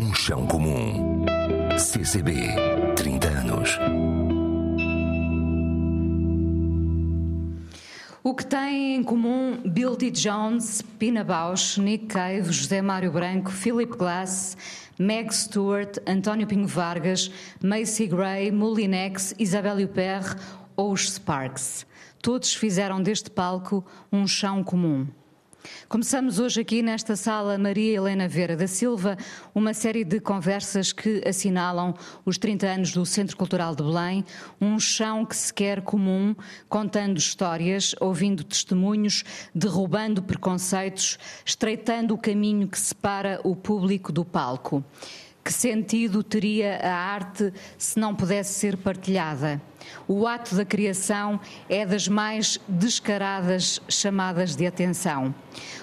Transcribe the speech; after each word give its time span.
Um 0.00 0.14
chão 0.14 0.46
comum. 0.46 1.24
CCB, 1.78 2.34
30 2.96 3.28
anos. 3.28 3.78
O 8.22 8.34
que 8.34 8.44
têm 8.46 8.96
em 8.96 9.02
comum 9.02 9.60
Bill 9.64 9.96
T. 9.96 10.10
Jones, 10.10 10.82
Pina 10.98 11.22
Bausch, 11.22 11.78
Nick 11.78 12.06
Cave, 12.06 12.52
José 12.52 12.80
Mário 12.82 13.12
Branco, 13.12 13.50
Philip 13.50 13.96
Glass, 13.96 14.56
Meg 14.98 15.34
Stewart, 15.34 15.98
António 16.06 16.46
Pinho 16.46 16.66
Vargas, 16.66 17.30
Macy 17.62 18.06
Gray, 18.06 18.50
Molinex, 18.50 19.34
Isabelle 19.38 19.84
Huppert 19.84 20.36
ou 20.76 20.92
os 20.92 21.12
Sparks. 21.12 21.86
Todos 22.22 22.54
fizeram 22.54 23.02
deste 23.02 23.30
palco 23.30 23.84
um 24.10 24.26
chão 24.26 24.64
comum. 24.64 25.06
Começamos 25.88 26.38
hoje 26.38 26.60
aqui 26.60 26.82
nesta 26.82 27.16
sala 27.16 27.56
Maria 27.56 27.96
Helena 27.96 28.28
Vera 28.28 28.56
da 28.56 28.66
Silva 28.66 29.16
uma 29.54 29.72
série 29.72 30.04
de 30.04 30.20
conversas 30.20 30.92
que 30.92 31.22
assinalam 31.26 31.94
os 32.24 32.36
30 32.36 32.66
anos 32.66 32.92
do 32.92 33.06
Centro 33.06 33.36
Cultural 33.36 33.74
de 33.74 33.82
Belém, 33.82 34.24
um 34.60 34.78
chão 34.78 35.24
que 35.24 35.34
se 35.34 35.52
quer 35.52 35.80
comum, 35.80 36.34
contando 36.68 37.16
histórias, 37.16 37.94
ouvindo 38.00 38.44
testemunhos, 38.44 39.24
derrubando 39.54 40.22
preconceitos, 40.22 41.18
estreitando 41.44 42.14
o 42.14 42.18
caminho 42.18 42.68
que 42.68 42.78
separa 42.78 43.40
o 43.42 43.56
público 43.56 44.12
do 44.12 44.24
palco. 44.24 44.84
Que 45.42 45.52
sentido 45.52 46.22
teria 46.22 46.78
a 46.78 46.94
arte 46.94 47.52
se 47.76 47.98
não 47.98 48.14
pudesse 48.14 48.58
ser 48.58 48.76
partilhada? 48.76 49.60
O 50.06 50.26
ato 50.26 50.54
da 50.54 50.64
criação 50.64 51.40
é 51.68 51.84
das 51.86 52.08
mais 52.08 52.58
descaradas 52.68 53.80
chamadas 53.88 54.54
de 54.56 54.66
atenção. 54.66 55.34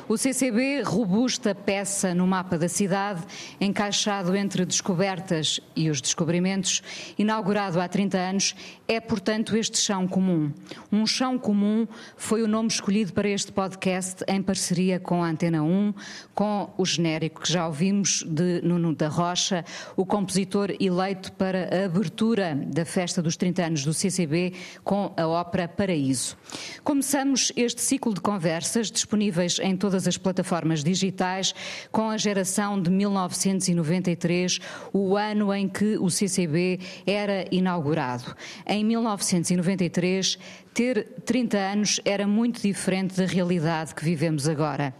O 0.07 0.17
CCB, 0.17 0.81
robusta 0.81 1.55
peça 1.55 2.13
no 2.13 2.27
mapa 2.27 2.57
da 2.57 2.67
cidade, 2.67 3.21
encaixado 3.61 4.35
entre 4.35 4.65
descobertas 4.65 5.61
e 5.73 5.89
os 5.89 6.01
descobrimentos, 6.01 6.83
inaugurado 7.17 7.80
há 7.80 7.88
30 7.88 8.17
anos, 8.17 8.55
é, 8.88 8.99
portanto, 8.99 9.55
este 9.55 9.77
chão 9.77 10.05
comum. 10.08 10.52
Um 10.91 11.08
chão 11.08 11.39
comum 11.39 11.88
foi 12.17 12.41
o 12.43 12.47
nome 12.47 12.67
escolhido 12.67 13.13
para 13.13 13.30
este 13.30 13.53
podcast 13.53 14.25
em 14.27 14.41
parceria 14.41 14.99
com 14.99 15.23
a 15.23 15.30
Antena 15.30 15.63
1, 15.63 15.93
com 16.36 16.73
o 16.77 16.86
genérico 16.86 17.41
que 17.41 17.52
já 17.52 17.65
ouvimos 17.65 18.23
de 18.27 18.61
Nuno 18.63 18.93
da 18.93 19.08
Rocha, 19.08 19.63
o 19.95 20.05
compositor 20.05 20.75
eleito 20.77 21.31
para 21.33 21.69
a 21.73 21.86
abertura 21.86 22.53
da 22.67 22.83
festa 22.83 23.21
dos 23.21 23.38
30 23.38 23.65
anos 23.65 23.86
do 23.86 23.91
CCB 23.94 24.53
com 24.84 25.14
a 25.17 25.28
ópera 25.28 25.67
Paraíso. 25.67 26.38
Começamos 26.84 27.52
este 27.56 27.81
ciclo 27.81 28.14
de 28.14 28.22
conversas 28.22 28.92
disponíveis 28.92 29.59
em 29.59 29.75
todas 29.75 30.08
as 30.08 30.17
plataformas 30.17 30.83
digitais 30.83 31.53
com 31.92 32.09
a 32.09 32.17
geração 32.17 32.81
de 32.81 32.89
1993, 32.89 34.59
o 34.94 35.16
ano 35.16 35.53
em 35.53 35.67
que 35.67 35.98
o 35.98 36.09
CCB 36.09 36.80
era 37.06 37.45
inaugurado. 37.52 38.36
Em 38.66 38.83
1993, 38.83 40.38
ter 40.73 41.08
30 41.26 41.58
anos 41.58 42.02
era 42.05 42.26
muito 42.26 42.61
diferente 42.61 43.16
da 43.16 43.26
realidade 43.26 43.94
que 43.94 44.03
vivemos 44.03 44.48
agora. 44.48 44.94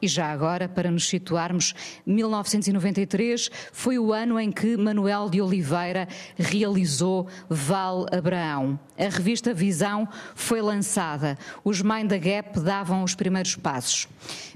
E 0.00 0.06
já 0.06 0.30
agora, 0.30 0.68
para 0.68 0.90
nos 0.90 1.08
situarmos, 1.08 1.74
1993 2.06 3.50
foi 3.72 3.98
o 3.98 4.12
ano 4.12 4.38
em 4.38 4.52
que 4.52 4.76
Manuel 4.76 5.28
de 5.28 5.40
Oliveira 5.40 6.06
realizou 6.36 7.26
Val 7.48 8.06
Abraão. 8.12 8.78
A 8.96 9.08
revista 9.08 9.52
Visão 9.54 10.08
foi 10.34 10.60
lançada. 10.60 11.38
Os 11.64 11.82
Mind 11.82 12.08
the 12.08 12.18
Gap 12.18 12.60
davam 12.60 13.02
os 13.02 13.14
primeiros 13.14 13.56
passos. 13.56 14.08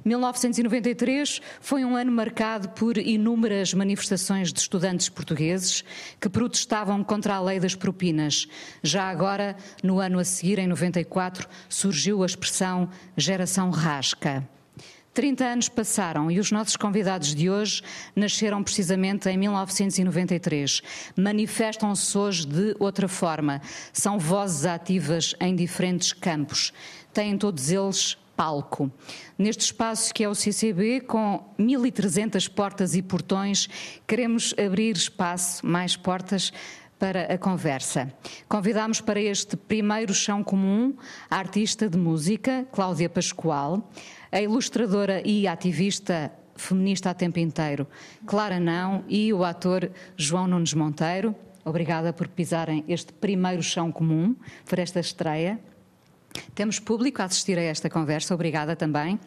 1993 0.04 1.40
foi 1.60 1.84
um 1.84 1.96
ano 1.96 2.10
marcado 2.10 2.68
por 2.70 2.98
inúmeras 2.98 3.72
manifestações 3.72 4.52
de 4.52 4.58
estudantes 4.58 5.08
portugueses 5.08 5.84
que 6.20 6.28
protestavam 6.28 7.04
contra 7.04 7.34
a 7.34 7.40
lei 7.40 7.60
das 7.60 7.74
propinas. 7.74 8.48
Já 8.82 9.08
agora, 9.08 9.56
no 9.82 10.00
ano 10.00 10.18
a 10.18 10.24
seguir, 10.24 10.58
em 10.58 10.66
94, 10.66 11.48
surgiu 11.68 12.22
a 12.22 12.26
expressão 12.26 12.88
geração 13.16 13.70
rasca. 13.70 14.48
30 15.14 15.44
anos 15.44 15.68
passaram 15.68 16.30
e 16.30 16.38
os 16.40 16.50
nossos 16.50 16.76
convidados 16.76 17.34
de 17.34 17.50
hoje 17.50 17.82
nasceram 18.16 18.62
precisamente 18.62 19.28
em 19.28 19.36
1993. 19.36 20.80
Manifestam-se 21.16 22.16
hoje 22.16 22.46
de 22.46 22.74
outra 22.78 23.06
forma. 23.06 23.60
São 23.92 24.18
vozes 24.18 24.64
ativas 24.64 25.34
em 25.38 25.54
diferentes 25.54 26.12
campos. 26.12 26.72
Têm 27.12 27.36
todos 27.36 27.70
eles 27.70 28.16
palco. 28.36 28.90
Neste 29.38 29.66
espaço 29.66 30.12
que 30.14 30.24
é 30.24 30.28
o 30.28 30.34
CCB, 30.34 31.02
com 31.02 31.44
1.300 31.58 32.48
portas 32.48 32.94
e 32.94 33.02
portões, 33.02 33.68
queremos 34.06 34.54
abrir 34.58 34.96
espaço, 34.96 35.64
mais 35.64 35.94
portas, 35.94 36.52
para 37.02 37.34
a 37.34 37.36
conversa. 37.36 38.14
Convidamos 38.48 39.00
para 39.00 39.20
este 39.20 39.56
primeiro 39.56 40.14
chão 40.14 40.44
comum 40.44 40.94
a 41.28 41.36
artista 41.36 41.88
de 41.88 41.98
música, 41.98 42.64
Cláudia 42.70 43.08
Pascoal, 43.08 43.90
a 44.30 44.40
ilustradora 44.40 45.20
e 45.26 45.48
ativista 45.48 46.30
feminista 46.54 47.10
a 47.10 47.14
tempo 47.14 47.40
inteiro, 47.40 47.88
Clara 48.24 48.60
Não, 48.60 49.02
e 49.08 49.32
o 49.32 49.42
ator 49.42 49.90
João 50.16 50.46
Nunes 50.46 50.74
Monteiro. 50.74 51.34
Obrigada 51.64 52.12
por 52.12 52.28
pisarem 52.28 52.84
este 52.86 53.12
primeiro 53.12 53.64
chão 53.64 53.90
comum 53.90 54.36
para 54.70 54.80
esta 54.80 55.00
estreia. 55.00 55.58
Temos 56.54 56.78
público 56.78 57.20
a 57.20 57.24
assistir 57.24 57.58
a 57.58 57.62
esta 57.62 57.90
conversa, 57.90 58.32
obrigada 58.32 58.76
também. 58.76 59.18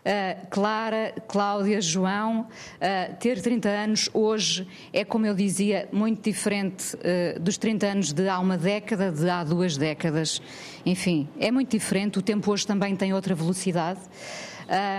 Uh, 0.00 0.46
Clara, 0.48 1.12
Cláudia, 1.28 1.80
João, 1.80 2.42
uh, 2.42 3.16
ter 3.18 3.40
30 3.40 3.68
anos 3.68 4.10
hoje 4.14 4.66
é, 4.92 5.04
como 5.04 5.26
eu 5.26 5.34
dizia, 5.34 5.88
muito 5.92 6.22
diferente 6.30 6.96
uh, 6.96 7.38
dos 7.38 7.58
30 7.58 7.86
anos 7.86 8.12
de 8.12 8.28
há 8.28 8.38
uma 8.38 8.56
década, 8.56 9.12
de 9.12 9.28
há 9.28 9.44
duas 9.44 9.76
décadas. 9.76 10.40
Enfim, 10.86 11.28
é 11.38 11.50
muito 11.50 11.70
diferente. 11.70 12.18
O 12.18 12.22
tempo 12.22 12.50
hoje 12.50 12.66
também 12.66 12.96
tem 12.96 13.12
outra 13.12 13.34
velocidade. 13.34 14.00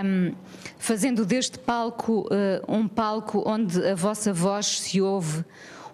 Um, 0.04 0.34
fazendo 0.78 1.24
deste 1.24 1.58
palco 1.58 2.28
um 2.68 2.86
palco 2.86 3.42
onde 3.46 3.82
a 3.88 3.94
vossa 3.94 4.30
voz 4.30 4.80
se 4.80 5.00
ouve, 5.00 5.42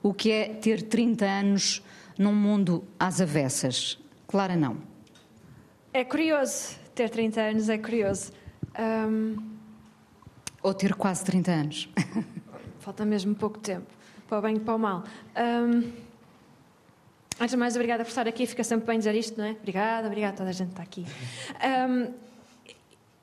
o 0.03 0.13
que 0.13 0.33
é 0.33 0.49
ter 0.49 0.83
30 0.83 1.25
anos 1.25 1.83
num 2.19 2.35
mundo 2.35 2.85
às 2.99 3.21
avessas. 3.21 3.99
Clara, 4.27 4.57
não. 4.57 4.77
É 5.93 6.05
curioso. 6.05 6.77
Ter 6.95 7.09
30 7.09 7.41
anos 7.41 7.69
é 7.69 7.79
curioso. 7.79 8.33
Um... 8.79 9.37
Ou 10.63 10.75
ter 10.75 10.95
quase 10.95 11.25
30 11.25 11.51
anos. 11.51 11.89
Falta 12.81 13.05
mesmo 13.05 13.35
pouco 13.35 13.59
tempo, 13.59 13.87
para 14.29 14.39
o 14.39 14.43
bem 14.43 14.57
e 14.57 14.61
para 14.61 14.75
o 14.75 14.79
mal. 14.79 15.05
Um... 15.37 15.93
Antes 17.41 17.51
de 17.51 17.57
mais, 17.57 17.75
obrigada 17.77 18.05
por 18.05 18.09
estar 18.09 18.27
aqui. 18.27 18.47
Fica 18.47 18.65
sempre 18.65 18.87
bem 18.87 18.99
dizer 18.99 19.15
isto, 19.15 19.39
não 19.39 19.45
é? 19.45 19.53
Obrigada, 19.53 20.07
obrigada, 20.07 20.37
toda 20.37 20.51
a 20.51 20.53
gente 20.53 20.71
está 20.71 20.83
aqui. 20.83 21.05
Um... 21.89 22.13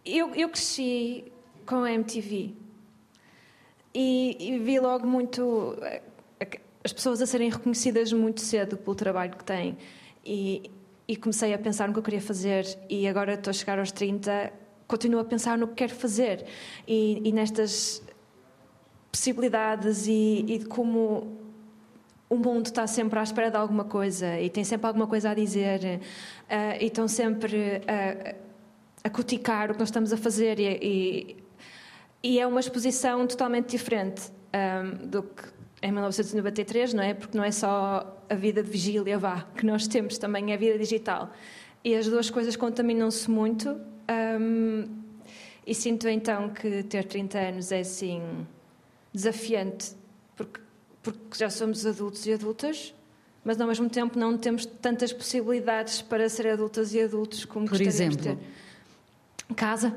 Eu, 0.05 0.35
eu, 0.35 0.49
cresci 0.49 1.31
com 1.66 1.77
a 1.77 1.91
MTV 1.91 2.53
e, 3.91 4.37
e 4.39 4.59
vi 4.59 4.79
logo 4.79 5.07
muito 5.07 5.75
as 6.83 6.93
pessoas 6.93 7.19
a 7.19 7.25
serem 7.25 7.49
reconhecidas 7.49 8.13
muito 8.13 8.41
cedo 8.41 8.77
pelo 8.77 8.95
trabalho 8.95 9.35
que 9.35 9.43
têm. 9.43 9.75
E, 10.23 10.69
e 11.07 11.16
comecei 11.16 11.51
a 11.51 11.57
pensar 11.57 11.87
no 11.87 11.93
que 11.93 11.99
eu 11.99 12.03
queria 12.03 12.22
fazer 12.22 12.66
e 12.87 13.07
agora 13.07 13.33
estou 13.33 13.49
a 13.49 13.53
chegar 13.53 13.79
aos 13.79 13.91
30 13.91 14.53
continuo 14.88 15.19
a 15.19 15.25
pensar 15.25 15.57
no 15.57 15.68
que 15.68 15.75
quero 15.75 15.94
fazer 15.94 16.46
e, 16.88 17.22
e 17.23 17.31
nestas 17.31 18.03
possibilidades 19.12 20.07
e, 20.07 20.46
e, 20.47 20.57
de 20.59 20.66
como 20.66 21.40
o 22.29 22.35
mundo 22.35 22.66
está 22.66 22.85
sempre 22.85 23.18
à 23.19 23.23
espera 23.23 23.50
de 23.50 23.57
alguma 23.57 23.85
coisa 23.85 24.40
e 24.40 24.50
tem 24.50 24.63
sempre 24.63 24.88
alguma 24.88 25.07
coisa 25.07 25.29
a 25.29 25.34
dizer 25.34 25.79
uh, 25.79 26.81
e 26.81 26.85
estão 26.85 27.07
sempre 27.07 27.81
a, 27.88 28.35
a 29.07 29.09
coticar 29.09 29.72
o 29.72 29.73
que 29.73 29.79
nós 29.79 29.90
estamos 29.90 30.12
a 30.12 30.18
fazer 30.18 30.59
e, 30.59 31.38
e 32.22 32.40
é 32.40 32.46
uma 32.46 32.59
exposição 32.59 33.25
totalmente 33.28 33.69
diferente 33.69 34.31
um, 34.31 34.58
ehm, 34.58 35.08
do 35.08 35.23
que 35.23 35.55
em 35.81 35.91
1993, 35.91 36.93
não 36.96 37.03
é? 37.03 37.14
Porque 37.14 37.38
não 37.38 37.43
é 37.43 37.52
só 37.52 38.20
a 38.28 38.34
vida 38.34 38.64
de 38.64 38.70
vigília, 38.70 39.20
vá, 39.20 39.46
que 39.55 39.64
nós 39.64 39.88
temos 39.88 40.17
também, 40.17 40.52
é 40.52 40.55
a 40.55 40.58
vida 40.58 40.79
digital. 40.79 41.31
E 41.84 41.93
as 41.93 42.08
duas 42.08 42.29
coisas 42.31 42.55
contaminam-se 42.55 43.29
muito 43.29 43.79
um, 44.40 44.85
e 45.66 45.73
sinto 45.73 46.07
então 46.07 46.49
que 46.49 46.84
ter 46.84 47.05
30 47.05 47.40
anos 47.40 47.72
é 47.72 47.79
assim 47.79 48.22
desafiante, 49.13 49.93
porque, 50.35 50.59
porque 51.02 51.37
já 51.37 51.49
somos 51.49 51.85
adultos 51.85 52.25
e 52.28 52.34
adultas, 52.34 52.93
mas 53.43 53.59
ao 53.59 53.67
mesmo 53.67 53.90
tempo 53.90 54.19
não 54.19 54.37
temos 54.37 54.66
tantas 54.66 55.13
possibilidades 55.13 56.02
para 56.02 56.28
ser 56.29 56.47
adultas 56.47 56.93
e 56.93 57.02
adultos 57.02 57.46
como 57.46 57.67
Por 57.67 57.81
exemplo? 57.81 58.17
ter. 58.17 58.37
Casa. 59.55 59.96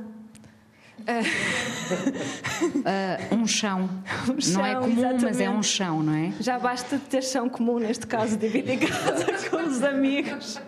Uh, 1.00 3.34
um, 3.34 3.46
chão. 3.46 3.88
um 4.28 4.40
chão. 4.40 4.54
Não 4.54 4.66
é 4.66 4.74
comum, 4.74 4.98
exatamente. 4.98 5.24
mas 5.24 5.40
é 5.40 5.50
um 5.50 5.62
chão, 5.62 6.02
não 6.02 6.14
é? 6.14 6.32
Já 6.40 6.58
basta 6.58 6.98
ter 6.98 7.22
chão 7.22 7.48
comum, 7.48 7.78
neste 7.78 8.06
caso, 8.06 8.36
dividir 8.36 8.78
casa 8.78 9.26
com 9.48 9.68
os 9.68 9.82
amigos. 9.82 10.60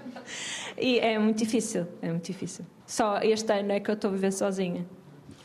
E 0.78 0.98
é 0.98 1.18
muito 1.18 1.38
difícil, 1.38 1.86
é 2.00 2.10
muito 2.10 2.24
difícil. 2.24 2.64
Só 2.90 3.20
este 3.22 3.52
ano 3.52 3.70
é 3.70 3.78
que 3.78 3.88
eu 3.88 3.94
estou 3.94 4.10
a 4.10 4.14
viver 4.14 4.32
sozinha. 4.32 4.84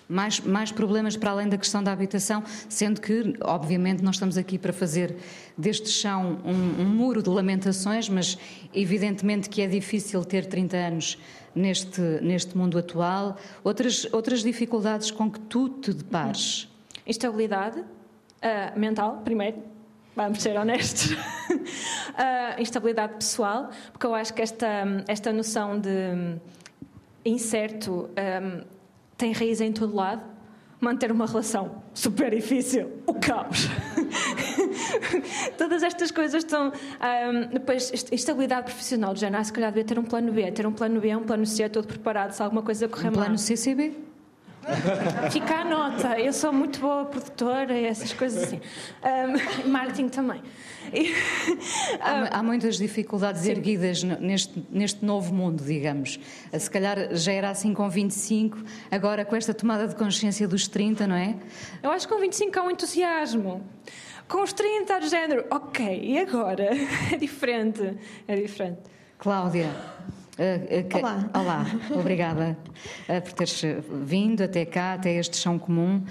mais, 0.09 0.39
mais 0.39 0.71
problemas 0.71 1.15
para 1.15 1.29
além 1.29 1.47
da 1.47 1.59
questão 1.59 1.83
da 1.83 1.91
habitação, 1.91 2.43
sendo 2.67 2.99
que, 2.99 3.35
obviamente, 3.39 4.03
nós 4.03 4.15
estamos 4.15 4.35
aqui 4.35 4.57
para 4.57 4.73
fazer 4.73 5.15
deste 5.55 5.89
chão 5.89 6.39
um, 6.43 6.81
um, 6.81 6.85
muro 6.85 7.21
de 7.21 7.29
lamentações, 7.29 8.09
mas 8.09 8.35
evidentemente 8.73 9.47
que 9.47 9.61
é 9.61 9.67
difícil 9.67 10.25
ter 10.25 10.47
30 10.47 10.75
anos 10.75 11.19
neste, 11.53 12.01
neste 12.01 12.57
mundo 12.57 12.79
atual. 12.79 13.37
Outras, 13.63 14.11
outras 14.11 14.41
dificuldades 14.41 15.11
com 15.11 15.29
que 15.29 15.39
tu 15.41 15.69
te 15.69 15.93
depares? 15.93 16.67
Instabilidade 17.05 17.79
uh, 17.79 18.79
mental, 18.79 19.21
primeiro, 19.23 19.57
vamos 20.15 20.41
ser 20.41 20.57
honestos. 20.57 21.11
uh, 21.11 22.57
instabilidade 22.59 23.13
pessoal, 23.13 23.69
porque 23.91 24.07
eu 24.07 24.15
acho 24.15 24.33
que 24.33 24.41
esta, 24.41 25.03
esta 25.07 25.31
noção 25.31 25.79
de 25.79 26.39
incerto 27.25 28.09
um, 28.09 28.63
tem 29.17 29.31
raiz 29.31 29.59
em 29.61 29.71
todo 29.71 29.95
lado. 29.95 30.35
Manter 30.79 31.11
uma 31.11 31.25
relação 31.25 31.81
super 31.93 32.35
difícil, 32.35 33.01
o 33.07 33.13
caos. 33.13 33.69
Todas 35.57 35.81
estas 35.81 36.11
coisas 36.11 36.43
estão. 36.43 36.67
Um, 36.67 37.53
depois, 37.53 37.91
instabilidade 38.11 38.65
profissional, 38.65 39.13
de 39.13 39.21
género, 39.21 39.41
ah, 39.41 39.43
se 39.43 39.53
calhar 39.53 39.71
devia 39.71 39.85
ter 39.85 39.97
um 39.97 40.03
plano 40.03 40.31
B. 40.33 40.51
Ter 40.51 40.67
um 40.67 40.73
plano 40.73 40.99
B 40.99 41.09
é 41.09 41.17
um 41.17 41.23
plano 41.23 41.45
C, 41.45 41.67
todo 41.69 41.87
preparado 41.87 42.33
se 42.33 42.43
alguma 42.43 42.61
coisa 42.61 42.87
correr 42.89 43.07
um 43.07 43.11
mal. 43.11 43.23
Plano 43.23 43.37
CCB? 43.37 43.93
Fica 45.31 45.55
a 45.55 45.65
nota, 45.65 46.19
eu 46.19 46.33
sou 46.33 46.51
muito 46.51 46.79
boa 46.79 47.05
produtora 47.05 47.77
e 47.77 47.85
essas 47.85 48.13
coisas 48.13 48.43
assim. 48.43 48.59
Um, 49.03 49.69
marketing 49.69 50.09
também. 50.09 50.41
E, 50.93 51.13
há, 51.99 52.39
há, 52.39 52.43
muitas 52.43 52.77
dificuldades 52.77 53.41
sim. 53.41 53.51
erguidas 53.51 54.03
neste, 54.03 54.65
neste 54.69 55.05
novo 55.05 55.33
mundo, 55.33 55.63
digamos. 55.63 56.19
Se 56.57 56.69
calhar 56.69 57.15
já 57.15 57.31
era 57.31 57.49
assim 57.49 57.73
com 57.73 57.89
25, 57.89 58.57
agora 58.89 59.25
com 59.25 59.35
esta 59.35 59.53
tomada 59.53 59.87
de 59.87 59.95
consciência 59.95 60.47
dos 60.47 60.67
30, 60.67 61.07
não 61.07 61.15
é? 61.15 61.35
Eu 61.81 61.91
acho 61.91 62.07
que 62.07 62.13
com 62.13 62.19
25 62.19 62.59
há 62.59 62.63
um 62.63 62.71
entusiasmo. 62.71 63.63
Com 64.27 64.41
os 64.41 64.53
30, 64.53 64.99
de 64.99 65.09
género, 65.09 65.45
ok, 65.51 66.01
e 66.03 66.17
agora? 66.17 66.69
É 67.13 67.17
diferente. 67.17 67.97
É 68.27 68.35
diferente. 68.35 68.79
Cláudia. 69.19 69.69
Uh, 70.37 70.81
uh, 70.81 70.89
que... 70.89 70.97
Olá. 70.97 71.29
Olá, 71.33 71.65
obrigada 71.97 72.57
uh, 73.07 73.21
por 73.21 73.31
teres 73.31 73.61
vindo 74.03 74.43
até 74.43 74.65
cá, 74.65 74.93
até 74.93 75.13
este 75.13 75.37
chão 75.37 75.57
comum. 75.57 76.03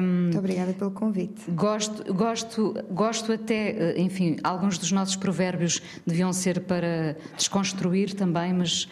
Um, 0.00 0.22
Muito 0.22 0.38
obrigada 0.38 0.72
pelo 0.72 0.92
convite. 0.92 1.50
Gosto, 1.50 2.14
gosto, 2.14 2.72
gosto 2.90 3.32
até, 3.32 3.98
enfim, 4.00 4.36
alguns 4.44 4.78
dos 4.78 4.92
nossos 4.92 5.16
provérbios 5.16 5.82
deviam 6.06 6.32
ser 6.32 6.60
para 6.60 7.16
desconstruir 7.36 8.14
também, 8.14 8.52
mas 8.52 8.88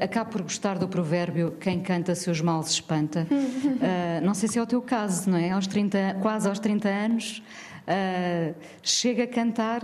acabo 0.00 0.32
por 0.32 0.42
gostar 0.42 0.78
do 0.78 0.86
provérbio 0.86 1.52
quem 1.58 1.80
canta 1.80 2.14
seus 2.14 2.42
males 2.42 2.68
espanta. 2.68 3.26
não 4.22 4.34
sei 4.34 4.50
se 4.50 4.58
é 4.58 4.62
o 4.62 4.66
teu 4.66 4.82
caso, 4.82 5.30
não 5.30 5.38
é? 5.38 5.50
Aos 5.50 5.66
30, 5.66 6.18
quase 6.20 6.46
aos 6.46 6.58
30 6.58 6.88
anos, 6.88 7.42
chega 8.82 9.24
a 9.24 9.26
cantar, 9.26 9.82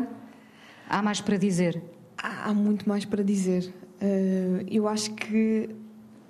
há 0.88 1.00
mais 1.00 1.20
para 1.22 1.38
dizer. 1.38 1.82
Há 2.18 2.52
muito 2.52 2.88
mais 2.88 3.04
para 3.04 3.24
dizer. 3.24 3.72
Uh, 4.02 4.66
eu 4.68 4.88
acho 4.88 5.14
que 5.14 5.70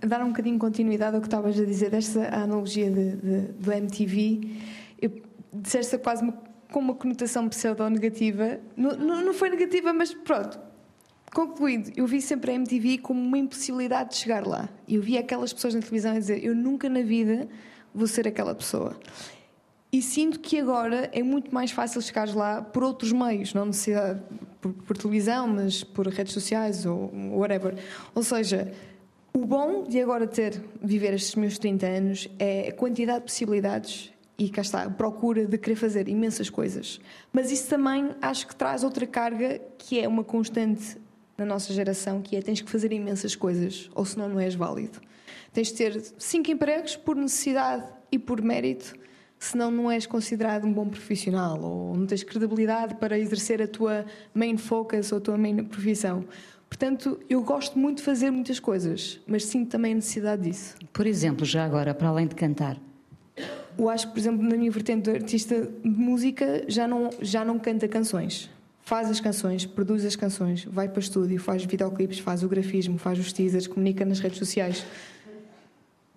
dar 0.06 0.22
um 0.22 0.28
bocadinho 0.28 0.56
de 0.56 0.60
continuidade 0.60 1.16
ao 1.16 1.22
que 1.22 1.26
estavas 1.26 1.58
a 1.58 1.64
dizer, 1.64 1.90
desta 1.90 2.28
analogia 2.34 2.90
de, 2.90 3.16
de, 3.16 3.40
do 3.52 3.72
MTV, 3.72 4.40
eu 5.00 5.22
disseste 5.54 5.96
quase 5.96 6.30
com 6.70 6.80
uma 6.80 6.94
conotação 6.94 7.48
pseudo-negativa. 7.48 8.60
Não, 8.76 8.96
não, 8.96 9.24
não 9.24 9.32
foi 9.32 9.48
negativa, 9.48 9.92
mas 9.92 10.12
pronto. 10.12 10.60
Concluído, 11.32 11.90
eu 11.96 12.06
vi 12.06 12.20
sempre 12.20 12.50
a 12.50 12.54
MTV 12.54 12.98
como 12.98 13.18
uma 13.18 13.38
impossibilidade 13.38 14.10
de 14.10 14.16
chegar 14.16 14.46
lá. 14.46 14.68
Eu 14.86 15.00
vi 15.00 15.16
aquelas 15.16 15.50
pessoas 15.50 15.74
na 15.74 15.80
televisão 15.80 16.12
a 16.12 16.18
dizer: 16.18 16.44
Eu 16.44 16.54
nunca 16.54 16.90
na 16.90 17.00
vida 17.00 17.48
vou 17.94 18.06
ser 18.06 18.28
aquela 18.28 18.54
pessoa. 18.54 18.98
E 19.92 20.00
sinto 20.00 20.40
que 20.40 20.58
agora 20.58 21.10
é 21.12 21.22
muito 21.22 21.54
mais 21.54 21.70
fácil 21.70 22.00
chegar 22.00 22.34
lá 22.34 22.62
por 22.62 22.82
outros 22.82 23.12
meios, 23.12 23.52
não 23.52 23.66
necessariamente 23.66 24.22
por, 24.58 24.72
por, 24.72 24.96
televisão, 24.96 25.46
mas 25.46 25.84
por 25.84 26.08
redes 26.08 26.32
sociais 26.32 26.86
ou 26.86 27.12
whatever. 27.36 27.76
Ou 28.14 28.22
seja, 28.22 28.72
o 29.34 29.44
bom 29.44 29.84
de 29.84 30.00
agora 30.00 30.26
ter, 30.26 30.64
viver 30.82 31.12
estes 31.12 31.34
meus 31.34 31.58
30 31.58 31.86
anos 31.86 32.28
é 32.38 32.70
a 32.70 32.72
quantidade 32.72 33.18
de 33.18 33.24
possibilidades 33.26 34.10
e 34.38 34.48
cá 34.48 34.62
está, 34.62 34.84
a 34.84 34.90
procura 34.90 35.44
de 35.44 35.58
querer 35.58 35.76
fazer 35.76 36.08
imensas 36.08 36.48
coisas. 36.48 36.98
Mas 37.30 37.52
isso 37.52 37.68
também 37.68 38.12
acho 38.22 38.46
que 38.46 38.56
traz 38.56 38.82
outra 38.84 39.06
carga 39.06 39.60
que 39.76 40.00
é 40.00 40.08
uma 40.08 40.24
constante 40.24 40.96
na 41.36 41.44
nossa 41.44 41.70
geração, 41.70 42.22
que 42.22 42.34
é 42.34 42.40
tens 42.40 42.62
que 42.62 42.70
fazer 42.70 42.94
imensas 42.94 43.36
coisas, 43.36 43.90
ou 43.94 44.06
senão 44.06 44.26
não 44.26 44.40
és 44.40 44.54
válido. 44.54 45.02
Tens 45.52 45.68
de 45.68 45.74
ter 45.74 46.02
cinco 46.16 46.50
empregos 46.50 46.96
por 46.96 47.14
necessidade 47.14 47.84
e 48.10 48.18
por 48.18 48.40
mérito 48.40 49.02
senão 49.42 49.72
não 49.72 49.90
és 49.90 50.06
considerado 50.06 50.64
um 50.64 50.72
bom 50.72 50.88
profissional 50.88 51.60
ou 51.60 51.96
não 51.96 52.06
tens 52.06 52.22
credibilidade 52.22 52.94
para 52.94 53.18
exercer 53.18 53.60
a 53.60 53.66
tua 53.66 54.06
main 54.32 54.56
focus 54.56 55.10
ou 55.10 55.18
a 55.18 55.20
tua 55.20 55.36
main 55.36 55.64
profissão. 55.64 56.24
Portanto, 56.68 57.18
eu 57.28 57.42
gosto 57.42 57.76
muito 57.76 57.98
de 57.98 58.04
fazer 58.04 58.30
muitas 58.30 58.60
coisas, 58.60 59.20
mas 59.26 59.44
sinto 59.44 59.70
também 59.70 59.92
a 59.92 59.94
necessidade 59.96 60.42
disso. 60.42 60.76
Por 60.92 61.06
exemplo, 61.06 61.44
já 61.44 61.64
agora, 61.64 61.92
para 61.92 62.08
além 62.08 62.28
de 62.28 62.36
cantar? 62.36 62.78
Eu 63.76 63.88
acho 63.88 64.06
que, 64.06 64.12
por 64.12 64.20
exemplo, 64.20 64.46
na 64.46 64.56
minha 64.56 64.70
vertente 64.70 65.10
de 65.10 65.16
artista 65.16 65.68
de 65.82 65.88
música, 65.90 66.64
já 66.68 66.86
não, 66.86 67.10
já 67.20 67.44
não 67.44 67.58
canta 67.58 67.88
canções. 67.88 68.48
Faz 68.84 69.10
as 69.10 69.20
canções, 69.20 69.66
produz 69.66 70.04
as 70.04 70.14
canções, 70.14 70.64
vai 70.64 70.88
para 70.88 70.98
o 70.98 71.02
estúdio, 71.02 71.38
faz 71.40 71.64
videoclipes, 71.64 72.20
faz 72.20 72.42
o 72.42 72.48
grafismo, 72.48 72.96
faz 72.96 73.18
os 73.18 73.32
teasers, 73.32 73.66
comunica 73.66 74.04
nas 74.04 74.20
redes 74.20 74.38
sociais 74.38 74.84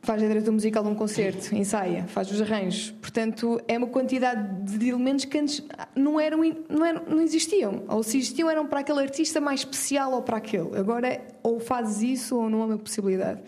faz 0.06 0.22
a 0.22 0.28
direção 0.28 0.54
musical 0.54 0.84
de 0.84 0.90
um 0.90 0.96
concerto, 0.96 1.54
ensaia, 1.56 2.06
faz 2.08 2.32
os 2.32 2.42
arranjos. 2.42 2.92
Portanto, 3.02 3.60
é 3.68 3.78
uma 3.78 3.88
quantidade 3.88 4.78
de 4.78 4.90
elementos 4.90 5.26
que 5.26 5.38
antes 5.38 5.64
não, 5.96 6.20
eram, 6.20 6.40
não, 6.70 6.86
eram, 6.86 7.04
não 7.08 7.22
existiam. 7.22 7.84
Ou 7.88 8.04
se 8.04 8.18
existiam, 8.18 8.50
eram 8.50 8.68
para 8.68 8.82
aquele 8.82 9.00
artista 9.00 9.42
mais 9.42 9.62
especial 9.62 10.14
ou 10.14 10.22
para 10.22 10.38
aquele. 10.38 10.78
Agora, 10.78 11.20
ou 11.42 11.60
fazes 11.60 12.20
isso 12.20 12.38
ou 12.38 12.50
não 12.50 12.62
há 12.62 12.66
uma 12.66 12.78
possibilidade. 12.78 13.42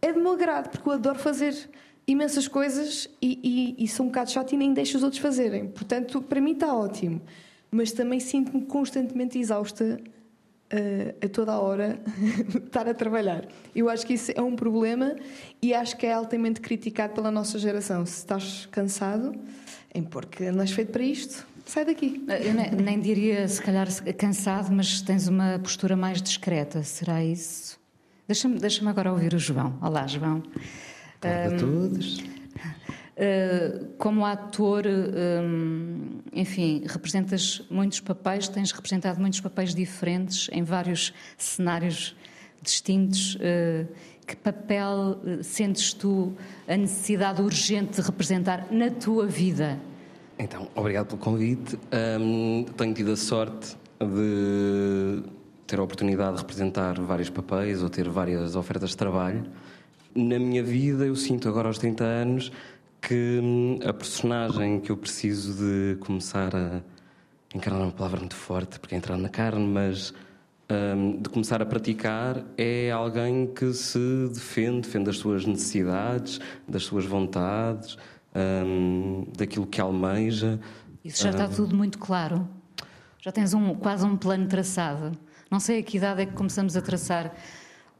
É 0.00 0.12
de 0.12 0.18
meu 0.18 0.32
agrado, 0.32 0.70
porque 0.70 0.88
eu 0.88 0.92
adoro 0.92 1.18
fazer 1.18 1.54
imensas 2.06 2.48
coisas 2.48 3.08
e, 3.20 3.76
e, 3.78 3.84
e 3.84 3.88
sou 3.88 4.06
um 4.06 4.08
bocado 4.08 4.30
chato 4.30 4.52
e 4.52 4.56
nem 4.56 4.72
deixo 4.72 4.96
os 4.96 5.02
outros 5.02 5.20
fazerem. 5.20 5.68
Portanto, 5.68 6.22
para 6.22 6.40
mim 6.40 6.52
está 6.52 6.74
ótimo. 6.74 7.20
Mas 7.70 7.92
também 7.92 8.18
sinto-me 8.18 8.64
constantemente 8.64 9.38
exausta 9.38 10.00
a 11.24 11.28
toda 11.28 11.52
a 11.52 11.60
hora 11.60 11.98
estar 12.64 12.88
a 12.88 12.94
trabalhar. 12.94 13.44
Eu 13.74 13.88
acho 13.88 14.06
que 14.06 14.14
isso 14.14 14.32
é 14.34 14.40
um 14.40 14.54
problema 14.54 15.16
e 15.60 15.74
acho 15.74 15.96
que 15.96 16.06
é 16.06 16.12
altamente 16.12 16.60
criticado 16.60 17.14
pela 17.14 17.30
nossa 17.30 17.58
geração. 17.58 18.06
Se 18.06 18.18
estás 18.18 18.66
cansado, 18.66 19.34
é 19.92 20.00
porque 20.02 20.50
não 20.50 20.60
és 20.60 20.70
feito 20.70 20.92
para 20.92 21.02
isto, 21.02 21.46
sai 21.66 21.84
daqui. 21.84 22.24
Eu 22.44 22.54
nem, 22.54 22.70
nem 22.70 23.00
diria, 23.00 23.46
se 23.48 23.60
calhar, 23.60 23.88
cansado, 24.16 24.72
mas 24.72 25.00
tens 25.02 25.26
uma 25.26 25.58
postura 25.58 25.96
mais 25.96 26.22
discreta. 26.22 26.82
Será 26.82 27.22
isso? 27.24 27.78
Deixa-me 28.26 28.58
deixa 28.60 28.88
agora 28.88 29.12
ouvir 29.12 29.34
o 29.34 29.38
João. 29.38 29.76
Olá, 29.82 30.06
João. 30.06 30.42
Olá 31.22 31.46
a 31.46 31.58
todos. 31.58 32.39
Eh, 33.22 33.82
como 33.98 34.24
ator, 34.24 34.86
eh, 34.86 35.42
enfim, 36.32 36.82
representas 36.86 37.62
muitos 37.68 38.00
papéis, 38.00 38.48
tens 38.48 38.72
representado 38.72 39.20
muitos 39.20 39.40
papéis 39.40 39.74
diferentes 39.74 40.48
em 40.50 40.62
vários 40.62 41.12
cenários 41.36 42.16
distintos. 42.62 43.36
Eh, 43.38 43.84
que 44.26 44.34
papel 44.36 45.20
sentes 45.42 45.92
tu 45.92 46.32
a 46.66 46.78
necessidade 46.78 47.42
urgente 47.42 48.00
de 48.00 48.00
representar 48.00 48.68
na 48.70 48.88
tua 48.88 49.26
vida? 49.26 49.78
Então, 50.38 50.68
obrigado 50.74 51.08
pelo 51.08 51.18
convite. 51.18 51.78
Um, 52.18 52.64
tenho 52.74 52.94
tido 52.94 53.12
a 53.12 53.16
sorte 53.16 53.76
de 53.98 55.22
ter 55.66 55.78
a 55.78 55.82
oportunidade 55.82 56.36
de 56.36 56.40
representar 56.40 56.98
vários 56.98 57.28
papéis 57.28 57.82
ou 57.82 57.90
ter 57.90 58.08
várias 58.08 58.56
ofertas 58.56 58.90
de 58.90 58.96
trabalho. 58.96 59.44
Na 60.14 60.38
minha 60.38 60.62
vida, 60.62 61.04
eu 61.04 61.16
sinto 61.16 61.48
agora 61.48 61.68
aos 61.68 61.78
30 61.78 62.04
anos 62.04 62.52
que 63.00 63.40
hum, 63.42 63.78
a 63.84 63.92
personagem 63.92 64.80
que 64.80 64.90
eu 64.90 64.96
preciso 64.96 65.54
de 65.54 65.96
começar 66.00 66.54
a 66.54 66.80
encarnar 67.54 67.82
uma 67.82 67.92
palavra 67.92 68.20
muito 68.20 68.36
forte, 68.36 68.78
porque 68.78 68.94
é 68.94 68.98
entrar 68.98 69.16
na 69.16 69.28
carne, 69.28 69.66
mas 69.66 70.14
um, 70.70 71.20
de 71.20 71.28
começar 71.28 71.60
a 71.60 71.66
praticar 71.66 72.44
é 72.56 72.90
alguém 72.90 73.46
que 73.46 73.72
se 73.72 74.28
defende, 74.32 74.82
defende 74.82 75.06
das 75.06 75.18
suas 75.18 75.44
necessidades, 75.44 76.40
das 76.68 76.84
suas 76.84 77.04
vontades, 77.04 77.96
um, 78.34 79.26
daquilo 79.36 79.66
que 79.66 79.80
almeja. 79.80 80.60
Isso 81.04 81.22
já 81.24 81.30
está 81.30 81.46
um, 81.46 81.50
tudo 81.50 81.76
muito 81.76 81.98
claro. 81.98 82.48
Já 83.18 83.32
tens 83.32 83.52
um, 83.52 83.74
quase 83.74 84.04
um 84.06 84.16
plano 84.16 84.46
traçado. 84.46 85.12
Não 85.50 85.58
sei 85.58 85.80
a 85.80 85.82
que 85.82 85.96
idade 85.96 86.22
é 86.22 86.26
que 86.26 86.32
começamos 86.32 86.76
a 86.76 86.80
traçar 86.80 87.34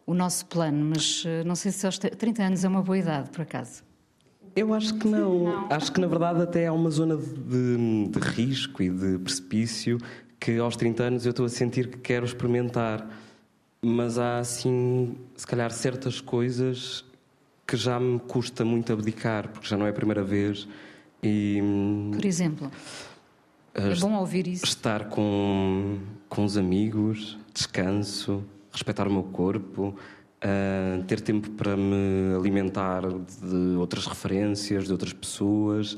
o 0.06 0.14
nosso 0.14 0.46
plano, 0.46 0.90
mas 0.90 1.24
eh, 1.26 1.44
não 1.44 1.54
sei 1.54 1.72
se 1.72 1.84
aos 1.84 1.98
30 1.98 2.42
anos 2.42 2.64
é 2.64 2.68
uma 2.68 2.82
boa 2.82 2.98
idade, 2.98 3.30
por 3.30 3.42
acaso. 3.42 3.82
Eu 4.54 4.74
acho 4.74 4.94
que 4.94 5.06
não. 5.06 5.44
não. 5.44 5.66
Acho 5.70 5.92
que 5.92 6.00
na 6.00 6.06
verdade 6.06 6.42
até 6.42 6.66
há 6.66 6.72
uma 6.72 6.90
zona 6.90 7.16
de, 7.16 8.08
de, 8.08 8.18
risco 8.18 8.82
e 8.82 8.90
de 8.90 9.18
precipício 9.18 9.98
que 10.38 10.58
aos 10.58 10.76
30 10.76 11.02
anos 11.02 11.26
eu 11.26 11.30
estou 11.30 11.46
a 11.46 11.48
sentir 11.48 11.88
que 11.88 11.98
quero 11.98 12.24
experimentar. 12.24 13.08
Mas 13.82 14.18
há 14.18 14.38
assim, 14.38 15.16
se 15.36 15.46
calhar, 15.46 15.70
certas 15.70 16.20
coisas 16.20 17.04
que 17.66 17.76
já 17.76 17.98
me 17.98 18.18
custa 18.18 18.64
muito 18.64 18.92
abdicar, 18.92 19.48
porque 19.48 19.66
já 19.66 19.76
não 19.76 19.86
é 19.86 19.90
a 19.90 19.92
primeira 19.92 20.22
vez. 20.22 20.68
E, 21.22 21.60
Por 22.12 22.24
exemplo, 22.24 22.70
é 23.74 23.94
bom 23.96 24.14
ouvir 24.14 24.46
isso. 24.48 24.64
Estar 24.64 25.08
com, 25.08 25.98
com 26.28 26.44
os 26.44 26.56
amigos, 26.56 27.38
descanso, 27.54 28.44
respeitar 28.72 29.06
o 29.06 29.12
meu 29.12 29.22
corpo, 29.22 29.94
uh, 30.44 31.02
ter 31.04 31.20
tempo 31.20 31.50
para 31.50 31.76
me 31.76 32.34
alimentar 32.36 33.02
de 33.08 33.76
outras 33.78 34.06
referências, 34.06 34.86
de 34.86 34.92
outras 34.92 35.12
pessoas. 35.12 35.96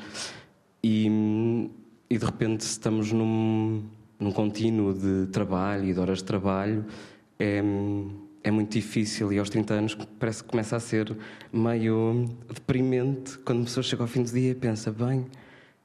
E, 0.82 1.70
e 2.10 2.18
de 2.18 2.24
repente 2.24 2.60
estamos 2.62 3.12
num, 3.12 3.84
num 4.18 4.32
contínuo 4.32 4.92
de 4.92 5.26
trabalho 5.30 5.84
e 5.84 5.94
de 5.94 6.00
horas 6.00 6.18
de 6.18 6.24
trabalho. 6.24 6.84
É, 7.38 7.62
é 8.44 8.50
muito 8.50 8.72
difícil 8.72 9.32
e 9.32 9.38
aos 9.38 9.48
30 9.48 9.74
anos 9.74 9.94
parece 10.18 10.42
que 10.42 10.50
começa 10.50 10.76
a 10.76 10.80
ser 10.80 11.16
meio 11.52 12.28
deprimente 12.52 13.38
quando 13.38 13.62
a 13.62 13.64
pessoa 13.64 13.84
chega 13.84 14.02
ao 14.02 14.08
fim 14.08 14.22
do 14.22 14.30
dia 14.30 14.50
e 14.50 14.54
pensa: 14.54 14.90
bem, 14.90 15.26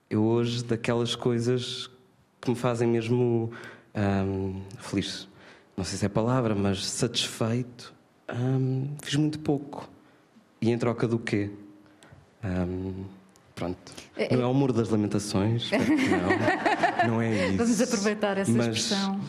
eu 0.09 0.23
hoje, 0.23 0.63
daquelas 0.63 1.15
coisas 1.15 1.89
que 2.41 2.49
me 2.49 2.55
fazem 2.55 2.87
mesmo 2.87 3.51
hum, 3.95 4.61
feliz, 4.79 5.27
não 5.75 5.83
sei 5.83 5.97
se 5.97 6.05
é 6.05 6.07
a 6.07 6.09
palavra, 6.09 6.55
mas 6.55 6.85
satisfeito, 6.85 7.93
hum, 8.34 8.88
fiz 9.01 9.15
muito 9.15 9.39
pouco. 9.39 9.89
E 10.62 10.72
em 10.72 10.77
troca 10.77 11.07
do 11.07 11.19
quê? 11.19 11.50
Hum, 12.43 13.05
pronto. 13.53 13.93
É, 14.15 14.36
não 14.36 14.43
é 14.43 14.48
o 14.48 14.53
muro 14.53 14.74
das 14.74 14.89
lamentações, 14.89 15.69
não, 15.72 17.07
não 17.13 17.22
é 17.22 17.48
isso. 17.50 17.57
Vamos 17.57 17.81
aproveitar 17.81 18.38
essa 18.38 18.51
mas, 18.51 18.67
expressão. 18.67 19.22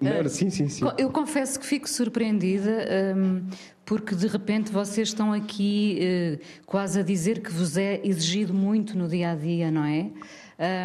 Não, 0.00 0.28
sim, 0.28 0.50
sim, 0.50 0.68
sim. 0.68 0.84
Eu 0.98 1.10
confesso 1.10 1.60
que 1.60 1.64
fico 1.64 1.88
surpreendida 1.88 3.14
um, 3.16 3.46
porque 3.84 4.16
de 4.16 4.26
repente 4.26 4.72
vocês 4.72 5.08
estão 5.08 5.32
aqui 5.32 6.00
uh, 6.00 6.62
quase 6.66 6.98
a 6.98 7.02
dizer 7.02 7.40
que 7.40 7.52
vos 7.52 7.76
é 7.76 8.00
exigido 8.02 8.52
muito 8.52 8.98
no 8.98 9.06
dia 9.06 9.30
a 9.30 9.34
dia, 9.36 9.70
não 9.70 9.84
é? 9.84 10.10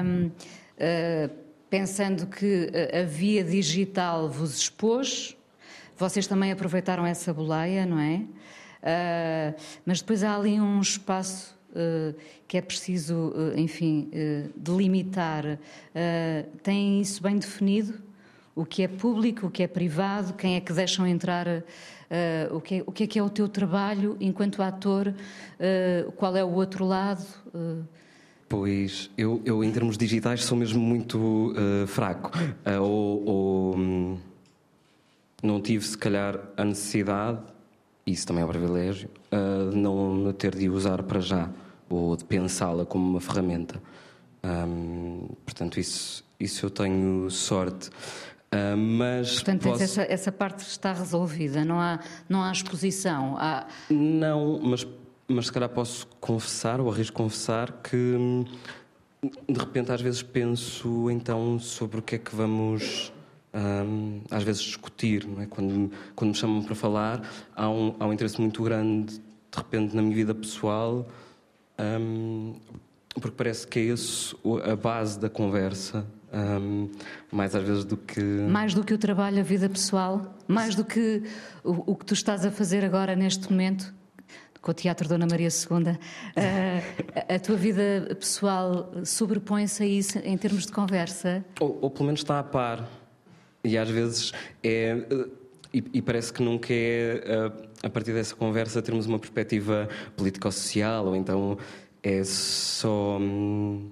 Um, 0.04 0.28
uh, 0.28 1.32
pensando 1.70 2.28
que 2.28 2.70
a 2.94 3.04
via 3.04 3.44
digital 3.44 4.30
vos 4.30 4.58
expôs, 4.58 5.37
vocês 5.98 6.27
também 6.27 6.51
aproveitaram 6.51 7.06
essa 7.06 7.34
boleia, 7.34 7.86
não 7.86 8.00
é? 8.00 8.22
Uh, 8.84 9.62
mas 9.86 10.00
depois 10.00 10.24
há 10.24 10.36
ali 10.36 10.60
um 10.62 10.80
espaço 10.80 11.58
uh, 11.72 12.16
que 12.48 12.58
é 12.58 12.62
preciso, 12.62 13.34
uh, 13.36 13.58
enfim, 13.58 14.10
delimitar. 14.56 15.60
Tem 16.63 17.01
isso 17.01 17.22
bem 17.22 17.38
definido? 17.38 18.08
o 18.58 18.66
que 18.66 18.82
é 18.82 18.88
público, 18.88 19.46
o 19.46 19.51
que 19.51 19.62
é 19.62 19.68
privado, 19.68 20.34
quem 20.34 20.56
é 20.56 20.60
que 20.60 20.74
deixam 20.74 21.06
entrar, 21.06 21.48
uh, 21.48 21.62
o, 22.56 22.60
que 22.60 22.75
é, 22.75 22.84
o 22.88 22.92
que 22.92 23.04
é 23.04 23.08
que 23.08 23.20
é 23.20 23.24
o 23.24 23.30
teu 23.30 23.48
trabalho 23.48 24.18
enquanto 24.20 24.63
ator, 24.63 25.10
uh, 25.10 26.12
qual 26.13 26.36
é 26.36 26.44
o 26.44 26.51
outro 26.51 26.84
lado. 26.84 27.24
Uh... 27.54 27.86
Pois, 28.50 29.12
eu, 29.16 29.42
eu 29.46 29.63
em 29.63 29.72
termos 29.72 29.96
digitais 29.96 30.44
sou 30.44 30.58
mesmo 30.58 30.80
muito 30.80 31.54
fraco. 31.86 32.32
ou, 32.82 33.25
ou 33.25 33.77
hum, 33.77 34.18
não 35.44 35.62
tive, 35.62 35.86
se 35.86 35.98
calhar, 35.98 36.39
a 36.56 36.65
necessidade, 36.65 37.39
isso 38.06 38.25
também 38.25 38.41
é 38.41 38.46
um 38.46 38.50
privilégio, 38.50 39.10
de 39.72 39.77
não 39.77 40.32
ter 40.34 40.56
de 40.56 40.70
usar 40.70 41.03
para 41.03 41.20
já, 41.20 41.50
ou 41.89 42.15
de 42.15 42.24
pensá-la 42.24 42.86
como 42.86 43.08
uma 43.08 43.22
ferramenta. 43.22 43.82
Um, 44.44 45.27
portanto, 45.46 45.79
isso, 45.79 46.24
isso 46.39 46.65
eu 46.65 46.70
tenho 46.70 47.29
sorte. 47.29 47.89
Uh, 48.53 48.77
mas 48.77 49.36
Portanto, 49.36 49.63
posso... 49.63 49.84
essa, 49.84 50.01
essa 50.03 50.32
parte 50.32 50.60
está 50.60 50.94
resolvida, 50.94 51.65
não 51.65 51.79
há, 51.79 52.00
não 52.29 52.41
há 52.41 52.51
exposição? 52.51 53.36
Há... 53.38 53.67
Não, 53.89 54.60
mas, 54.63 54.88
mas 55.27 55.48
se 55.48 55.51
calhar 55.51 55.70
posso 55.70 56.08
confessar, 56.22 56.79
ou 56.79 56.89
arrisco 56.89 57.15
confessar, 57.17 57.72
que 57.84 57.96
hum, 57.96 58.46
de 59.50 59.60
repente 59.60 59.91
às 59.91 60.01
vezes 60.01 60.24
penso 60.24 61.12
então 61.12 61.60
sobre 61.60 62.00
o 62.00 62.01
que 62.01 62.15
é 62.15 62.17
que 62.17 62.34
vamos 62.34 63.12
um, 63.58 64.22
às 64.30 64.44
vezes 64.44 64.62
discutir, 64.62 65.26
não 65.26 65.42
é? 65.42 65.48
quando, 65.48 65.92
quando 66.16 66.30
me 66.30 66.36
chamam 66.36 66.64
para 66.64 66.76
falar, 66.76 67.22
há 67.56 67.70
um, 67.70 67.96
há 68.00 68.06
um 68.06 68.14
interesse 68.14 68.40
muito 68.40 68.62
grande 68.62 69.16
de 69.16 69.58
repente 69.58 69.96
na 69.96 70.02
minha 70.02 70.16
vida 70.16 70.36
pessoal, 70.36 71.08
um, 72.00 72.56
porque 73.20 73.36
parece 73.36 73.66
que 73.66 73.80
é 73.80 73.84
isso 73.84 74.38
a 74.64 74.76
base 74.76 75.20
da 75.20 75.30
conversa 75.30 76.06
um, 76.34 76.90
mais 77.32 77.56
às 77.56 77.64
vezes 77.64 77.86
do 77.86 77.98
que. 77.98 78.22
Mais 78.22 78.74
do 78.74 78.84
que 78.84 78.94
o 78.94 78.98
trabalho, 78.98 79.40
a 79.40 79.44
vida 79.44 79.70
pessoal? 79.70 80.36
Mais 80.48 80.76
do 80.76 80.84
que 80.84 81.24
o, 81.64 81.92
o 81.92 81.96
que 81.96 82.06
tu 82.06 82.14
estás 82.14 82.46
a 82.46 82.52
fazer 82.52 82.84
agora 82.84 83.16
neste 83.16 83.50
momento? 83.52 83.94
Com 84.62 84.72
o 84.72 84.74
Teatro 84.74 85.08
Dona 85.08 85.26
Maria 85.26 85.48
II, 85.48 85.92
uh, 85.92 85.98
a, 87.30 87.36
a 87.36 87.40
tua 87.40 87.56
vida 87.56 88.16
pessoal 88.20 88.92
sobrepõe-se 89.06 89.84
a 89.84 89.86
isso 89.86 90.20
em 90.20 90.38
termos 90.38 90.66
de 90.66 90.72
conversa? 90.74 91.46
Ou, 91.62 91.78
ou, 91.82 91.90
pelo 91.90 92.06
menos 92.06 92.20
está 92.20 92.40
a 92.40 92.44
par. 92.44 92.86
E 93.64 93.78
às 93.78 93.90
vezes 93.90 94.32
é. 94.64 94.98
E, 95.74 95.84
e 95.96 96.02
parece 96.02 96.32
que 96.32 96.42
nunca 96.42 96.68
é, 96.72 97.52
a 97.84 97.90
partir 97.90 98.14
dessa 98.14 98.34
conversa, 98.34 98.82
termos 98.82 99.06
uma 99.06 99.20
perspectiva 99.20 99.90
político-social, 100.16 101.08
ou 101.08 101.16
então 101.16 101.58
é 102.02 102.24
só. 102.24 103.18
Hum, 103.20 103.92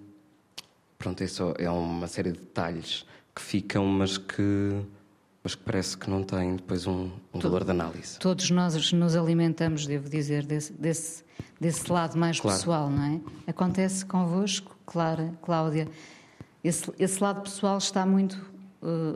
Pronto, 0.98 1.24
isso 1.24 1.54
é 1.60 1.70
uma 1.70 2.08
série 2.08 2.32
de 2.32 2.40
detalhes 2.40 3.06
que 3.36 3.42
ficam, 3.42 3.86
mas 3.86 4.18
que, 4.18 4.82
mas 5.44 5.54
que 5.54 5.62
parece 5.64 5.96
que 5.96 6.10
não 6.10 6.24
têm 6.24 6.56
depois 6.56 6.88
um, 6.88 7.12
um 7.32 7.40
valor 7.40 7.64
de 7.64 7.70
análise. 7.70 8.18
Todos 8.18 8.50
nós 8.50 8.92
nos 8.92 9.16
alimentamos, 9.16 9.86
devo 9.86 10.10
dizer, 10.10 10.46
desse, 10.46 10.74
desse, 10.74 11.24
desse 11.60 11.92
lado 11.92 12.18
mais 12.18 12.40
claro. 12.40 12.58
pessoal, 12.58 12.90
não 12.90 13.04
é? 13.04 13.22
Acontece 13.46 14.04
convosco, 14.04 14.76
Clara, 14.86 15.32
Cláudia. 15.44 15.88
Esse, 16.64 16.92
esse 16.98 17.22
lado 17.22 17.42
pessoal 17.42 17.78
está 17.78 18.04
muito 18.04 18.44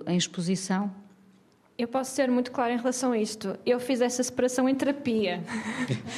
em 0.08 0.18
exposição? 0.18 0.92
Eu 1.80 1.88
posso 1.88 2.12
ser 2.12 2.30
muito 2.30 2.52
clara 2.52 2.74
em 2.74 2.78
relação 2.78 3.14
a 3.14 3.18
isto. 3.18 3.58
Eu 3.66 3.80
fiz 3.80 4.02
essa 4.02 4.22
separação 4.22 4.68
em 4.68 4.76
terapia. 4.76 5.42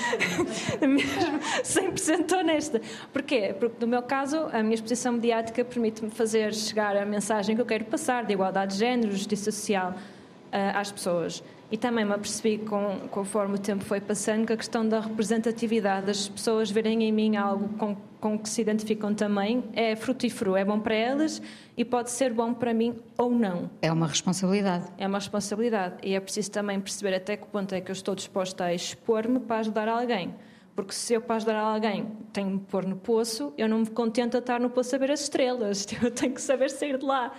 Mesmo 0.82 1.40
100% 1.64 2.36
honesta. 2.36 2.82
Porquê? 3.14 3.56
Porque, 3.60 3.76
no 3.80 3.86
meu 3.86 4.02
caso, 4.02 4.38
a 4.52 4.64
minha 4.64 4.74
exposição 4.74 5.14
mediática 5.14 5.64
permite-me 5.64 6.10
fazer 6.10 6.52
chegar 6.56 6.98
a 6.98 7.06
mensagem 7.06 7.56
que 7.56 7.62
eu 7.62 7.66
quero 7.68 7.86
passar 7.86 8.26
de 8.26 8.34
igualdade 8.34 8.74
de 8.74 8.80
género, 8.80 9.12
justiça 9.12 9.52
social 9.52 9.92
uh, 9.92 10.78
às 10.78 10.92
pessoas. 10.92 11.44
E 11.72 11.78
também 11.78 12.06
me 12.06 12.14
apercebi, 12.14 12.58
com, 12.58 13.08
conforme 13.12 13.54
o 13.54 13.60
tempo 13.60 13.86
foi 13.86 14.02
passando, 14.02 14.48
que 14.48 14.54
a 14.54 14.58
questão 14.58 14.88
da 14.88 15.00
representatividade, 15.00 16.08
das 16.08 16.28
pessoas 16.28 16.72
verem 16.72 17.04
em 17.04 17.12
mim 17.12 17.36
algo 17.36 17.70
com, 17.78 17.96
com 18.22 18.38
que 18.38 18.48
se 18.48 18.62
identificam 18.62 19.14
também, 19.16 19.64
é 19.74 19.96
frutífero, 19.96 20.56
é 20.56 20.64
bom 20.64 20.80
para 20.80 20.94
elas 20.94 21.42
e 21.76 21.84
pode 21.84 22.12
ser 22.12 22.32
bom 22.32 22.54
para 22.54 22.72
mim 22.72 22.96
ou 23.18 23.32
não. 23.32 23.70
É 23.82 23.92
uma 23.92 24.06
responsabilidade. 24.06 24.86
É 24.98 25.08
uma 25.08 25.18
responsabilidade. 25.18 25.96
E 26.04 26.14
é 26.14 26.20
preciso 26.20 26.52
também 26.52 26.80
perceber 26.80 27.16
até 27.16 27.36
que 27.36 27.48
ponto 27.48 27.74
é 27.74 27.82
que 27.82 27.90
eu 27.90 27.94
estou 27.94 28.14
disposta 28.14 28.66
a 28.66 28.74
expor-me 28.74 29.40
para 29.40 29.58
ajudar 29.58 29.88
alguém. 29.90 30.36
Porque 30.76 30.94
se 30.94 31.16
eu 31.16 31.22
para 31.22 31.38
ajudar 31.38 31.56
alguém 31.56 32.08
tenho 32.32 32.48
de 32.48 32.54
me 32.54 32.60
pôr 32.60 32.86
no 32.86 32.96
poço, 32.96 33.52
eu 33.58 33.68
não 33.68 33.80
me 33.80 33.88
contento 33.88 34.36
a 34.36 34.40
estar 34.40 34.60
no 34.60 34.70
poço 34.70 34.96
a 34.96 35.00
ver 35.00 35.12
as 35.12 35.22
estrelas. 35.22 35.86
Eu 36.02 36.12
tenho 36.12 36.34
que 36.34 36.42
saber 36.42 36.70
sair 36.70 36.98
de 36.98 37.06
lá. 37.06 37.34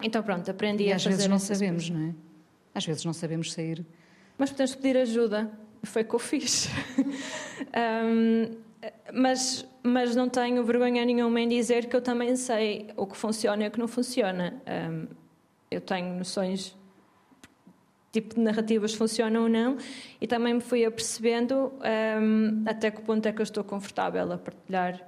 Então 0.00 0.22
pronto, 0.22 0.48
aprendi 0.48 0.84
e 0.84 0.92
a 0.92 0.96
às 0.96 1.02
fazer 1.02 1.16
vezes 1.16 1.28
não 1.28 1.38
sabemos, 1.38 1.90
não 1.90 2.08
é? 2.08 2.14
Às 2.72 2.86
vezes 2.86 3.04
não 3.04 3.12
sabemos 3.12 3.52
sair. 3.52 3.84
Mas 4.38 4.50
podemos 4.50 4.74
pedir 4.74 4.96
ajuda. 4.96 5.50
Foi 5.82 6.02
o 6.02 6.04
que 6.04 6.14
eu 6.14 6.18
fiz. 6.18 6.68
um, 8.06 8.56
mas, 9.12 9.66
mas 9.82 10.16
não 10.16 10.28
tenho 10.28 10.62
vergonha 10.64 11.04
nenhuma 11.04 11.40
em 11.40 11.48
dizer 11.48 11.86
que 11.86 11.96
eu 11.96 12.00
também 12.00 12.36
sei 12.36 12.88
o 12.96 13.06
que 13.06 13.16
funciona 13.16 13.64
e 13.64 13.68
o 13.68 13.70
que 13.70 13.78
não 13.78 13.88
funciona. 13.88 14.62
Um, 14.66 15.06
eu 15.70 15.80
tenho 15.80 16.14
noções 16.16 16.76
tipo 18.12 18.34
de 18.34 18.40
narrativas 18.40 18.92
funcionam 18.92 19.44
ou 19.44 19.48
não 19.48 19.76
e 20.20 20.26
também 20.26 20.54
me 20.54 20.60
fui 20.60 20.84
apercebendo 20.84 21.72
um, 22.20 22.64
até 22.66 22.90
que 22.90 23.00
ponto 23.02 23.24
é 23.26 23.32
que 23.32 23.40
eu 23.40 23.44
estou 23.44 23.62
confortável 23.62 24.32
a 24.32 24.36
partilhar 24.36 25.00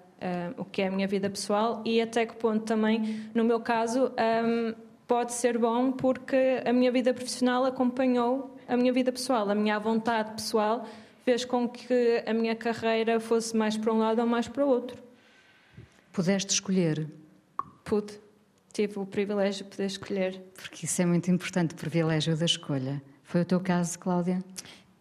um, 0.57 0.63
o 0.63 0.65
que 0.65 0.83
é 0.83 0.87
a 0.87 0.91
minha 0.91 1.09
vida 1.09 1.29
pessoal 1.29 1.83
e 1.85 2.01
até 2.01 2.25
que 2.25 2.37
ponto 2.37 2.65
também, 2.65 3.29
no 3.35 3.43
meu 3.43 3.59
caso, 3.59 4.13
pode 5.09 5.33
ser 5.33 5.59
bom 5.59 5.91
porque 5.91 6.63
a 6.65 6.73
minha 6.73 6.93
vida 6.93 7.13
profissional 7.13 7.65
acompanhou 7.65 8.57
a 8.69 8.77
minha 8.77 8.93
vida 8.93 9.11
pessoal, 9.11 9.51
a 9.51 9.55
minha 9.55 9.79
vontade 9.81 10.33
pessoal 10.33 10.87
fez 11.25 11.45
com 11.45 11.69
que 11.69 12.23
a 12.27 12.33
minha 12.33 12.55
carreira 12.55 13.21
fosse 13.21 13.57
mais 13.57 13.77
para 13.77 13.93
um 13.93 13.99
lado 13.99 14.21
ou 14.21 14.27
mais 14.27 14.49
para 14.49 14.65
o 14.65 14.69
outro. 14.69 15.03
Pudeste 16.13 16.53
escolher? 16.53 17.09
Pude. 17.85 18.21
Tive 18.73 18.99
o 18.99 19.07
privilégio 19.07 19.65
de 19.65 19.71
poder 19.71 19.87
escolher. 19.87 20.43
Porque 20.55 20.87
isso 20.87 21.03
é 21.03 21.07
muito 21.07 21.31
importante, 21.31 21.75
o 21.75 21.77
privilégio 21.77 22.37
da 22.37 22.47
escolha. 22.47 23.03
Foi 23.23 23.43
o 23.43 23.45
teu 23.45 23.61
caso, 23.61 23.99
Cláudia? 23.99 24.43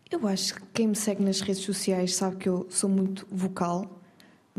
Eu 0.10 0.28
acho 0.28 0.56
que 0.56 0.62
quem 0.74 0.88
me 0.90 0.96
segue 0.96 1.24
nas 1.24 1.40
redes 1.40 1.64
sociais 1.64 2.16
sabe 2.16 2.36
que 2.36 2.50
eu 2.50 2.68
sou 2.70 2.90
muito 2.90 3.26
vocal, 3.32 4.01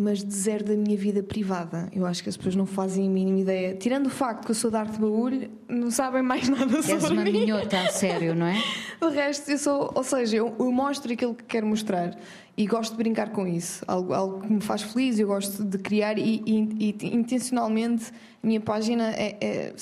mas 0.02 0.25
de 0.25 0.35
zero 0.35 0.64
da 0.64 0.75
minha 0.75 0.97
vida 0.97 1.23
privada. 1.23 1.88
Eu 1.94 2.04
acho 2.04 2.23
que 2.23 2.28
as 2.28 2.37
pessoas 2.37 2.56
não 2.56 2.66
fazem 2.66 3.06
a 3.06 3.11
mínima 3.11 3.40
ideia. 3.40 3.75
Tirando 3.76 4.06
o 4.06 4.11
facto 4.11 4.44
que 4.44 4.50
eu 4.50 4.54
sou 4.54 4.71
de 4.71 4.76
arte 4.76 4.99
baúlho, 4.99 5.49
não 5.68 5.90
sabem 5.90 6.23
mais 6.23 6.49
nada 6.49 6.82
sobre 6.82 6.92
És 6.92 7.11
uma 7.11 7.25
mim. 7.25 7.32
minhota, 7.32 7.80
a 7.80 7.88
sério, 7.88 8.35
não 8.35 8.47
é? 8.47 8.56
O 9.02 9.09
resto, 9.09 9.50
eu 9.50 9.59
sou, 9.59 9.90
ou 9.97 10.04
seja, 10.04 10.37
eu, 10.37 10.54
eu 10.59 10.71
mostro 10.71 11.12
aquilo 11.12 11.35
que 11.35 11.42
quero 11.42 11.66
mostrar 11.66 12.16
e 12.56 12.66
gosto 12.68 12.92
de 12.92 12.99
brincar 12.99 13.30
com 13.30 13.47
isso. 13.49 13.85
Algo, 13.88 14.12
algo 14.12 14.40
que 14.42 14.52
me 14.52 14.61
faz 14.61 14.82
feliz, 14.82 15.18
eu 15.18 15.26
gosto 15.26 15.64
de 15.64 15.76
criar 15.78 16.18
e, 16.18 16.40
e- 16.47 16.94
e 17.02 17.16
intencionalmente 17.16 18.12
a 18.42 18.47
minha 18.47 18.61
página 18.61 19.11
é, 19.11 19.37
é, 19.40 19.75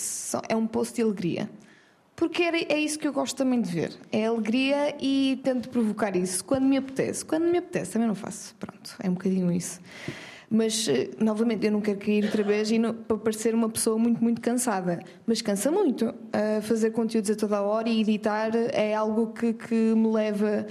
é 0.49 0.57
um 0.57 0.67
post 0.67 0.95
de 0.97 1.03
alegria. 1.03 1.51
Porque 2.21 2.43
é 2.43 2.79
isso 2.79 2.99
que 2.99 3.09
eu 3.09 3.15
gosto 3.15 3.35
também 3.35 3.63
de 3.63 3.71
ver. 3.71 3.95
É 4.13 4.27
alegria 4.27 4.95
e 5.01 5.41
tento 5.43 5.71
provocar 5.71 6.15
isso 6.15 6.45
quando 6.45 6.65
me 6.67 6.77
apetece. 6.77 7.25
Quando 7.25 7.45
me 7.51 7.57
apetece, 7.57 7.93
também 7.93 8.07
não 8.07 8.15
faço. 8.15 8.55
Pronto, 8.61 8.95
é 9.03 9.09
um 9.09 9.15
bocadinho 9.15 9.51
isso. 9.51 9.81
Mas, 10.51 10.87
eh, 10.87 11.09
novamente, 11.19 11.65
eu 11.65 11.73
não 11.73 11.81
quero 11.81 11.99
cair 11.99 12.23
outra 12.27 12.43
vez 12.43 12.71
e 12.71 12.79
não- 12.79 12.93
para 12.93 13.17
parecer 13.17 13.55
uma 13.55 13.71
pessoa 13.71 13.97
muito, 13.99 14.23
muito 14.23 14.39
cansada. 14.43 15.01
Mas 15.27 15.41
cansa 15.41 15.71
muito. 15.71 16.15
Ah, 16.31 16.61
fazer 16.61 16.91
conteúdos 16.91 17.31
a 17.31 17.35
toda 17.37 17.57
a 17.57 17.63
hora 17.63 17.89
e 17.89 18.03
editar 18.03 18.51
é 18.55 18.95
algo 18.95 19.29
que, 19.33 19.55
que 19.55 19.75
me 19.75 20.13
leva 20.13 20.67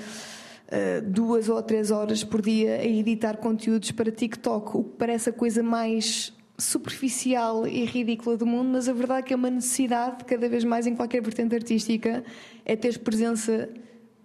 ah, 0.71 1.01
duas 1.03 1.49
ou 1.49 1.63
três 1.63 1.89
horas 1.89 2.23
por 2.23 2.43
dia 2.43 2.75
a 2.75 2.85
editar 2.85 3.37
conteúdos 3.37 3.89
para 3.89 4.11
TikTok, 4.11 4.77
o 4.77 4.83
que 4.83 4.97
parece 4.99 5.31
a 5.31 5.33
coisa 5.33 5.63
mais 5.63 6.31
superficial 6.59 7.65
e 7.67 7.85
ridícula 7.85 8.37
do 8.37 8.45
mundo, 8.45 8.69
mas 8.69 8.87
a 8.87 8.93
verdade 8.93 9.19
é 9.19 9.23
que 9.23 9.33
é 9.33 9.35
uma 9.35 9.49
necessidade, 9.49 10.23
cada 10.25 10.47
vez 10.47 10.63
mais 10.63 10.85
em 10.85 10.95
qualquer 10.95 11.21
vertente 11.21 11.55
artística, 11.55 12.23
é 12.65 12.75
ter 12.75 12.99
presença 12.99 13.69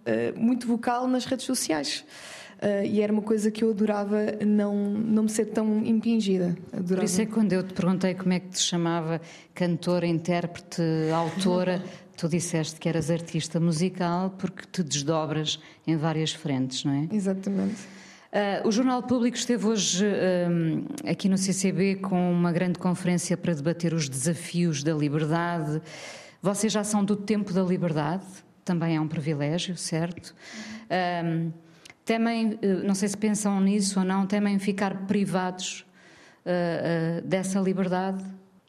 eh, 0.05 0.33
muito 0.35 0.67
vocal 0.67 1.07
nas 1.07 1.25
redes 1.25 1.45
sociais. 1.45 2.05
Eh, 2.61 2.87
e 2.87 3.01
era 3.01 3.11
uma 3.11 3.21
coisa 3.21 3.51
que 3.51 3.63
eu 3.63 3.69
adorava 3.69 4.17
não, 4.45 4.75
não 4.75 5.23
me 5.23 5.29
ser 5.29 5.45
tão 5.45 5.83
impingida. 5.85 6.55
Por 6.69 6.79
Adorava. 6.79 7.05
isso 7.05 7.21
é 7.21 7.25
que 7.25 7.31
quando 7.31 7.53
eu 7.53 7.63
te 7.63 7.73
perguntei 7.73 8.13
como 8.13 8.33
é 8.33 8.39
que 8.39 8.49
te 8.49 8.59
chamava 8.59 9.21
cantora, 9.53 10.07
intérprete, 10.07 10.81
autora, 11.13 11.83
tu 12.15 12.29
disseste 12.29 12.79
que 12.79 12.87
eras 12.87 13.09
artista 13.09 13.59
musical 13.59 14.33
porque 14.37 14.63
te 14.71 14.83
desdobras 14.83 15.59
em 15.85 15.97
várias 15.97 16.31
frentes, 16.31 16.83
não 16.85 16.93
é? 16.93 17.15
Exatamente. 17.15 17.95
Ah, 18.37 18.67
o 18.67 18.71
Jornal 18.71 19.01
Público 19.01 19.37
esteve 19.37 19.65
hoje 19.65 20.05
ah, 20.05 21.09
aqui 21.09 21.29
no 21.29 21.37
CCB 21.37 21.95
com 21.95 22.33
uma 22.33 22.51
grande 22.51 22.77
conferência 22.77 23.37
para 23.37 23.53
debater 23.53 23.93
os 23.93 24.09
desafios 24.09 24.83
da 24.83 24.93
liberdade. 24.93 25.81
Vocês 26.41 26.73
já 26.73 26.83
são 26.83 27.01
do 27.01 27.15
tempo 27.15 27.53
da 27.53 27.63
liberdade, 27.63 28.25
também 28.65 28.97
é 28.97 28.99
um 28.99 29.07
privilégio, 29.07 29.77
certo? 29.77 30.35
Ah, 30.89 31.49
temem, 32.03 32.59
não 32.83 32.93
sei 32.93 33.07
se 33.07 33.15
pensam 33.15 33.57
nisso 33.61 33.99
ou 33.99 34.05
não, 34.05 34.27
temem 34.27 34.59
ficar 34.59 35.07
privados 35.07 35.85
ah, 36.45 36.49
ah, 36.49 37.21
dessa 37.21 37.57
liberdade, 37.61 38.21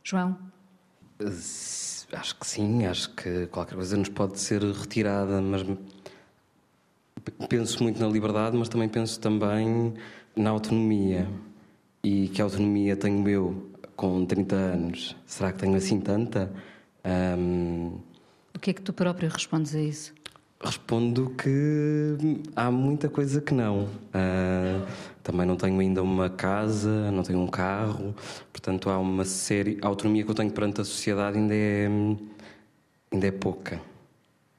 João? 0.04 0.38
Acho 2.12 2.36
que 2.36 2.46
sim, 2.46 2.86
acho 2.86 3.12
que 3.16 3.48
qualquer 3.48 3.74
coisa 3.74 3.96
nos 3.96 4.10
pode 4.10 4.38
ser 4.38 4.62
retirada, 4.62 5.42
mas 5.42 5.64
penso 7.48 7.82
muito 7.82 8.00
na 8.00 8.08
liberdade, 8.08 8.56
mas 8.56 8.68
também 8.68 8.88
penso 8.88 9.18
também 9.20 9.94
na 10.34 10.50
autonomia. 10.50 11.28
E 12.02 12.28
que 12.28 12.40
autonomia 12.40 12.96
tenho 12.96 13.28
eu 13.28 13.70
com 13.96 14.24
30 14.24 14.54
anos? 14.54 15.16
Será 15.26 15.52
que 15.52 15.58
tenho 15.58 15.74
assim 15.76 16.00
tanta? 16.00 16.52
Ahm, 17.04 17.98
O 18.54 18.58
que 18.60 18.70
é 18.70 18.72
que 18.72 18.82
tu 18.82 18.92
próprio 18.92 19.28
respondes 19.28 19.74
a 19.74 19.80
isso? 19.80 20.14
Respondo 20.60 21.30
que 21.36 22.16
há 22.54 22.70
muita 22.70 23.08
coisa 23.08 23.40
que 23.40 23.52
não. 23.52 23.88
Ah, 24.14 24.86
também 25.22 25.46
não 25.46 25.56
tenho 25.56 25.78
ainda 25.80 26.02
uma 26.02 26.30
casa, 26.30 27.10
não 27.10 27.22
tenho 27.22 27.40
um 27.40 27.46
carro, 27.46 28.14
portanto 28.52 28.88
há 28.88 28.98
uma 28.98 29.24
série. 29.24 29.78
A 29.82 29.86
autonomia 29.86 30.24
que 30.24 30.30
eu 30.30 30.34
tenho 30.34 30.50
perante 30.50 30.80
a 30.80 30.84
sociedade 30.84 31.36
ainda 31.36 31.54
é, 31.54 31.88
ainda 33.12 33.26
é 33.26 33.30
pouca. 33.32 33.80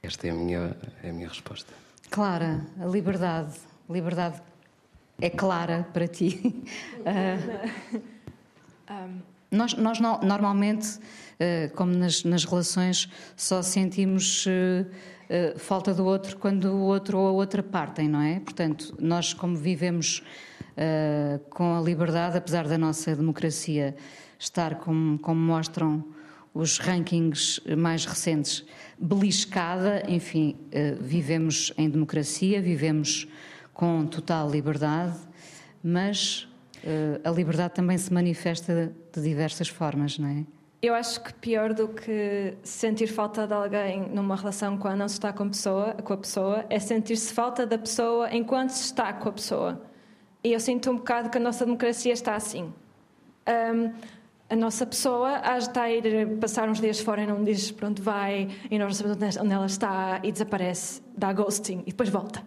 Esta 0.02 0.28
é 0.28 0.30
a 0.30 0.34
minha, 0.34 0.76
é 1.02 1.10
a 1.10 1.12
minha 1.12 1.28
resposta. 1.28 1.72
Clara, 2.10 2.64
a 2.80 2.86
liberdade. 2.86 3.54
Liberdade 3.88 4.40
é 5.20 5.30
clara 5.30 5.86
para 5.92 6.06
ti. 6.06 6.62
Ah, 8.90 9.06
nós, 9.50 9.74
nós 9.74 10.00
no- 10.00 10.18
normalmente, 10.22 10.98
eh, 11.38 11.70
como 11.76 11.92
nas, 11.92 12.24
nas 12.24 12.42
relações, 12.46 13.06
só 13.36 13.60
sentimos 13.60 14.46
eh, 15.28 15.52
falta 15.58 15.92
do 15.92 16.06
outro 16.06 16.38
quando 16.38 16.72
o 16.72 16.80
outro 16.84 17.18
ou 17.18 17.28
a 17.28 17.32
outra 17.32 17.62
partem, 17.62 18.08
não 18.08 18.22
é? 18.22 18.40
Portanto, 18.40 18.96
nós, 18.98 19.34
como 19.34 19.54
vivemos 19.58 20.22
com 21.50 21.76
a 21.76 21.82
liberdade, 21.82 22.38
apesar 22.38 22.66
da 22.66 22.78
nossa 22.78 23.14
democracia 23.14 23.94
estar, 24.38 24.76
como, 24.76 25.18
como 25.18 25.38
mostram 25.38 26.02
os 26.52 26.78
rankings 26.78 27.60
mais 27.76 28.04
recentes, 28.04 28.64
beliscada, 28.98 30.02
enfim, 30.08 30.56
eh, 30.72 30.96
vivemos 31.00 31.72
em 31.76 31.88
democracia, 31.88 32.60
vivemos 32.60 33.28
com 33.72 34.06
total 34.06 34.50
liberdade, 34.50 35.16
mas 35.82 36.48
eh, 36.82 37.20
a 37.22 37.30
liberdade 37.30 37.74
também 37.74 37.96
se 37.96 38.12
manifesta 38.12 38.92
de 39.12 39.22
diversas 39.22 39.68
formas, 39.68 40.18
não 40.18 40.28
é? 40.28 40.44
Eu 40.80 40.94
acho 40.94 41.20
que 41.20 41.34
pior 41.34 41.74
do 41.74 41.88
que 41.88 42.54
sentir 42.62 43.08
falta 43.08 43.48
de 43.48 43.52
alguém 43.52 44.08
numa 44.10 44.36
relação 44.36 44.78
quando 44.78 44.98
não 44.98 45.08
se 45.08 45.14
está 45.14 45.32
com 45.32 45.48
pessoa, 45.48 45.94
com 45.94 46.12
a 46.12 46.16
pessoa 46.16 46.64
é 46.70 46.78
sentir-se 46.78 47.34
falta 47.34 47.66
da 47.66 47.76
pessoa 47.76 48.32
enquanto 48.32 48.70
se 48.70 48.84
está 48.84 49.12
com 49.12 49.28
a 49.28 49.32
pessoa. 49.32 49.82
E 50.44 50.52
eu 50.52 50.60
sinto 50.60 50.88
um 50.90 50.96
bocado 50.96 51.30
que 51.30 51.38
a 51.38 51.40
nossa 51.40 51.64
democracia 51.64 52.12
está 52.12 52.36
assim. 52.36 52.72
Ahm, 53.44 53.92
a 54.50 54.56
nossa 54.56 54.86
pessoa 54.86 55.40
estar 55.58 55.82
a 55.82 55.90
ir 55.92 56.38
passar 56.38 56.68
uns 56.68 56.80
dias 56.80 56.98
fora 57.00 57.22
e 57.22 57.26
não 57.26 57.44
diz 57.44 57.70
pronto, 57.70 58.02
vai, 58.02 58.48
e 58.70 58.78
nós 58.78 58.98
não 59.00 59.12
sabemos 59.14 59.36
onde 59.36 59.52
ela 59.52 59.66
está 59.66 60.20
e 60.22 60.32
desaparece, 60.32 61.02
dá 61.16 61.32
ghosting 61.32 61.82
e 61.86 61.90
depois 61.90 62.08
volta. 62.08 62.42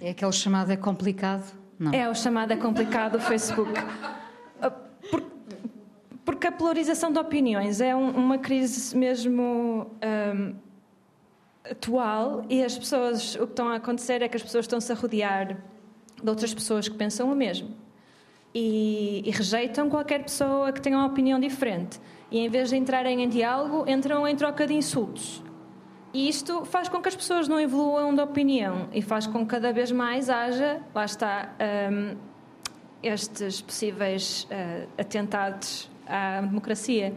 É 0.00 0.10
aquele 0.10 0.32
chamado 0.32 0.70
é 0.70 0.76
complicado? 0.76 1.44
Não. 1.78 1.92
É 1.92 2.08
o 2.08 2.14
chamado 2.14 2.52
é 2.52 2.56
complicado 2.56 3.12
do 3.12 3.20
Facebook. 3.20 3.72
Ah, 4.60 4.70
por- 4.70 5.22
Porque 6.24 6.46
a 6.46 6.52
polarização 6.52 7.10
de 7.10 7.18
opiniões 7.18 7.80
é 7.80 7.96
um- 7.96 8.10
uma 8.10 8.38
crise 8.38 8.96
mesmo 8.96 9.90
ahm, 10.02 10.54
atual 11.68 12.44
e 12.48 12.62
as 12.62 12.76
pessoas, 12.78 13.34
o 13.36 13.38
que 13.46 13.52
estão 13.52 13.68
a 13.68 13.76
acontecer 13.76 14.20
é 14.22 14.28
que 14.28 14.36
as 14.36 14.42
pessoas 14.42 14.64
estão-se 14.64 14.90
a 14.92 14.94
rodear 14.94 15.56
de 16.22 16.28
outras 16.28 16.52
pessoas 16.52 16.88
que 16.88 16.94
pensam 16.96 17.32
o 17.32 17.34
mesmo 17.34 17.70
e, 18.54 19.22
e 19.24 19.30
rejeitam 19.30 19.88
qualquer 19.88 20.22
pessoa 20.22 20.72
que 20.72 20.80
tenha 20.80 20.96
uma 20.96 21.06
opinião 21.06 21.40
diferente. 21.40 22.00
E 22.30 22.38
em 22.38 22.48
vez 22.48 22.70
de 22.70 22.76
entrarem 22.76 23.22
em 23.22 23.28
diálogo, 23.28 23.84
entram 23.88 24.26
em 24.26 24.34
troca 24.36 24.66
de 24.66 24.74
insultos. 24.74 25.42
E 26.14 26.28
isto 26.28 26.64
faz 26.66 26.88
com 26.88 27.00
que 27.00 27.08
as 27.08 27.16
pessoas 27.16 27.48
não 27.48 27.58
evoluam 27.58 28.14
de 28.14 28.20
opinião 28.20 28.88
e 28.92 29.00
faz 29.00 29.26
com 29.26 29.40
que 29.40 29.46
cada 29.46 29.72
vez 29.72 29.90
mais 29.90 30.28
haja, 30.28 30.80
lá 30.94 31.04
está, 31.04 31.54
hum, 31.90 32.16
estes 33.02 33.62
possíveis 33.62 34.46
eh, 34.50 34.86
atentados 34.98 35.90
à 36.06 36.42
democracia. 36.42 37.14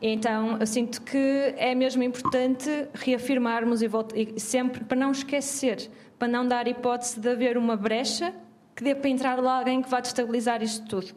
Então, 0.00 0.58
eu 0.58 0.66
sinto 0.66 1.00
que 1.00 1.54
é 1.56 1.74
mesmo 1.74 2.02
importante 2.02 2.70
reafirmarmos 2.92 3.80
e, 3.80 3.88
e 4.14 4.38
sempre 4.38 4.84
para 4.84 4.98
não 4.98 5.10
esquecer, 5.10 5.90
para 6.18 6.28
não 6.28 6.46
dar 6.46 6.68
hipótese 6.68 7.18
de 7.18 7.30
haver 7.30 7.56
uma 7.56 7.76
brecha 7.76 8.34
que 8.76 8.84
dê 8.84 8.94
para 8.94 9.08
entrar 9.08 9.42
lá 9.42 9.58
alguém 9.58 9.80
que 9.82 9.88
vá 9.88 10.00
destabilizar 10.00 10.62
isto 10.62 10.86
tudo. 10.86 11.14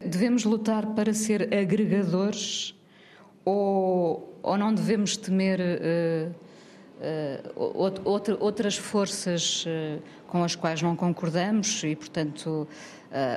Devemos 0.00 0.44
lutar 0.44 0.84
para 0.88 1.14
ser 1.14 1.54
agregadores 1.54 2.74
ou, 3.44 4.36
ou 4.42 4.58
não 4.58 4.74
devemos 4.74 5.16
temer 5.16 5.60
out- 7.56 8.00
outra- 8.04 8.36
outras 8.40 8.76
forças 8.76 9.64
eh, 9.66 9.98
com 10.26 10.42
as 10.42 10.54
quais 10.56 10.82
não 10.82 10.96
concordamos 10.96 11.82
e, 11.84 11.94
portanto, 11.94 12.66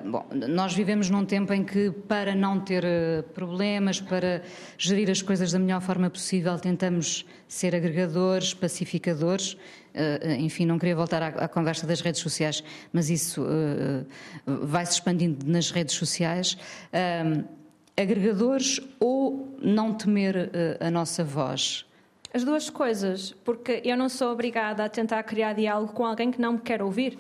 bom, 0.06 0.26
nós 0.50 0.73
vivemos 0.73 1.10
num 1.10 1.23
tempo 1.23 1.54
em 1.54 1.63
que, 1.63 1.91
para 1.91 2.34
não 2.34 2.60
ter 2.60 2.84
problemas, 3.36 4.02
para 4.02 4.41
gerir 4.80 5.10
as 5.12 5.21
coisas 5.21 5.52
da 5.52 5.60
melhor 5.60 5.80
forma 5.82 6.10
possível, 6.10 6.58
tentamos 6.58 7.23
ser 7.47 7.76
agregadores, 7.76 8.54
pacificadores. 8.56 9.56
Eh, 9.98 10.38
enfim, 10.40 10.66
não 10.66 10.78
queria 10.78 10.96
voltar 10.96 11.24
à, 11.24 11.28
à 11.28 11.48
conversa 11.48 11.88
das 11.88 12.02
redes 12.02 12.22
sociais, 12.22 12.64
mas 12.94 13.10
isso 13.10 13.46
eh, 13.50 14.04
vai 14.46 14.86
se 14.86 14.94
expandindo 14.94 15.46
nas 15.46 15.72
redes 15.72 15.96
sociais. 15.96 16.58
Agregadores 18.00 18.80
ou 19.00 19.58
não 19.60 19.92
temer 19.92 20.52
eh, 20.54 20.78
a 20.80 20.92
nossa 20.92 21.24
voz? 21.24 21.84
As 22.32 22.44
duas 22.44 22.70
coisas, 22.70 23.32
porque 23.44 23.82
eu 23.84 23.98
não 23.98 24.08
sou 24.08 24.32
obrigada 24.32 24.86
a 24.86 24.90
tentar 24.90 25.24
criar 25.24 25.54
diálogo 25.54 25.94
com 25.94 26.06
alguém 26.06 26.30
que 26.30 26.40
não 26.40 26.54
me 26.54 26.60
quer 26.60 26.84
ouvir. 26.84 27.18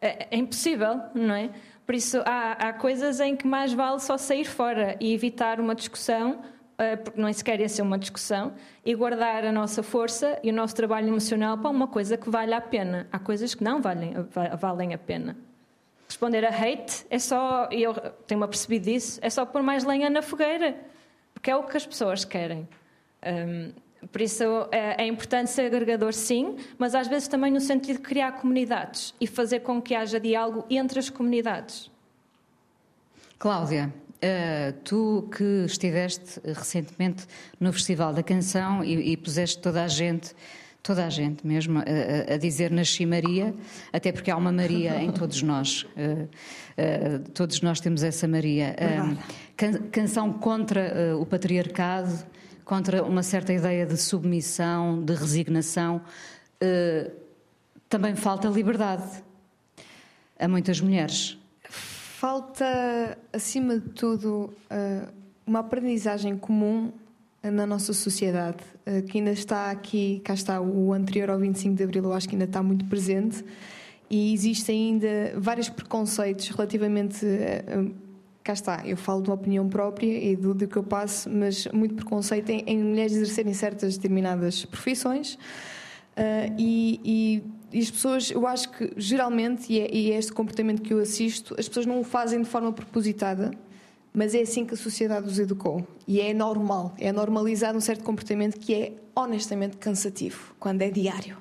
É, 0.00 0.28
é 0.30 0.36
impossível, 0.36 1.00
não 1.12 1.34
é? 1.34 1.50
Por 1.84 1.96
isso, 1.96 2.18
há, 2.24 2.52
há 2.52 2.72
coisas 2.72 3.18
em 3.18 3.34
que 3.34 3.48
mais 3.48 3.72
vale 3.72 3.98
só 3.98 4.16
sair 4.16 4.44
fora 4.44 4.96
e 5.00 5.12
evitar 5.12 5.58
uma 5.58 5.74
discussão, 5.74 6.38
eh, 6.38 6.51
porque 7.04 7.20
não 7.20 7.32
sequer 7.32 7.60
ia 7.60 7.68
ser 7.68 7.82
uma 7.82 7.98
discussão, 7.98 8.52
e 8.84 8.94
guardar 8.94 9.44
a 9.44 9.52
nossa 9.52 9.82
força 9.82 10.38
e 10.42 10.50
o 10.50 10.52
nosso 10.52 10.74
trabalho 10.74 11.08
emocional 11.08 11.56
para 11.58 11.70
uma 11.70 11.86
coisa 11.86 12.16
que 12.16 12.28
vale 12.28 12.52
a 12.54 12.60
pena. 12.60 13.06
Há 13.12 13.18
coisas 13.18 13.54
que 13.54 13.62
não 13.62 13.80
valem, 13.80 14.14
va- 14.30 14.56
valem 14.56 14.92
a 14.94 14.98
pena. 14.98 15.36
responder 16.08 16.44
a 16.44 16.50
hate 16.50 17.06
é 17.08 17.18
só, 17.18 17.68
e 17.70 17.82
eu 17.82 17.94
tenho-me 18.26 18.44
apercebido 18.44 18.84
disso, 18.84 19.18
é 19.22 19.30
só 19.30 19.46
pôr 19.46 19.62
mais 19.62 19.84
lenha 19.84 20.10
na 20.10 20.20
fogueira, 20.20 20.76
porque 21.32 21.50
é 21.50 21.56
o 21.56 21.62
que 21.62 21.76
as 21.76 21.86
pessoas 21.86 22.24
querem. 22.24 22.68
Um, 23.24 23.72
por 24.08 24.20
isso 24.20 24.42
é, 24.72 25.04
é, 25.04 25.06
importante 25.06 25.48
ser 25.50 25.66
agregador, 25.66 26.12
sim, 26.12 26.56
mas 26.76 26.94
às 26.94 27.06
vezes 27.06 27.28
também 27.28 27.52
no 27.52 27.60
sentido 27.60 27.96
de 27.98 28.02
criar 28.02 28.32
comunidades 28.32 29.14
e 29.20 29.26
fazer 29.26 29.60
com 29.60 29.80
que 29.80 29.94
haja 29.94 30.18
diálogo 30.18 30.66
entre 30.68 30.98
as 30.98 31.08
comunidades. 31.08 31.90
Cláudia, 33.38 33.92
uh, 34.22 34.72
tu 34.84 35.28
que 35.36 35.64
estiveste 35.66 36.40
recentemente 36.44 37.26
no 37.58 37.72
Festival 37.72 38.12
da 38.12 38.22
Canção 38.22 38.84
e, 38.84 39.12
e 39.12 39.16
puseste 39.16 39.60
toda 39.60 39.82
a 39.82 39.88
gente 39.88 40.34
toda 40.82 41.06
a 41.06 41.10
gente 41.10 41.46
mesmo 41.46 41.78
a, 41.78 42.34
a, 42.34 42.36
dizer 42.36 42.70
Nasci 42.70 43.06
Maria, 43.06 43.54
até 43.92 44.10
porque 44.10 44.30
há 44.30 44.36
uma 44.36 44.50
Maria 44.50 45.00
em 45.00 45.12
todos 45.12 45.40
nós. 45.42 45.84
Uh, 45.84 46.24
uh, 46.24 47.30
todos 47.30 47.60
nós 47.60 47.80
temos 47.80 48.02
essa 48.02 48.26
Maria. 48.26 48.74
Uh, 48.74 49.16
can, 49.56 49.72
canção 49.92 50.32
contra 50.32 51.16
o 51.16 51.24
patriarcado, 51.24 52.12
contra 52.64 53.02
uma 53.04 53.22
certa 53.22 53.52
ideia 53.52 53.86
de 53.86 53.96
submissão, 53.96 55.02
de 55.04 55.14
resignação. 55.14 56.00
também 57.88 58.16
falta 58.16 58.48
liberdade 58.48 59.22
a 60.38 60.48
muitas 60.48 60.80
mulheres. 60.80 61.38
Falta, 62.22 63.18
acima 63.32 63.80
de 63.80 63.88
tudo, 63.88 64.54
uma 65.44 65.58
aprendizagem 65.58 66.38
comum 66.38 66.92
na 67.42 67.66
nossa 67.66 67.92
sociedade, 67.92 68.62
eh, 68.86 69.02
que 69.02 69.18
ainda 69.18 69.32
está 69.32 69.72
aqui, 69.72 70.22
cá 70.24 70.32
está 70.32 70.60
o 70.60 70.92
anterior 70.92 71.30
ao 71.30 71.38
25 71.40 71.74
de 71.74 71.82
Abril, 71.82 72.04
eu 72.04 72.12
acho 72.12 72.28
que 72.28 72.36
ainda 72.36 72.44
está 72.44 72.62
muito 72.62 72.84
presente, 72.84 73.44
e 74.08 74.32
existem 74.32 74.92
ainda 74.92 75.34
vários 75.36 75.68
preconceitos 75.68 76.48
relativamente. 76.50 77.26
Cá 78.44 78.52
está, 78.52 78.86
eu 78.86 78.96
falo 78.96 79.20
de 79.20 79.28
uma 79.28 79.34
opinião 79.34 79.68
própria 79.68 80.06
e 80.06 80.36
do, 80.36 80.54
do 80.54 80.68
que 80.68 80.76
eu 80.76 80.84
passo, 80.84 81.28
mas 81.28 81.66
muito 81.72 81.96
preconceito 81.96 82.50
em, 82.50 82.62
em 82.68 82.78
mulheres 82.84 83.14
exercerem 83.14 83.52
certas 83.52 83.96
determinadas 83.96 84.64
profissões. 84.64 85.36
Uh, 86.16 86.54
e, 86.58 87.00
e, 87.04 87.42
e, 87.72 87.78
as 87.80 87.90
pessoas, 87.90 88.30
eu 88.30 88.46
acho 88.46 88.70
que 88.70 88.92
geralmente, 88.96 89.72
e 89.72 89.80
é, 89.80 89.94
e 89.94 90.12
é 90.12 90.18
este 90.18 90.32
comportamento 90.32 90.82
que 90.82 90.92
eu 90.92 91.00
assisto, 91.00 91.54
as 91.58 91.66
pessoas 91.68 91.86
não 91.86 92.00
o 92.00 92.04
fazem 92.04 92.42
de 92.42 92.48
forma 92.48 92.72
propositada, 92.72 93.50
mas 94.12 94.34
é 94.34 94.42
assim 94.42 94.66
que 94.66 94.74
a 94.74 94.76
sociedade 94.76 95.26
os 95.26 95.38
educou. 95.38 95.86
E 96.06 96.20
é 96.20 96.34
normal, 96.34 96.94
é 96.98 97.10
normalizado 97.12 97.78
um 97.78 97.80
certo 97.80 98.04
comportamento 98.04 98.58
que 98.58 98.74
é 98.74 98.92
honestamente 99.14 99.78
cansativo, 99.78 100.54
quando 100.60 100.82
é 100.82 100.90
diário. 100.90 101.38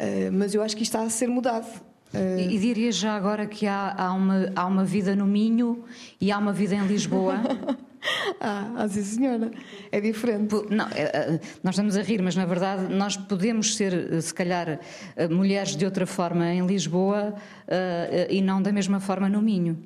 Uh, 0.00 0.32
mas 0.32 0.54
eu 0.54 0.62
acho 0.62 0.76
que 0.76 0.82
isto 0.82 0.96
está 0.96 1.06
a 1.06 1.10
ser 1.10 1.28
mudado. 1.28 1.68
Uh... 2.12 2.38
E, 2.38 2.56
e 2.56 2.58
diria 2.58 2.90
já 2.90 3.14
agora 3.14 3.46
que 3.46 3.66
há, 3.66 3.94
há, 3.96 4.12
uma, 4.12 4.52
há 4.56 4.66
uma 4.66 4.84
vida 4.84 5.14
no 5.14 5.24
Minho 5.24 5.84
e 6.20 6.32
há 6.32 6.38
uma 6.38 6.52
vida 6.52 6.74
em 6.74 6.84
Lisboa. 6.84 7.36
ah, 8.40 8.72
ah, 8.76 8.88
sim 8.88 9.02
senhora, 9.02 9.50
é 9.90 10.00
diferente. 10.00 10.54
Não, 10.70 10.86
é, 10.88 11.02
é, 11.02 11.40
nós 11.62 11.74
estamos 11.74 11.96
a 11.96 12.02
rir, 12.02 12.22
mas 12.22 12.36
na 12.36 12.44
verdade 12.44 12.92
nós 12.92 13.16
podemos 13.16 13.76
ser, 13.76 14.20
se 14.22 14.32
calhar, 14.32 14.80
mulheres 15.30 15.76
de 15.76 15.84
outra 15.84 16.06
forma 16.06 16.52
em 16.52 16.66
Lisboa 16.66 17.34
uh, 17.34 18.26
e 18.30 18.40
não 18.40 18.60
da 18.60 18.72
mesma 18.72 19.00
forma 19.00 19.28
no 19.28 19.40
Minho. 19.40 19.78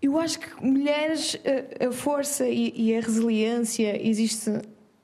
Eu 0.00 0.18
acho 0.18 0.38
que 0.38 0.64
mulheres, 0.64 1.36
a, 1.80 1.90
força 1.90 2.46
e, 2.48 2.94
a 2.96 3.00
resiliência 3.00 4.06
existe 4.06 4.52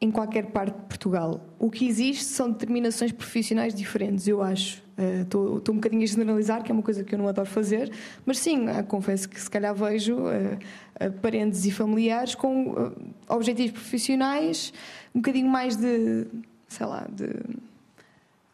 em 0.01 0.11
qualquer 0.11 0.47
parte 0.47 0.75
de 0.75 0.87
Portugal. 0.87 1.41
O 1.59 1.71
que 1.71 1.87
existe 1.87 2.25
são 2.25 2.51
determinações 2.51 3.13
profissionais 3.13 3.75
diferentes, 3.75 4.29
eu 4.29 4.43
acho. 4.43 4.83
Estou 5.23 5.57
uh, 5.57 5.71
um 5.71 5.75
bocadinho 5.75 6.03
a 6.03 6.07
generalizar, 6.07 6.63
que 6.63 6.71
é 6.71 6.75
uma 6.75 6.83
coisa 6.83 7.03
que 7.03 7.15
eu 7.15 7.19
não 7.19 7.29
adoro 7.29 7.49
fazer, 7.49 7.91
mas 8.25 8.39
sim, 8.39 8.69
uh, 8.69 8.85
confesso 8.85 9.29
que 9.29 9.41
se 9.41 9.51
calhar 9.51 9.75
vejo 9.75 10.17
uh, 10.17 11.13
parentes 11.21 11.65
e 11.65 11.71
familiares 11.71 12.35
com 12.35 12.93
objetivos 13.29 13.73
profissionais 13.73 14.73
um 15.15 15.21
bocadinho 15.21 15.49
mais 15.49 15.77
de, 15.77 16.27
sei 16.69 16.87
lá, 16.87 17.07
de 17.11 17.29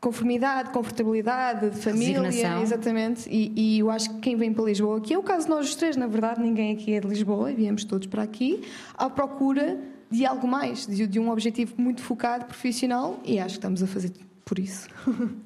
conformidade, 0.00 0.70
confortabilidade, 0.70 1.70
de 1.70 1.76
família, 1.76 2.22
Resignação. 2.22 2.62
exatamente. 2.62 3.28
E, 3.28 3.52
e, 3.56 3.78
eu 3.80 3.90
acho 3.90 4.10
que 4.14 4.20
quem 4.20 4.36
vem 4.36 4.52
para 4.52 4.64
Lisboa, 4.64 5.00
que 5.00 5.12
é 5.12 5.18
o 5.18 5.22
caso 5.22 5.44
de 5.44 5.50
nós 5.50 5.68
os 5.68 5.74
três, 5.74 5.96
na 5.96 6.06
verdade, 6.06 6.40
ninguém 6.40 6.72
aqui 6.72 6.94
é 6.94 7.00
de 7.00 7.08
Lisboa, 7.08 7.52
viemos 7.52 7.84
todos 7.84 8.06
para 8.06 8.22
aqui, 8.22 8.62
à 8.96 9.10
procura 9.10 9.78
de 10.10 10.24
algo 10.24 10.46
mais, 10.46 10.86
de, 10.86 11.06
de 11.06 11.18
um 11.18 11.30
objetivo 11.30 11.74
muito 11.76 12.00
focado, 12.00 12.46
profissional, 12.46 13.20
e 13.24 13.38
acho 13.38 13.54
que 13.54 13.58
estamos 13.58 13.82
a 13.82 13.86
fazer 13.86 14.10
por 14.48 14.58
isso. 14.58 14.88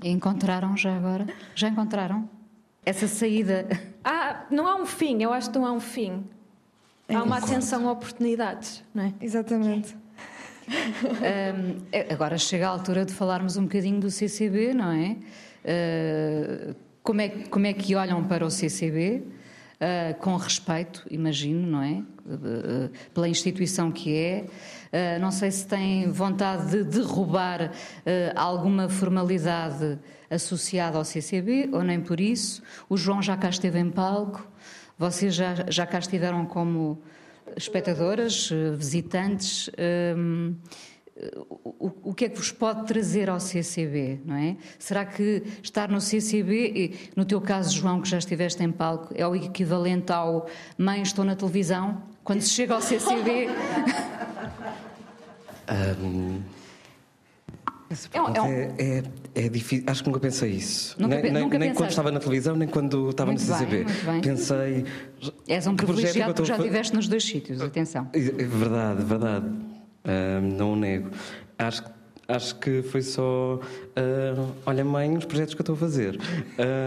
E 0.03 0.09
encontraram 0.09 0.77
já 0.77 0.97
agora? 0.97 1.27
Já 1.55 1.69
encontraram? 1.69 2.29
Essa 2.85 3.07
saída? 3.09 3.67
Ah, 4.05 4.47
não 4.51 4.67
há 4.67 4.77
um 4.77 4.87
fim, 4.87 5.23
eu 5.23 5.33
acho 5.33 5.51
que 5.51 5.59
não 5.59 5.67
há 5.67 5.73
um 5.73 5.81
fim. 5.81 6.25
Há 7.09 7.15
é 7.15 7.23
uma 7.23 7.39
atenção 7.39 7.89
a 7.89 7.93
oportunidades, 7.93 8.83
não 8.95 9.05
é? 9.05 9.15
Exatamente 9.21 9.97
um, 10.69 12.13
agora 12.13 12.39
chega 12.39 12.67
a 12.67 12.71
altura 12.71 13.05
de 13.05 13.13
falarmos 13.13 13.57
um 13.57 13.63
bocadinho 13.63 14.01
do 14.01 14.11
CCB, 14.11 14.75
não 14.75 14.93
é? 14.93 15.17
Uh, 15.65 16.75
como 17.03 17.21
é, 17.21 17.29
como 17.29 17.67
é 17.67 17.73
que 17.73 17.95
olham 17.95 18.23
para 18.25 18.47
o 18.47 18.51
CCB? 18.51 19.23
Uh, 19.83 20.15
com 20.21 20.37
respeito, 20.37 21.05
imagino, 21.11 21.67
não 21.67 21.83
é? 21.83 22.05
Uh, 22.25 22.89
pela 23.13 23.29
instituição 23.29 23.91
que 23.91 24.15
é. 24.17 24.45
Uh, 24.47 25.21
não 25.21 25.33
sei 25.33 25.51
se 25.51 25.67
têm 25.67 26.09
vontade 26.09 26.71
de 26.71 26.85
derrubar 26.85 27.73
alguma 28.37 28.89
formalidade 28.89 29.99
associada 30.31 30.99
ao 30.99 31.05
CCB 31.05 31.71
ou 31.73 31.83
nem 31.83 32.01
por 32.01 32.21
isso. 32.21 32.63
O 32.89 32.97
João 32.97 33.21
já 33.21 33.37
cá 33.37 33.49
esteve 33.49 33.81
em 33.81 33.91
palco, 33.91 34.47
vocês 34.97 35.35
já, 35.35 35.69
já 35.69 35.85
cá 35.85 35.99
estiveram 35.99 36.47
como 36.47 37.03
espectadoras, 37.57 38.51
visitantes, 38.77 39.69
o, 41.65 42.11
o, 42.11 42.15
que 42.15 42.25
é 42.25 42.29
que 42.29 42.37
vos 42.37 42.51
pode 42.51 42.87
trazer 42.87 43.29
ao 43.29 43.39
CCB, 43.39 44.21
não 44.25 44.35
é? 44.35 44.57
Será 44.79 45.05
que 45.05 45.43
estar 45.63 45.91
no 45.91 46.01
CCB, 46.01 47.11
no 47.15 47.25
teu 47.25 47.41
caso, 47.41 47.77
João, 47.77 48.01
que 48.01 48.09
já 48.09 48.19
estiveste 48.19 48.63
em 48.63 48.73
palco, 48.73 49.13
é 49.15 49.27
o 49.27 49.35
equivalente 49.35 50.11
ao 50.11 50.49
mãe, 50.79 51.03
estou 51.03 51.25
na 51.25 51.37
televisão? 51.37 52.03
Quando 52.25 52.41
se 52.41 52.51
chega 52.51 52.75
ao 52.75 52.81
CCB. 52.81 53.49
um... 56.01 56.41
É, 57.93 58.49
é, 58.49 58.75
é, 58.79 59.03
é, 59.45 59.49
difícil, 59.51 59.85
acho 59.87 60.03
que 60.03 60.09
nunca 60.09 60.21
pensei 60.21 60.53
isso. 60.53 60.97
Nunca, 60.99 61.21
nem, 61.21 61.31
nunca 61.31 61.59
nem 61.59 61.75
quando 61.75 61.91
estava 61.91 62.11
na 62.11 62.21
televisão, 62.21 62.57
nem 62.57 62.67
quando 62.67 63.11
estava 63.11 63.31
muito 63.31 63.47
no 63.47 63.55
CCB. 63.55 63.85
Bem, 63.85 64.21
pensei. 64.23 64.87
És 65.47 65.67
um 65.67 65.77
privilegiado 65.77 66.33
porque 66.33 66.49
já 66.49 66.57
estiveste 66.57 66.95
nos 66.95 67.07
dois 67.07 67.23
sítios, 67.23 67.61
atenção. 67.61 68.09
É 68.15 68.19
verdade, 68.19 69.05
verdade. 69.05 69.72
Um, 70.05 70.57
não 70.57 70.73
o 70.73 70.77
nego. 70.77 71.11
Acho, 71.59 71.85
acho 72.29 72.55
que 72.57 72.83
foi 72.83 73.03
só. 73.03 73.57
Uh, 73.57 74.53
olha, 74.67 74.85
mãe, 74.85 75.17
os 75.17 75.25
projetos 75.25 75.55
que 75.55 75.61
eu 75.61 75.65
estou 75.65 75.75
a 75.75 75.79
fazer. 75.79 76.19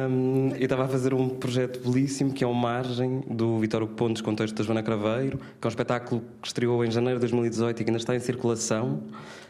Um, 0.10 0.49
eu 0.56 0.63
estava 0.63 0.86
a 0.86 0.88
fazer 0.88 1.13
um 1.13 1.30
projeto 1.30 1.80
belíssimo 1.80 2.34
que 2.34 2.43
é 2.43 2.47
o 2.47 2.54
Margem, 2.54 3.21
do 3.30 3.60
Vitório 3.60 3.88
Pontes, 3.88 4.21
com 4.21 4.36
texto 4.36 4.56
da 4.56 4.63
Joana 4.63 4.84
Craveiro, 4.84 5.38
que 5.38 5.65
é 5.65 5.67
um 5.67 5.69
espetáculo 5.69 6.23
que 6.41 6.47
estreou 6.47 6.84
em 6.84 6.91
janeiro 6.91 7.19
de 7.19 7.21
2018 7.21 7.82
e 7.82 7.84
que 7.84 7.89
ainda 7.89 7.99
está 7.99 8.15
em 8.15 8.19
circulação. 8.19 9.04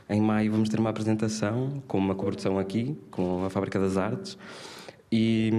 Em 0.08 0.22
maio 0.22 0.52
vamos 0.52 0.70
ter 0.70 0.80
uma 0.80 0.92
apresentação 0.92 1.82
com 1.88 1.98
uma 1.98 2.14
cobertura 2.14 2.60
aqui, 2.60 2.96
com 3.10 3.44
a 3.44 3.50
Fábrica 3.50 3.80
das 3.80 3.98
Artes. 3.98 4.38
E, 5.12 5.50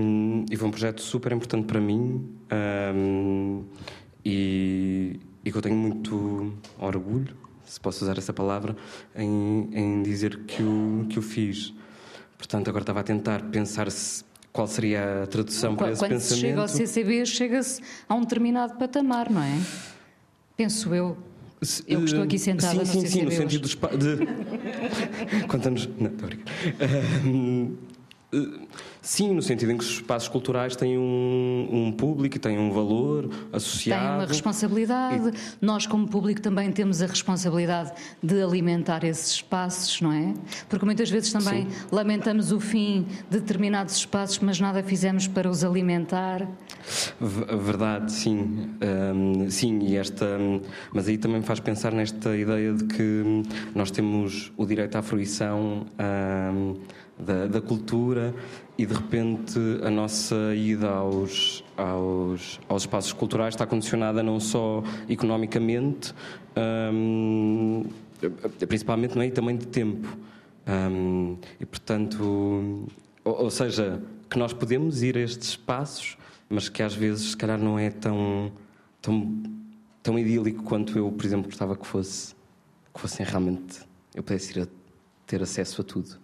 e 0.50 0.56
foi 0.56 0.68
um 0.68 0.70
projeto 0.70 1.00
super 1.00 1.32
importante 1.32 1.66
para 1.66 1.80
mim 1.80 2.28
um, 2.94 3.64
e, 4.24 5.18
e, 5.44 5.50
que 5.50 5.56
eu 5.56 5.62
tenho 5.62 5.76
muito 5.76 6.52
orgulho, 6.78 7.34
se 7.66 7.80
posso 7.80 8.04
usar 8.04 8.16
essa 8.16 8.32
palavra, 8.32 8.76
em, 9.14 9.68
em 9.72 10.02
dizer 10.02 10.38
que 10.44 10.62
o, 10.62 11.06
que 11.08 11.18
o 11.18 11.22
fiz. 11.22 11.74
Portanto, 12.38 12.68
agora 12.68 12.82
estava 12.82 13.00
a 13.00 13.02
tentar 13.02 13.42
pensar 13.44 13.90
se, 13.90 14.24
qual 14.52 14.66
seria 14.66 15.24
a 15.24 15.26
tradução 15.26 15.74
quando, 15.74 15.78
para 15.78 15.92
esse 15.92 16.00
quando 16.00 16.10
pensamento. 16.10 16.40
Quando 16.40 16.48
chega 16.48 16.60
ao 16.60 16.68
CCB, 16.68 17.26
chega-se 17.26 17.82
a 18.08 18.14
um 18.14 18.20
determinado 18.20 18.74
patamar, 18.76 19.30
não 19.30 19.42
é? 19.42 19.60
Penso 20.56 20.94
eu. 20.94 21.16
Eu 21.86 22.00
que 22.00 22.04
estou 22.04 22.22
aqui 22.22 22.38
sentada 22.38 22.84
sim, 22.84 23.00
sim, 23.00 23.06
sim, 23.06 23.22
no 23.22 23.30
sentido 23.30 23.66
de. 23.66 23.76
Quantos 25.48 25.86
Não, 25.98 26.10
estou 26.10 26.24
a 26.24 26.26
brincar. 26.28 26.52
Uh, 28.32 28.68
sim, 29.06 29.32
no 29.32 29.40
sentido 29.40 29.70
em 29.70 29.78
que 29.78 29.84
os 29.84 29.90
espaços 29.90 30.28
culturais 30.28 30.74
têm 30.74 30.98
um, 30.98 31.68
um 31.70 31.92
público 31.92 32.36
e 32.36 32.40
têm 32.40 32.58
um 32.58 32.72
valor 32.72 33.30
associado. 33.52 34.02
Têm 34.02 34.14
uma 34.14 34.26
responsabilidade. 34.26 35.28
E... 35.28 35.64
Nós, 35.64 35.86
como 35.86 36.08
público, 36.08 36.40
também 36.40 36.72
temos 36.72 37.00
a 37.00 37.06
responsabilidade 37.06 37.92
de 38.20 38.42
alimentar 38.42 39.04
esses 39.04 39.30
espaços, 39.30 40.00
não 40.00 40.12
é? 40.12 40.34
Porque 40.68 40.84
muitas 40.84 41.08
vezes 41.08 41.32
também 41.32 41.70
sim. 41.70 41.86
lamentamos 41.92 42.50
o 42.50 42.58
fim 42.58 43.06
de 43.30 43.38
determinados 43.38 43.94
espaços, 43.94 44.40
mas 44.40 44.58
nada 44.58 44.82
fizemos 44.82 45.28
para 45.28 45.48
os 45.48 45.62
alimentar. 45.62 46.48
Verdade, 47.20 48.10
sim. 48.10 48.70
Um, 49.14 49.48
sim, 49.48 49.78
e 49.82 49.96
esta. 49.96 50.26
Mas 50.92 51.06
aí 51.06 51.16
também 51.16 51.38
me 51.38 51.46
faz 51.46 51.60
pensar 51.60 51.92
nesta 51.92 52.36
ideia 52.36 52.72
de 52.72 52.84
que 52.84 53.42
nós 53.72 53.92
temos 53.92 54.52
o 54.56 54.66
direito 54.66 54.96
à 54.96 55.02
fruição. 55.02 55.86
Um, 55.96 56.74
da, 57.18 57.46
da, 57.46 57.60
cultura 57.60 58.34
e 58.76 58.84
de 58.84 58.92
repente 58.92 59.58
a 59.82 59.90
nossa 59.90 60.54
ida 60.54 60.88
aos, 60.88 61.64
aos, 61.76 62.60
aos 62.68 62.82
espaços 62.82 63.12
culturais 63.12 63.54
está 63.54 63.66
condicionada 63.66 64.22
não 64.22 64.38
só 64.38 64.82
economicamente, 65.08 66.14
hum, 66.92 67.84
principalmente 68.68 69.14
não 69.14 69.22
é? 69.22 69.28
e 69.28 69.30
também 69.30 69.56
de 69.56 69.66
tempo. 69.66 70.08
Hum, 70.68 71.36
e 71.60 71.64
portanto, 71.64 72.86
ou, 73.24 73.44
ou, 73.44 73.50
seja, 73.50 74.02
que 74.28 74.38
nós 74.38 74.52
podemos 74.52 75.02
ir 75.02 75.16
a 75.16 75.20
estes 75.20 75.50
espaços, 75.50 76.18
mas 76.48 76.68
que 76.68 76.82
às 76.82 76.94
vezes 76.94 77.30
se 77.30 77.36
calhar 77.36 77.58
não 77.58 77.78
é 77.78 77.90
tão, 77.90 78.52
tão, 79.00 79.42
tão 80.02 80.18
idílico 80.18 80.62
quanto 80.64 80.98
eu, 80.98 81.10
por 81.10 81.24
exemplo, 81.24 81.46
gostava 81.46 81.76
que 81.76 81.86
fosse, 81.86 82.34
que 82.92 83.00
fossem 83.00 83.24
realmente 83.24 83.86
eu 84.16 84.22
pudesse 84.22 84.58
ir 84.58 84.62
a 84.62 84.66
ter 85.26 85.42
acesso 85.42 85.82
a 85.82 85.84
tudo. 85.84 86.18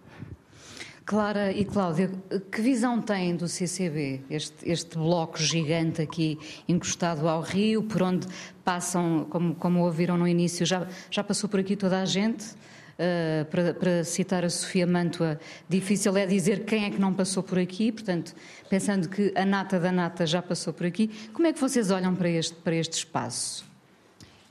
Clara 1.05 1.51
e 1.51 1.65
Cláudia, 1.65 2.09
que 2.49 2.61
visão 2.61 3.01
têm 3.01 3.35
do 3.35 3.47
CCB, 3.47 4.21
este, 4.29 4.69
este 4.69 4.97
bloco 4.97 5.37
gigante 5.37 6.01
aqui 6.01 6.39
encostado 6.67 7.27
ao 7.27 7.41
rio, 7.41 7.83
por 7.83 8.01
onde 8.01 8.25
passam, 8.63 9.27
como, 9.29 9.53
como 9.55 9.83
ouviram 9.83 10.17
no 10.17 10.27
início, 10.27 10.65
já, 10.65 10.87
já 11.11 11.23
passou 11.23 11.49
por 11.49 11.59
aqui 11.59 11.75
toda 11.75 11.99
a 11.99 12.05
gente? 12.05 12.45
Uh, 12.93 13.43
para, 13.45 13.73
para, 13.73 14.03
citar 14.03 14.45
a 14.45 14.49
Sofia 14.51 14.85
Mantua, 14.85 15.39
difícil 15.67 16.15
é 16.15 16.27
dizer 16.27 16.63
quem 16.63 16.85
é 16.85 16.91
que 16.91 17.01
não 17.01 17.11
passou 17.11 17.41
por 17.41 17.57
aqui, 17.57 17.91
portanto, 17.91 18.35
pensando 18.69 19.09
que 19.09 19.33
a 19.35 19.43
nata 19.43 19.79
da 19.79 19.91
nata 19.91 20.27
já 20.27 20.43
passou 20.43 20.71
por 20.71 20.85
aqui, 20.85 21.09
como 21.33 21.47
é 21.47 21.51
que 21.51 21.59
vocês 21.59 21.89
olham 21.89 22.15
para 22.15 22.29
este, 22.29 22.53
para 22.53 22.75
este 22.75 22.93
espaço? 22.93 23.65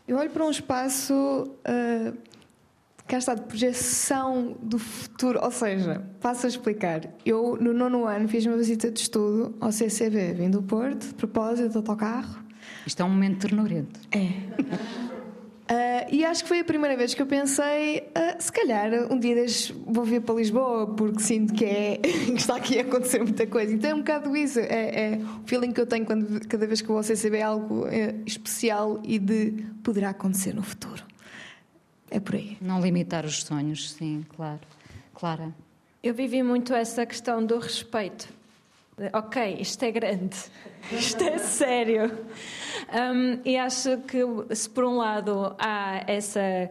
Eu 0.09 0.19
olho 0.19 0.31
para 0.31 0.45
um 0.45 0.51
espaço 0.51 1.15
uh, 1.15 2.19
cá 3.07 3.19
está, 3.19 3.35
de 3.35 3.43
projeção 3.43 4.57
do 4.63 4.79
futuro. 4.79 5.41
Ou 5.43 5.51
seja, 5.51 6.03
passo 6.21 6.47
a 6.47 6.49
explicar. 6.49 7.09
Eu, 7.25 7.57
no 7.61 7.73
nono 7.73 8.07
ano, 8.07 8.29
fiz 8.29 8.47
uma 8.47 8.57
visita 8.57 8.91
de 8.91 9.01
estudo 9.01 9.55
ao 9.61 9.73
CCB, 9.73 10.35
vim 10.35 10.51
do 10.51 10.63
Porto, 10.63 11.09
de 11.09 11.15
propósito, 11.15 11.71
de 11.71 11.77
autocarro. 11.77 12.43
Isto 12.87 13.03
é 13.03 13.05
um 13.05 13.11
momento 13.11 13.47
ternurento. 13.47 14.01
É. 14.11 14.27
Uh, 15.71 16.09
e 16.11 16.25
acho 16.25 16.43
que 16.43 16.49
foi 16.49 16.61
a 16.61 16.65
primeira 16.65 16.97
vez 16.97 17.15
que 17.15 17.23
eu 17.23 17.27
pensei, 17.27 18.01
uh, 18.01 18.43
se 18.43 18.51
calhar 18.53 18.91
um 19.11 19.19
dia 19.19 19.35
destes 19.35 19.75
vou 19.87 20.05
vir 20.05 20.21
para 20.21 20.35
Lisboa, 20.35 20.87
porque 20.95 21.21
sinto 21.21 21.55
que, 21.55 21.65
é, 21.65 21.97
que 21.99 22.33
está 22.33 22.57
aqui 22.57 22.79
a 22.79 22.83
acontecer 22.83 23.21
muita 23.23 23.47
coisa. 23.47 23.73
Então 23.73 23.91
é 23.91 23.95
um 23.95 23.99
bocado 23.99 24.37
isso, 24.37 24.59
é, 24.59 25.13
é 25.13 25.21
o 25.43 25.47
feeling 25.47 25.73
que 25.73 25.81
eu 25.81 25.87
tenho 25.87 26.05
quando, 26.05 26.47
cada 26.47 26.67
vez 26.67 26.81
que 26.81 26.89
vou 26.89 26.97
ao 26.97 27.03
CCB 27.03 27.43
algo 27.43 27.87
é, 27.87 28.15
especial 28.27 29.01
e 29.05 29.19
de 29.19 29.65
poderá 29.83 30.11
acontecer 30.11 30.55
no 30.55 30.63
futuro. 30.63 31.12
É 32.15 32.21
por 32.21 32.35
aí. 32.35 32.59
Não 32.61 32.79
limitar 32.79 33.25
os 33.25 33.43
sonhos, 33.43 33.91
sim, 33.93 34.23
claro. 34.37 34.61
Clara. 35.15 35.51
Eu 36.03 36.13
vivi 36.13 36.43
muito 36.43 36.75
essa 36.75 37.07
questão 37.07 37.45
do 37.45 37.59
respeito. 37.59 38.29
Ok, 39.15 39.57
isto 39.59 39.83
é 39.83 39.91
grande, 39.91 40.37
isto 40.93 41.25
é 41.25 41.39
sério. 41.39 42.13
Um, 42.93 43.41
e 43.47 43.57
acho 43.57 43.97
que, 44.03 44.19
se 44.55 44.69
por 44.69 44.85
um 44.85 44.99
lado 44.99 45.57
há 45.59 46.05
essa, 46.07 46.71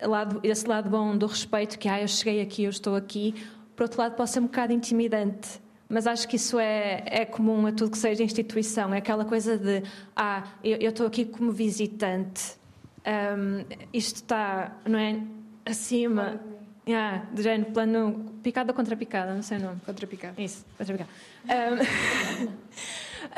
lado, 0.00 0.38
esse 0.44 0.64
lado 0.64 0.88
bom 0.88 1.16
do 1.16 1.26
respeito, 1.26 1.76
que 1.76 1.88
ah, 1.88 2.00
eu 2.00 2.06
cheguei 2.06 2.40
aqui, 2.40 2.62
eu 2.62 2.70
estou 2.70 2.94
aqui, 2.94 3.34
por 3.74 3.82
outro 3.82 4.00
lado 4.00 4.14
pode 4.14 4.30
ser 4.30 4.38
um 4.38 4.44
bocado 4.44 4.72
intimidante. 4.72 5.60
Mas 5.88 6.06
acho 6.06 6.28
que 6.28 6.36
isso 6.36 6.56
é, 6.56 7.02
é 7.04 7.24
comum 7.24 7.66
a 7.66 7.72
tudo 7.72 7.90
que 7.90 7.98
seja 7.98 8.22
instituição. 8.22 8.94
É 8.94 8.98
aquela 8.98 9.24
coisa 9.24 9.58
de, 9.58 9.82
ah, 10.14 10.44
eu, 10.62 10.76
eu 10.76 10.90
estou 10.90 11.04
aqui 11.04 11.24
como 11.24 11.50
visitante 11.50 12.58
um, 13.06 13.64
isto 13.92 14.16
está, 14.16 14.76
não 14.86 14.98
é? 14.98 15.20
Acima. 15.64 16.40
Yeah, 16.88 17.26
de 17.32 17.42
género, 17.42 17.70
plano. 17.72 18.40
Picada 18.42 18.72
contra 18.72 18.96
picada, 18.96 19.34
não 19.34 19.42
sei 19.42 19.58
o 19.58 19.60
nome. 19.60 19.80
Contra 19.84 20.06
picada. 20.06 20.40
Isso, 20.40 20.64
contra 20.76 20.96
picada. 20.96 21.10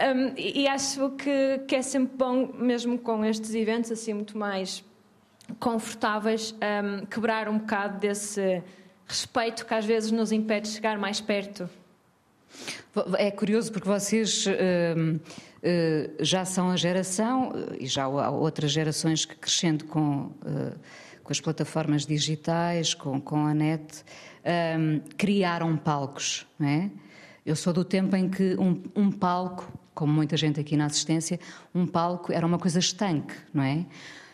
Um, 0.07 0.29
um, 0.29 0.35
e 0.39 0.69
acho 0.69 1.11
que, 1.11 1.59
que 1.67 1.75
é 1.75 1.83
sempre 1.83 2.17
bom, 2.17 2.53
mesmo 2.55 2.97
com 2.99 3.25
estes 3.25 3.53
eventos 3.55 3.91
assim 3.91 4.15
muito 4.15 4.39
mais 4.39 4.85
confortáveis, 5.59 6.55
um, 6.55 7.05
quebrar 7.07 7.49
um 7.49 7.59
bocado 7.59 7.99
desse 7.99 8.63
respeito 9.07 9.67
que 9.67 9.75
às 9.75 9.85
vezes 9.85 10.13
nos 10.13 10.31
impede 10.31 10.69
de 10.69 10.75
chegar 10.75 10.97
mais 10.97 11.21
perto. 11.21 11.69
É 13.19 13.31
curioso 13.31 13.73
porque 13.73 13.89
vocês. 13.89 14.47
Eh, 15.63 16.11
já 16.21 16.45
são 16.45 16.71
a 16.71 16.77
geração, 16.77 17.53
eh, 17.55 17.77
e 17.81 17.87
já 17.87 18.05
há 18.05 18.31
outras 18.31 18.73
gerações 18.73 19.27
que 19.27 19.37
crescendo 19.37 19.85
com, 19.85 20.33
eh, 20.45 20.73
com 21.23 21.33
as 21.33 21.41
plataformas 21.41 22.07
digitais, 22.07 22.95
com, 22.95 23.21
com 23.21 23.47
a 23.47 23.53
net, 23.53 24.03
um, 24.79 25.01
criaram 25.19 25.77
palcos, 25.77 26.47
não 26.59 26.67
é? 26.67 26.91
Eu 27.45 27.55
sou 27.55 27.73
do 27.75 27.85
tempo 27.85 28.17
em 28.17 28.29
que 28.31 28.57
um, 28.59 28.83
um 28.97 29.13
palco, 29.13 29.71
como 29.95 30.13
muita 30.13 30.35
gente 30.37 30.59
aqui 30.59 30.79
na 30.79 30.87
assistência, 30.87 31.39
um 31.75 31.87
palco 31.87 32.33
era 32.33 32.47
uma 32.47 32.59
coisa 32.59 32.79
estanque, 32.79 33.35
não 33.53 33.63
é? 33.63 33.85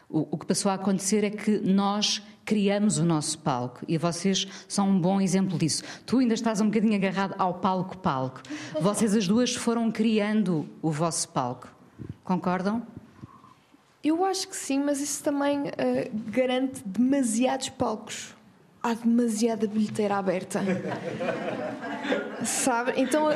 O, 0.08 0.28
o, 0.30 0.38
que 0.38 0.46
passou 0.46 0.70
a 0.70 0.74
acontecer 0.74 1.24
é 1.24 1.30
que 1.30 1.58
nós 1.58 2.22
criamos 2.46 2.96
o 2.98 3.04
nosso 3.04 3.40
palco 3.40 3.84
e 3.88 3.98
vocês 3.98 4.46
são 4.68 4.88
um 4.88 5.00
bom 5.00 5.20
exemplo 5.20 5.58
disso. 5.58 5.82
Tu 6.06 6.18
ainda 6.18 6.32
estás 6.32 6.60
um 6.60 6.66
bocadinho 6.66 6.94
agarrado 6.94 7.34
ao 7.36 7.54
palco-palco. 7.54 8.40
Vocês 8.80 9.14
as 9.16 9.26
duas 9.26 9.54
foram 9.54 9.90
criando 9.90 10.66
o 10.80 10.90
vosso 10.90 11.28
palco. 11.30 11.68
Concordam? 12.22 12.86
Eu 14.02 14.24
acho 14.24 14.46
que 14.46 14.54
sim, 14.54 14.78
mas 14.78 15.00
isso 15.00 15.24
também 15.24 15.62
uh, 15.62 15.72
garante 16.30 16.80
demasiados 16.86 17.68
palcos 17.70 18.35
há 18.86 18.94
demasiada 18.94 19.66
bilheteira 19.66 20.16
aberta. 20.16 20.60
Sabe? 22.44 22.92
Então 22.96 23.26
uh, 23.26 23.32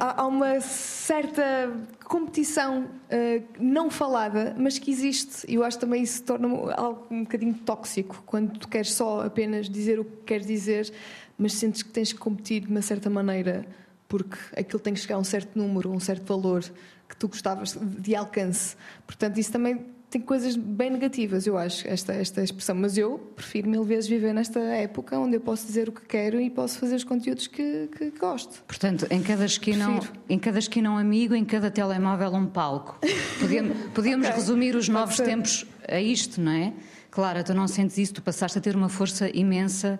há 0.00 0.26
uma 0.26 0.58
certa 0.62 1.70
competição 2.04 2.84
uh, 2.84 3.44
não 3.60 3.90
falada, 3.90 4.54
mas 4.58 4.78
que 4.78 4.90
existe. 4.90 5.44
E 5.46 5.56
eu 5.56 5.64
acho 5.64 5.78
também 5.78 6.02
isso 6.02 6.22
torna 6.22 6.48
algo 6.72 7.06
um 7.10 7.22
bocadinho 7.24 7.52
tóxico 7.52 8.22
quando 8.24 8.58
tu 8.58 8.66
queres 8.66 8.94
só 8.94 9.26
apenas 9.26 9.68
dizer 9.68 10.00
o 10.00 10.04
que 10.06 10.16
queres 10.24 10.46
dizer, 10.46 10.90
mas 11.36 11.52
sentes 11.52 11.82
que 11.82 11.90
tens 11.90 12.10
que 12.10 12.18
competir 12.18 12.62
de 12.62 12.68
uma 12.68 12.80
certa 12.80 13.10
maneira 13.10 13.66
porque 14.08 14.38
aquilo 14.56 14.78
tem 14.78 14.94
que 14.94 15.00
chegar 15.00 15.16
a 15.16 15.18
um 15.18 15.24
certo 15.24 15.58
número, 15.58 15.90
a 15.90 15.92
um 15.92 16.00
certo 16.00 16.24
valor 16.26 16.62
que 17.06 17.16
tu 17.16 17.28
gostavas 17.28 17.76
de 17.78 18.14
alcance. 18.14 18.74
Portanto, 19.06 19.38
isso 19.38 19.52
também 19.52 19.84
tem 20.14 20.20
coisas 20.20 20.54
bem 20.54 20.90
negativas, 20.90 21.44
eu 21.44 21.58
acho, 21.58 21.88
esta, 21.88 22.12
esta 22.12 22.40
expressão. 22.40 22.76
Mas 22.76 22.96
eu 22.96 23.18
prefiro 23.34 23.68
mil 23.68 23.82
vezes 23.82 24.08
viver 24.08 24.32
nesta 24.32 24.60
época 24.60 25.18
onde 25.18 25.34
eu 25.34 25.40
posso 25.40 25.66
dizer 25.66 25.88
o 25.88 25.92
que 25.92 26.02
quero 26.02 26.40
e 26.40 26.48
posso 26.48 26.78
fazer 26.78 26.94
os 26.94 27.02
conteúdos 27.02 27.48
que, 27.48 27.88
que 27.88 28.10
gosto. 28.12 28.62
Portanto, 28.62 29.08
em 29.10 29.20
cada 29.20 29.44
esquina, 29.44 29.98
em 30.28 30.38
cada 30.38 30.60
esquina 30.60 30.88
um 30.88 30.96
amigo, 30.96 31.34
em 31.34 31.44
cada 31.44 31.68
telemóvel 31.68 32.32
um 32.32 32.46
palco. 32.46 32.96
Podíamos, 33.40 33.76
podíamos 33.92 34.26
okay. 34.28 34.38
resumir 34.38 34.76
os 34.76 34.88
novos 34.88 35.16
tempos 35.16 35.66
a 35.88 36.00
isto, 36.00 36.40
não 36.40 36.52
é? 36.52 36.72
Claro, 37.10 37.42
tu 37.42 37.52
não 37.52 37.66
sentes 37.66 37.98
isso, 37.98 38.14
tu 38.14 38.22
passaste 38.22 38.56
a 38.56 38.60
ter 38.60 38.76
uma 38.76 38.88
força 38.88 39.28
imensa. 39.36 39.98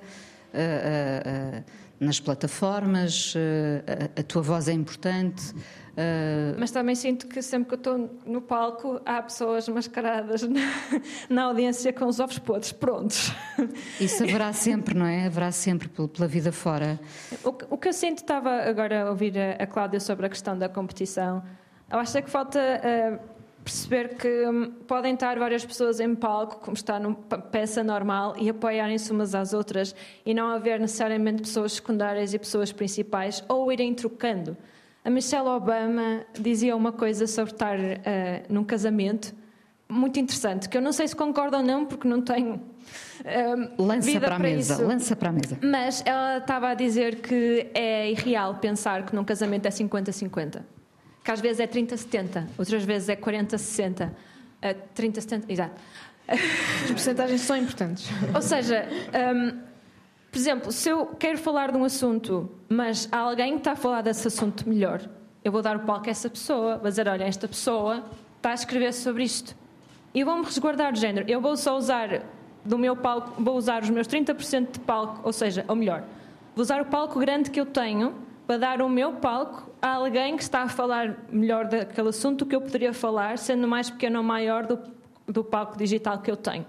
Uh, 0.52 1.58
uh, 1.58 1.58
uh, 1.58 1.84
nas 2.00 2.20
plataformas, 2.20 3.34
a, 4.16 4.20
a 4.20 4.22
tua 4.22 4.42
voz 4.42 4.68
é 4.68 4.72
importante, 4.72 5.54
Uh... 5.94 6.56
Mas 6.58 6.72
também 6.72 6.94
sinto 6.96 7.28
que 7.28 7.40
sempre 7.40 7.68
que 7.68 7.74
eu 7.74 7.78
estou 7.78 8.18
no 8.26 8.40
palco 8.40 9.00
há 9.06 9.22
pessoas 9.22 9.68
mascaradas 9.68 10.42
na, 10.42 10.60
na 11.28 11.44
audiência 11.44 11.92
com 11.92 12.06
os 12.06 12.18
ovos 12.18 12.38
podres 12.38 12.72
prontos. 12.72 13.32
Isso 14.00 14.24
haverá 14.24 14.52
sempre, 14.52 14.94
não 14.94 15.06
é? 15.06 15.26
Haverá 15.26 15.52
sempre 15.52 15.88
pela 15.88 16.26
vida 16.26 16.50
fora. 16.50 16.98
O, 17.44 17.74
o 17.74 17.78
que 17.78 17.88
eu 17.88 17.92
sinto, 17.92 18.18
estava 18.18 18.50
agora 18.62 19.04
a 19.04 19.10
ouvir 19.10 19.38
a, 19.38 19.62
a 19.62 19.66
Cláudia 19.66 20.00
sobre 20.00 20.26
a 20.26 20.28
questão 20.28 20.58
da 20.58 20.68
competição, 20.68 21.42
eu 21.90 21.98
acho 21.98 22.22
que 22.22 22.30
falta. 22.30 22.58
Uh, 22.60 23.34
perceber 23.64 24.16
que 24.16 24.46
hum, 24.46 24.72
podem 24.86 25.14
estar 25.14 25.38
várias 25.38 25.64
pessoas 25.64 25.98
em 25.98 26.14
palco, 26.14 26.56
como 26.60 26.74
está 26.74 27.00
numa 27.00 27.16
peça 27.16 27.82
normal, 27.82 28.34
e 28.38 28.50
apoiarem-se 28.50 29.10
umas 29.10 29.34
às 29.34 29.54
outras, 29.54 29.96
e 30.24 30.34
não 30.34 30.48
haver 30.48 30.78
necessariamente 30.78 31.40
pessoas 31.40 31.72
secundárias 31.72 32.34
e 32.34 32.38
pessoas 32.38 32.70
principais, 32.70 33.42
ou 33.48 33.72
irem 33.72 33.94
trocando. 33.94 34.54
A 35.04 35.10
Michelle 35.10 35.48
Obama 35.48 36.24
dizia 36.32 36.74
uma 36.74 36.90
coisa 36.90 37.26
sobre 37.26 37.52
estar 37.52 37.78
uh, 37.78 37.82
num 38.48 38.64
casamento 38.64 39.34
muito 39.86 40.18
interessante, 40.18 40.66
que 40.66 40.78
eu 40.78 40.80
não 40.80 40.92
sei 40.92 41.06
se 41.06 41.14
concordo 41.14 41.58
ou 41.58 41.62
não, 41.62 41.84
porque 41.84 42.08
não 42.08 42.22
tenho 42.22 42.54
uh, 42.54 43.82
lança 43.82 44.10
vida 44.10 44.20
para 44.20 44.36
a 44.36 44.38
mesa, 44.38 44.74
isso. 44.74 44.82
lança 44.82 45.14
para 45.14 45.28
a 45.28 45.32
mesa. 45.32 45.58
Mas 45.62 46.02
ela 46.06 46.38
estava 46.38 46.70
a 46.70 46.74
dizer 46.74 47.16
que 47.16 47.70
é 47.74 48.10
irreal 48.10 48.54
pensar 48.54 49.04
que 49.04 49.14
num 49.14 49.24
casamento 49.24 49.66
é 49.66 49.70
50-50. 49.70 50.62
Que 51.22 51.30
às 51.30 51.40
vezes 51.40 51.60
é 51.60 51.66
30-70, 51.66 52.46
outras 52.56 52.82
vezes 52.84 53.10
é 53.10 53.16
40-60. 53.16 54.08
Uh, 54.08 54.12
30-70, 54.96 55.44
exato. 55.48 55.74
As 56.26 56.90
porcentagens 56.90 57.42
são 57.42 57.56
importantes. 57.58 58.08
Ou 58.34 58.40
seja, 58.40 58.88
um, 59.34 59.73
por 60.34 60.38
exemplo, 60.40 60.72
se 60.72 60.88
eu 60.88 61.06
quero 61.06 61.38
falar 61.38 61.70
de 61.70 61.78
um 61.78 61.84
assunto, 61.84 62.50
mas 62.68 63.08
há 63.12 63.18
alguém 63.18 63.52
que 63.52 63.58
está 63.58 63.70
a 63.70 63.76
falar 63.76 64.02
desse 64.02 64.26
assunto 64.26 64.68
melhor, 64.68 65.00
eu 65.44 65.52
vou 65.52 65.62
dar 65.62 65.76
o 65.76 65.80
palco 65.86 66.08
a 66.08 66.10
essa 66.10 66.28
pessoa, 66.28 66.76
vou 66.76 66.90
dizer: 66.90 67.06
olha, 67.06 67.22
esta 67.22 67.46
pessoa 67.46 68.02
está 68.36 68.50
a 68.50 68.54
escrever 68.54 68.92
sobre 68.92 69.22
isto. 69.22 69.56
E 70.12 70.24
vou-me 70.24 70.44
resguardar 70.44 70.92
de 70.92 70.98
género. 70.98 71.30
Eu 71.30 71.40
vou 71.40 71.56
só 71.56 71.76
usar 71.76 72.24
do 72.64 72.76
meu 72.76 72.96
palco, 72.96 73.40
vou 73.40 73.56
usar 73.56 73.84
os 73.84 73.90
meus 73.90 74.08
30% 74.08 74.72
de 74.72 74.80
palco, 74.80 75.20
ou 75.22 75.32
seja, 75.32 75.64
ou 75.68 75.76
melhor, 75.76 76.02
Vou 76.52 76.62
usar 76.62 76.80
o 76.82 76.86
palco 76.86 77.20
grande 77.20 77.48
que 77.48 77.60
eu 77.60 77.66
tenho 77.66 78.12
para 78.44 78.58
dar 78.58 78.82
o 78.82 78.88
meu 78.88 79.12
palco 79.12 79.70
a 79.80 79.94
alguém 79.94 80.36
que 80.36 80.42
está 80.42 80.62
a 80.62 80.68
falar 80.68 81.24
melhor 81.30 81.66
daquele 81.66 82.08
assunto 82.08 82.44
que 82.44 82.56
eu 82.56 82.60
poderia 82.60 82.92
falar, 82.92 83.38
sendo 83.38 83.68
mais 83.68 83.88
pequeno 83.88 84.18
ou 84.18 84.24
maior 84.24 84.66
do, 84.66 84.80
do 85.26 85.44
palco 85.44 85.78
digital 85.78 86.18
que 86.18 86.28
eu 86.28 86.36
tenho. 86.36 86.66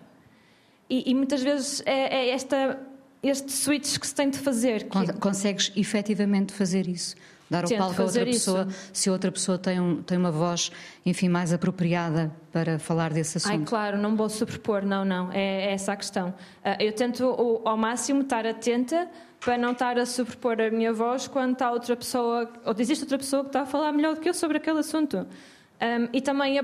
E, 0.88 1.10
e 1.10 1.16
muitas 1.16 1.42
vezes 1.42 1.82
é, 1.86 2.16
é, 2.16 2.30
esta, 2.30 2.80
este 3.30 3.52
switch 3.52 3.98
que 3.98 4.08
se 4.08 4.16
tem 4.16 4.30
de 4.30 4.38
fazer. 4.38 4.88
Consegues 5.20 5.72
efetivamente 5.76 6.54
fazer 6.54 6.88
isso? 6.88 7.16
Dar 7.50 7.64
o 7.64 7.78
palco 7.78 8.02
a 8.02 8.06
outra 8.06 8.26
pessoa, 8.26 8.68
isso. 8.68 8.90
se 8.92 9.10
outra 9.10 9.32
pessoa 9.32 9.58
tem, 9.58 9.80
um, 9.80 10.02
tem 10.02 10.18
uma 10.18 10.32
voz, 10.32 10.72
enfim, 11.06 11.30
mais 11.30 11.54
apropriada 11.54 12.32
para 12.52 12.80
falar 12.80 13.14
desse 13.14 13.38
assunto. 13.38 13.52
Ai, 13.52 13.66
claro, 13.66 13.98
não 14.00 14.16
vou 14.16 14.28
superpor, 14.30 14.84
não, 14.84 15.06
não, 15.06 15.32
é, 15.32 15.66
é 15.66 15.74
essa 15.74 15.94
a 15.94 15.96
questão. 15.96 16.30
Uh, 16.30 16.82
eu 16.82 16.92
tento 16.92 17.24
ao 17.64 17.78
máximo 17.78 18.22
estar 18.22 18.48
atenta 18.48 19.08
para 19.40 19.60
não 19.60 19.74
estar 19.74 20.00
a 20.00 20.08
superpor 20.08 20.60
a 20.60 20.72
minha 20.72 20.92
voz 20.92 21.28
quando 21.28 21.54
está 21.54 21.72
outra 21.72 21.96
pessoa, 21.96 22.52
ou 22.66 22.76
existe 22.80 23.04
outra 23.04 23.20
pessoa 23.20 23.44
que 23.44 23.50
está 23.50 23.62
a 23.62 23.66
falar 23.66 23.92
melhor 23.92 24.16
do 24.16 24.22
que 24.22 24.28
eu 24.28 24.34
sobre 24.34 24.58
aquele 24.58 24.80
assunto. 24.80 25.18
Um, 25.20 26.10
e 26.12 26.22
também, 26.22 26.60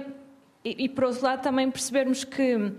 e, 0.65 0.85
e 0.85 0.89
por 0.89 1.03
outro 1.03 1.23
lado, 1.23 1.43
também 1.43 1.69
percebermos 1.69 2.23
que 2.23 2.73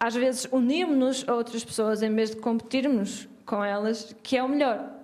às 0.00 0.14
vezes 0.14 0.48
unirmos-nos 0.50 1.28
a 1.28 1.34
outras 1.34 1.62
pessoas 1.62 2.02
em 2.02 2.12
vez 2.14 2.30
de 2.30 2.36
competirmos 2.36 3.28
com 3.44 3.62
elas, 3.62 4.16
que 4.22 4.36
é 4.36 4.42
o 4.42 4.48
melhor. 4.48 4.96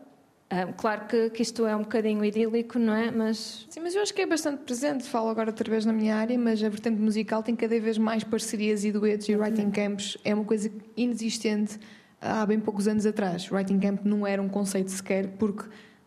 Um, 0.51 0.73
claro 0.73 1.07
que, 1.07 1.31
que, 1.31 1.43
isto 1.43 1.67
é 1.67 1.75
um 1.75 1.81
bocadinho 1.81 2.25
idílico, 2.25 2.79
não 2.79 2.95
é? 2.95 3.11
Mas... 3.11 3.67
Sim, 3.69 3.81
mas 3.81 3.95
eu 3.95 4.03
acho 4.03 4.15
que 4.15 4.23
é 4.23 4.27
bastante 4.27 4.63
presente. 4.63 5.05
Falo 5.05 5.29
agora 5.29 5.51
outra 5.51 5.69
vez 5.69 5.85
na 5.85 5.93
minha 5.93 6.17
área, 6.17 6.39
mas 6.39 6.63
a 6.63 6.69
vertente 6.69 7.01
musical 7.01 7.43
tem 7.43 7.55
cada 7.55 7.79
vez 7.79 7.99
mais 7.99 8.25
parcerias 8.25 8.85
e 8.85 8.93
duetos 8.93 9.29
e 9.29 9.37
writing 9.37 9.71
camps. 9.71 10.17
É 10.25 10.33
uma 10.33 10.45
coisa 10.45 10.71
inexistente 10.97 11.79
há 12.21 12.47
bem 12.47 12.61
poucos 12.61 12.89
anos 12.89 13.05
atrás. 13.05 13.51
Writing 13.51 13.81
camp 13.81 14.05
não 14.05 14.27
era 14.27 14.41
um 14.41 14.49
conceito 14.49 14.91
sequer, 14.93 15.27
porque 15.37 15.65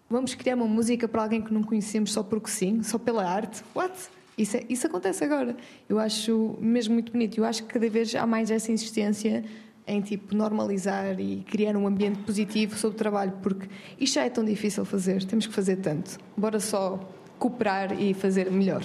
vamos 0.10 0.34
criar 0.34 0.56
uma 0.56 0.68
música 0.68 1.06
para 1.06 1.22
alguém 1.22 1.42
que 1.42 1.54
não 1.54 1.62
conhecemos 1.62 2.14
só 2.14 2.24
porque 2.24 2.50
sim, 2.50 2.82
só 2.82 2.98
pela 2.98 3.30
arte. 3.30 3.62
What? 3.76 3.94
Isso, 4.40 4.56
é, 4.56 4.64
isso 4.70 4.88
acontece 4.88 5.22
agora. 5.24 5.56
Eu 5.88 6.00
acho 6.00 6.58
mesmo 6.62 6.94
muito 6.94 7.12
bonito. 7.12 7.38
Eu 7.38 7.44
acho 7.44 7.64
que 7.64 7.74
cada 7.74 7.90
vez 7.90 8.16
há 8.16 8.26
mais 8.26 8.50
essa 8.50 8.72
insistência 8.72 9.44
em 9.86 10.02
tipo 10.02 10.34
normalizar 10.36 11.20
e 11.20 11.44
criar 11.50 11.76
um 11.76 11.86
ambiente 11.86 12.20
positivo 12.20 12.78
sobre 12.78 12.96
o 12.96 12.98
trabalho, 12.98 13.34
porque 13.42 13.68
isto 14.00 14.14
já 14.14 14.24
é 14.24 14.30
tão 14.30 14.46
difícil 14.46 14.86
fazer, 14.86 15.24
temos 15.26 15.48
que 15.48 15.54
fazer 15.54 15.78
tanto. 15.78 16.18
Bora 16.38 16.60
só 16.60 17.00
cooperar 17.40 18.00
e 18.00 18.14
fazer 18.14 18.52
melhor. 18.52 18.84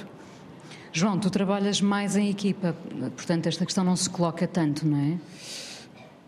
João, 0.93 1.19
tu 1.19 1.29
trabalhas 1.29 1.81
mais 1.81 2.17
em 2.17 2.31
equipa, 2.31 2.75
portanto 3.17 3.47
esta 3.47 3.67
questão 3.67 3.85
não 3.85 3.97
se 3.97 4.09
coloca 4.09 4.47
tanto, 4.47 4.87
não 4.87 4.99
é? 4.99 5.19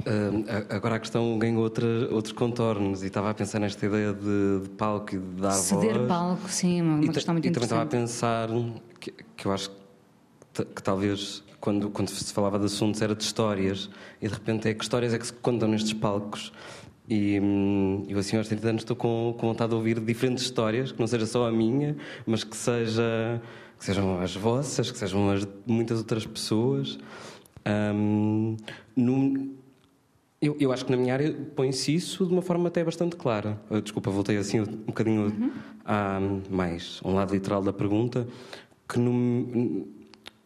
Uh, 0.07 0.45
agora 0.71 0.95
a 0.95 0.99
questão 1.01 1.37
ganhou 1.37 1.65
outra, 1.65 1.85
outros 2.13 2.33
contornos 2.33 3.03
e 3.03 3.09
estava 3.09 3.29
a 3.29 3.35
pensar 3.35 3.59
nesta 3.59 3.85
ideia 3.87 4.13
de, 4.13 4.61
de 4.63 4.69
palco 4.77 5.17
e 5.17 5.19
de 5.19 5.41
dar 5.41 5.51
Ceder 5.51 5.95
voz. 5.95 6.07
palco, 6.07 6.49
sim, 6.49 6.81
uma, 6.81 7.01
uma 7.01 7.13
questão 7.13 7.35
muito 7.35 7.45
e 7.45 7.49
interessante. 7.49 7.73
E 7.73 7.89
também 7.89 8.05
estava 8.05 8.39
a 8.39 8.47
pensar 8.47 8.49
que, 9.01 9.11
que 9.37 9.47
eu 9.47 9.53
acho 9.53 9.69
que, 10.53 10.65
que 10.65 10.81
talvez 10.81 11.43
quando, 11.61 11.91
quando 11.91 12.09
se 12.09 12.33
falava 12.33 12.57
de 12.57 12.67
assuntos 12.67 13.03
era 13.03 13.17
de 13.17 13.25
histórias 13.25 13.91
e 14.23 14.29
de 14.29 14.33
repente 14.33 14.69
é 14.69 14.75
que 14.75 14.85
histórias 14.85 15.13
é 15.13 15.19
que 15.19 15.27
se 15.27 15.33
contam 15.33 15.69
nestes 15.69 15.93
palcos 15.93 16.53
e 17.09 17.41
hum, 17.41 18.05
eu 18.09 18.17
assim 18.17 18.37
aos 18.37 18.47
30 18.47 18.69
anos 18.69 18.83
estou 18.83 18.95
com, 18.95 19.35
com 19.37 19.49
vontade 19.49 19.71
de 19.71 19.75
ouvir 19.75 19.99
diferentes 19.99 20.45
histórias 20.45 20.93
que 20.93 21.01
não 21.01 21.09
seja 21.09 21.27
só 21.27 21.49
a 21.49 21.51
minha 21.51 21.97
mas 22.25 22.45
que 22.45 22.57
seja 22.57 23.43
que 23.77 23.85
sejam 23.85 24.21
as 24.21 24.37
vossas 24.37 24.89
que 24.89 24.99
sejam 24.99 25.29
as 25.31 25.41
de 25.45 25.53
muitas 25.67 25.99
outras 25.99 26.25
pessoas 26.25 26.97
um, 27.67 28.57
eu, 30.41 30.57
eu, 30.61 30.73
acho 30.73 30.85
que 30.85 30.91
na 30.91 30.97
minha 30.97 31.15
área 31.15 31.33
põe-se 31.55 31.95
isso 31.95 32.27
de 32.27 32.33
uma 32.33 32.43
forma 32.43 32.69
até 32.69 32.85
bastante 32.85 33.17
clara. 33.17 33.61
Uh, 33.71 33.81
desculpa, 33.81 34.11
voltei 34.11 34.37
assim 34.37 34.61
um 34.61 34.65
bocadinho 34.65 35.23
uhum. 35.23 35.51
a, 35.85 36.21
mais 36.51 37.01
um 37.05 37.15
lado 37.15 37.33
literal 37.33 37.63
da 37.63 37.73
pergunta, 37.73 38.27
que 38.89 38.99
no, 38.99 39.87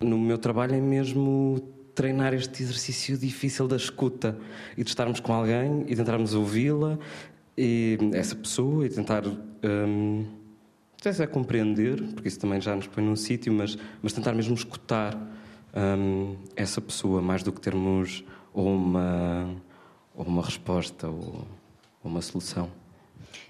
no 0.00 0.18
meu 0.18 0.38
trabalho 0.38 0.74
é 0.74 0.80
mesmo 0.80 1.60
treinar 1.94 2.32
este 2.32 2.62
exercício 2.62 3.18
difícil 3.18 3.66
da 3.66 3.76
escuta 3.76 4.38
e 4.76 4.84
de 4.84 4.88
estarmos 4.88 5.20
com 5.20 5.32
alguém 5.32 5.84
e 5.88 5.96
tentarmos 5.96 6.34
ouvi-la 6.34 6.98
e 7.58 7.98
essa 8.14 8.34
pessoa 8.34 8.86
e 8.86 8.88
tentar 8.88 9.22
um, 9.26 10.24
é 11.04 11.26
compreender, 11.26 12.02
porque 12.14 12.28
isso 12.28 12.38
também 12.38 12.60
já 12.60 12.76
nos 12.76 12.86
põe 12.86 13.02
num 13.02 13.16
sítio, 13.16 13.52
mas, 13.52 13.76
mas 14.02 14.12
tentar 14.12 14.32
mesmo 14.32 14.54
escutar 14.54 15.14
um, 15.74 16.36
essa 16.54 16.80
pessoa 16.80 17.20
mais 17.20 17.42
do 17.42 17.52
que 17.52 17.60
termos 17.60 18.24
uma, 18.54 19.48
ou 20.14 20.24
uma 20.24 20.42
resposta 20.42 21.08
ou, 21.08 21.46
ou 22.02 22.10
uma 22.10 22.22
solução. 22.22 22.68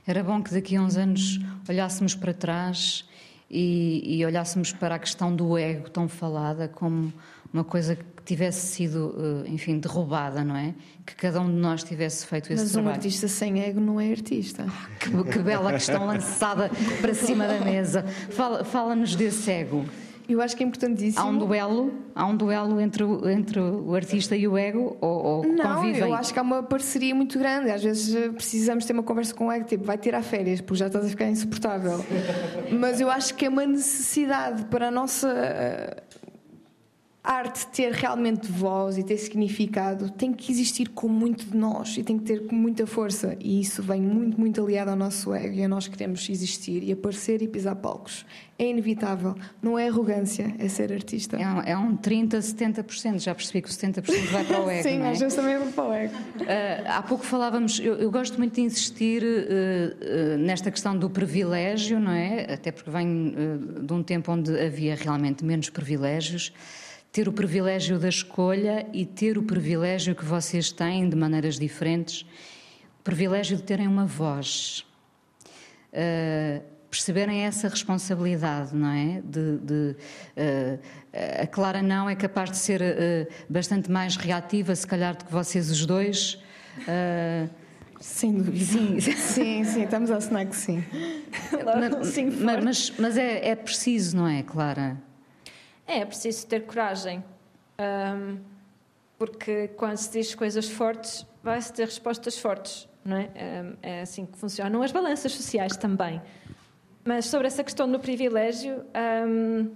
Era 0.06 0.22
bom 0.24 0.42
que 0.42 0.52
daqui 0.52 0.76
a 0.76 0.82
uns 0.82 0.96
anos 0.96 1.38
olhássemos 1.68 2.14
para 2.14 2.34
trás 2.34 3.08
e, 3.50 4.18
e, 4.18 4.24
olhássemos 4.24 4.72
para 4.72 4.94
a 4.94 4.98
questão 4.98 5.34
do 5.34 5.58
ego 5.58 5.90
tão 5.90 6.08
falada 6.08 6.68
como 6.68 7.12
uma 7.52 7.64
coisa 7.64 7.96
que 7.96 8.04
tivesse 8.24 8.68
sido, 8.68 9.44
eh, 9.44 9.50
enfim, 9.50 9.78
derrubada, 9.78 10.44
não 10.44 10.54
é? 10.54 10.72
Que 11.04 11.16
cada 11.16 11.40
um 11.40 11.46
de 11.46 11.56
nós 11.56 11.82
tivesse 11.82 12.24
feito 12.26 12.52
esse 12.52 12.62
Mas 12.62 12.72
trabalho. 12.72 12.86
Mas 12.86 12.94
um 12.94 12.96
artista 12.96 13.26
sem 13.26 13.60
ego 13.60 13.80
não 13.80 14.00
é 14.00 14.10
artista. 14.10 14.66
que, 15.00 15.10
que, 15.24 15.38
bela 15.40 15.72
questão 15.72 16.06
lançada 16.06 16.70
para 17.00 17.12
cima 17.12 17.46
da 17.48 17.60
mesa. 17.60 18.04
Fala-nos 18.30 18.68
fala 18.68 18.94
desse 18.96 19.50
ego. 19.50 19.84
Eu 20.32 20.40
acho 20.40 20.56
que 20.56 20.62
é 20.62 20.66
importantíssimo. 20.66 21.24
Há 21.24 21.28
um 21.28 21.38
duelo, 21.38 21.92
há 22.14 22.24
um 22.24 22.36
duelo 22.36 22.80
entre, 22.80 23.02
o, 23.02 23.28
entre 23.28 23.60
o 23.60 23.94
artista 23.94 24.36
e 24.36 24.46
o 24.46 24.56
ego 24.56 24.96
ou, 25.00 25.24
ou 25.24 25.46
Não, 25.46 25.76
convivem? 25.76 26.00
eu 26.00 26.14
acho 26.14 26.32
que 26.32 26.38
há 26.38 26.42
uma 26.42 26.62
parceria 26.62 27.14
muito 27.14 27.38
grande. 27.38 27.70
Às 27.70 27.82
vezes 27.82 28.14
eh, 28.14 28.28
precisamos 28.28 28.84
ter 28.84 28.92
uma 28.92 29.02
conversa 29.02 29.34
com 29.34 29.48
o 29.48 29.52
ego, 29.52 29.64
tipo, 29.64 29.84
vai 29.84 29.98
tirar 29.98 30.22
férias, 30.22 30.60
porque 30.60 30.78
já 30.78 30.86
estás 30.86 31.04
a 31.04 31.08
ficar 31.08 31.26
insuportável. 31.26 32.04
Mas 32.70 33.00
eu 33.00 33.10
acho 33.10 33.34
que 33.34 33.44
é 33.44 33.48
uma 33.48 33.66
necessidade 33.66 34.64
para 34.66 34.88
a 34.88 34.90
nossa 34.90 35.96
eh, 37.22 37.30
arte 37.30 37.66
ter 37.68 37.92
realmente 37.92 38.50
voz 38.50 38.98
e 38.98 39.02
ter 39.02 39.18
significado 39.18 40.10
tem 40.10 40.32
que 40.32 40.50
existir 40.50 40.88
com 40.88 41.08
muito 41.08 41.46
de 41.46 41.56
nós 41.56 41.96
e 41.96 42.02
tem 42.02 42.18
que 42.18 42.24
ter 42.24 42.42
muita 42.50 42.86
força. 42.86 43.36
E 43.40 43.60
isso 43.60 43.82
vem 43.82 44.00
muito, 44.00 44.38
muito 44.38 44.62
aliado 44.62 44.90
ao 44.90 44.96
nosso 44.96 45.32
ego 45.34 45.54
e 45.54 45.62
a 45.62 45.68
nós 45.68 45.86
queremos 45.86 46.28
existir 46.28 46.82
e 46.82 46.92
aparecer 46.92 47.42
e 47.42 47.48
pisar 47.48 47.76
palcos. 47.76 48.24
É 48.58 48.68
inevitável. 48.68 49.34
Não 49.62 49.78
é 49.78 49.88
arrogância, 49.88 50.54
é 50.58 50.68
ser 50.68 50.92
artista. 50.92 51.36
É 51.36 51.48
um, 51.48 51.60
é 51.62 51.76
um 51.76 51.96
30%, 51.96 52.38
70%. 52.38 53.18
Já 53.18 53.34
percebi 53.34 53.62
que 53.62 53.70
o 53.70 53.72
70% 53.72 54.26
vai 54.30 54.44
para 54.44 54.60
o 54.60 54.68
ego. 54.70 54.82
Sim, 54.82 55.00
é? 55.00 55.10
às 55.10 55.18
vezes 55.18 55.34
também 55.34 55.58
vai 55.58 55.72
para 55.72 55.84
o 55.84 55.92
ego. 55.92 56.14
Uh, 56.14 56.46
há 56.88 57.02
pouco 57.02 57.24
falávamos, 57.24 57.80
eu, 57.80 57.94
eu, 57.94 58.10
gosto 58.10 58.36
muito 58.36 58.54
de 58.54 58.60
insistir 58.60 59.22
uh, 59.22 60.34
uh, 60.34 60.38
nesta 60.38 60.70
questão 60.70 60.96
do 60.96 61.08
privilégio, 61.08 61.98
não 61.98 62.12
é? 62.12 62.52
Até 62.52 62.70
porque 62.70 62.90
venho 62.90 63.58
de 63.82 63.92
um 63.92 64.02
tempo 64.02 64.32
onde 64.32 64.58
havia 64.58 64.94
realmente 64.94 65.44
menos 65.44 65.70
privilégios 65.70 66.52
ter 67.12 67.28
o 67.28 67.32
privilégio 67.32 67.98
da 67.98 68.08
escolha 68.08 68.86
e 68.92 69.04
ter 69.04 69.36
o 69.36 69.42
privilégio 69.42 70.14
que 70.14 70.24
vocês 70.24 70.70
têm 70.70 71.08
de 71.08 71.16
maneiras 71.16 71.58
diferentes, 71.58 72.22
o 73.00 73.02
privilégio 73.02 73.56
de 73.56 73.62
terem 73.62 73.88
uma 73.88 74.06
voz. 74.06 74.86
Uh, 75.92 76.62
perceberem 76.88 77.42
essa 77.42 77.68
responsabilidade, 77.68 78.74
não 78.74 78.88
é? 78.88 79.22
De, 79.24 79.58
de 79.58 79.96
uh, 80.36 80.80
a 81.42 81.46
Clara 81.46 81.82
não 81.82 82.08
é 82.08 82.16
capaz 82.16 82.50
de 82.50 82.56
ser 82.56 82.80
uh, 82.80 83.32
bastante 83.48 83.90
mais 83.90 84.16
reativa, 84.16 84.74
se 84.74 84.86
calhar, 84.86 85.16
do 85.16 85.24
que 85.24 85.32
vocês 85.32 85.70
os 85.70 85.84
dois. 85.86 86.40
Sem 88.00 88.32
dúvida. 88.32 88.64
Sim, 88.64 88.98
sim, 89.00 89.64
sim, 89.64 89.82
estamos 89.82 90.10
a 90.10 90.16
assinar 90.16 90.46
que 90.46 90.56
sim. 90.56 90.82
mas, 91.64 92.08
sim 92.08 92.30
mas, 92.30 92.92
mas 92.98 93.18
é, 93.18 93.48
é 93.48 93.56
preciso, 93.56 94.16
não 94.16 94.26
é, 94.26 94.42
Clara? 94.42 94.96
É, 95.90 95.98
é 95.98 96.04
preciso 96.04 96.46
ter 96.46 96.64
coragem. 96.66 97.24
Um, 97.78 98.38
porque 99.18 99.68
quando 99.76 99.96
se 99.96 100.12
diz 100.12 100.34
coisas 100.34 100.68
fortes, 100.68 101.26
vai-se 101.42 101.72
ter 101.72 101.84
respostas 101.84 102.38
fortes. 102.38 102.88
Não 103.04 103.16
é? 103.16 103.30
é 103.82 104.00
assim 104.02 104.24
que 104.24 104.38
funcionam 104.38 104.82
as 104.82 104.92
balanças 104.92 105.32
sociais 105.32 105.76
também. 105.76 106.22
Mas 107.04 107.26
sobre 107.26 107.48
essa 107.48 107.64
questão 107.64 107.90
do 107.90 107.98
privilégio, 107.98 108.84
um, 109.26 109.70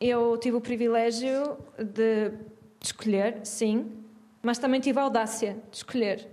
eu 0.00 0.38
tive 0.38 0.56
o 0.56 0.60
privilégio 0.60 1.58
de 1.76 2.32
escolher, 2.80 3.40
sim, 3.44 3.92
mas 4.40 4.58
também 4.58 4.80
tive 4.80 4.98
a 4.98 5.02
audácia 5.02 5.58
de 5.70 5.76
escolher. 5.76 6.26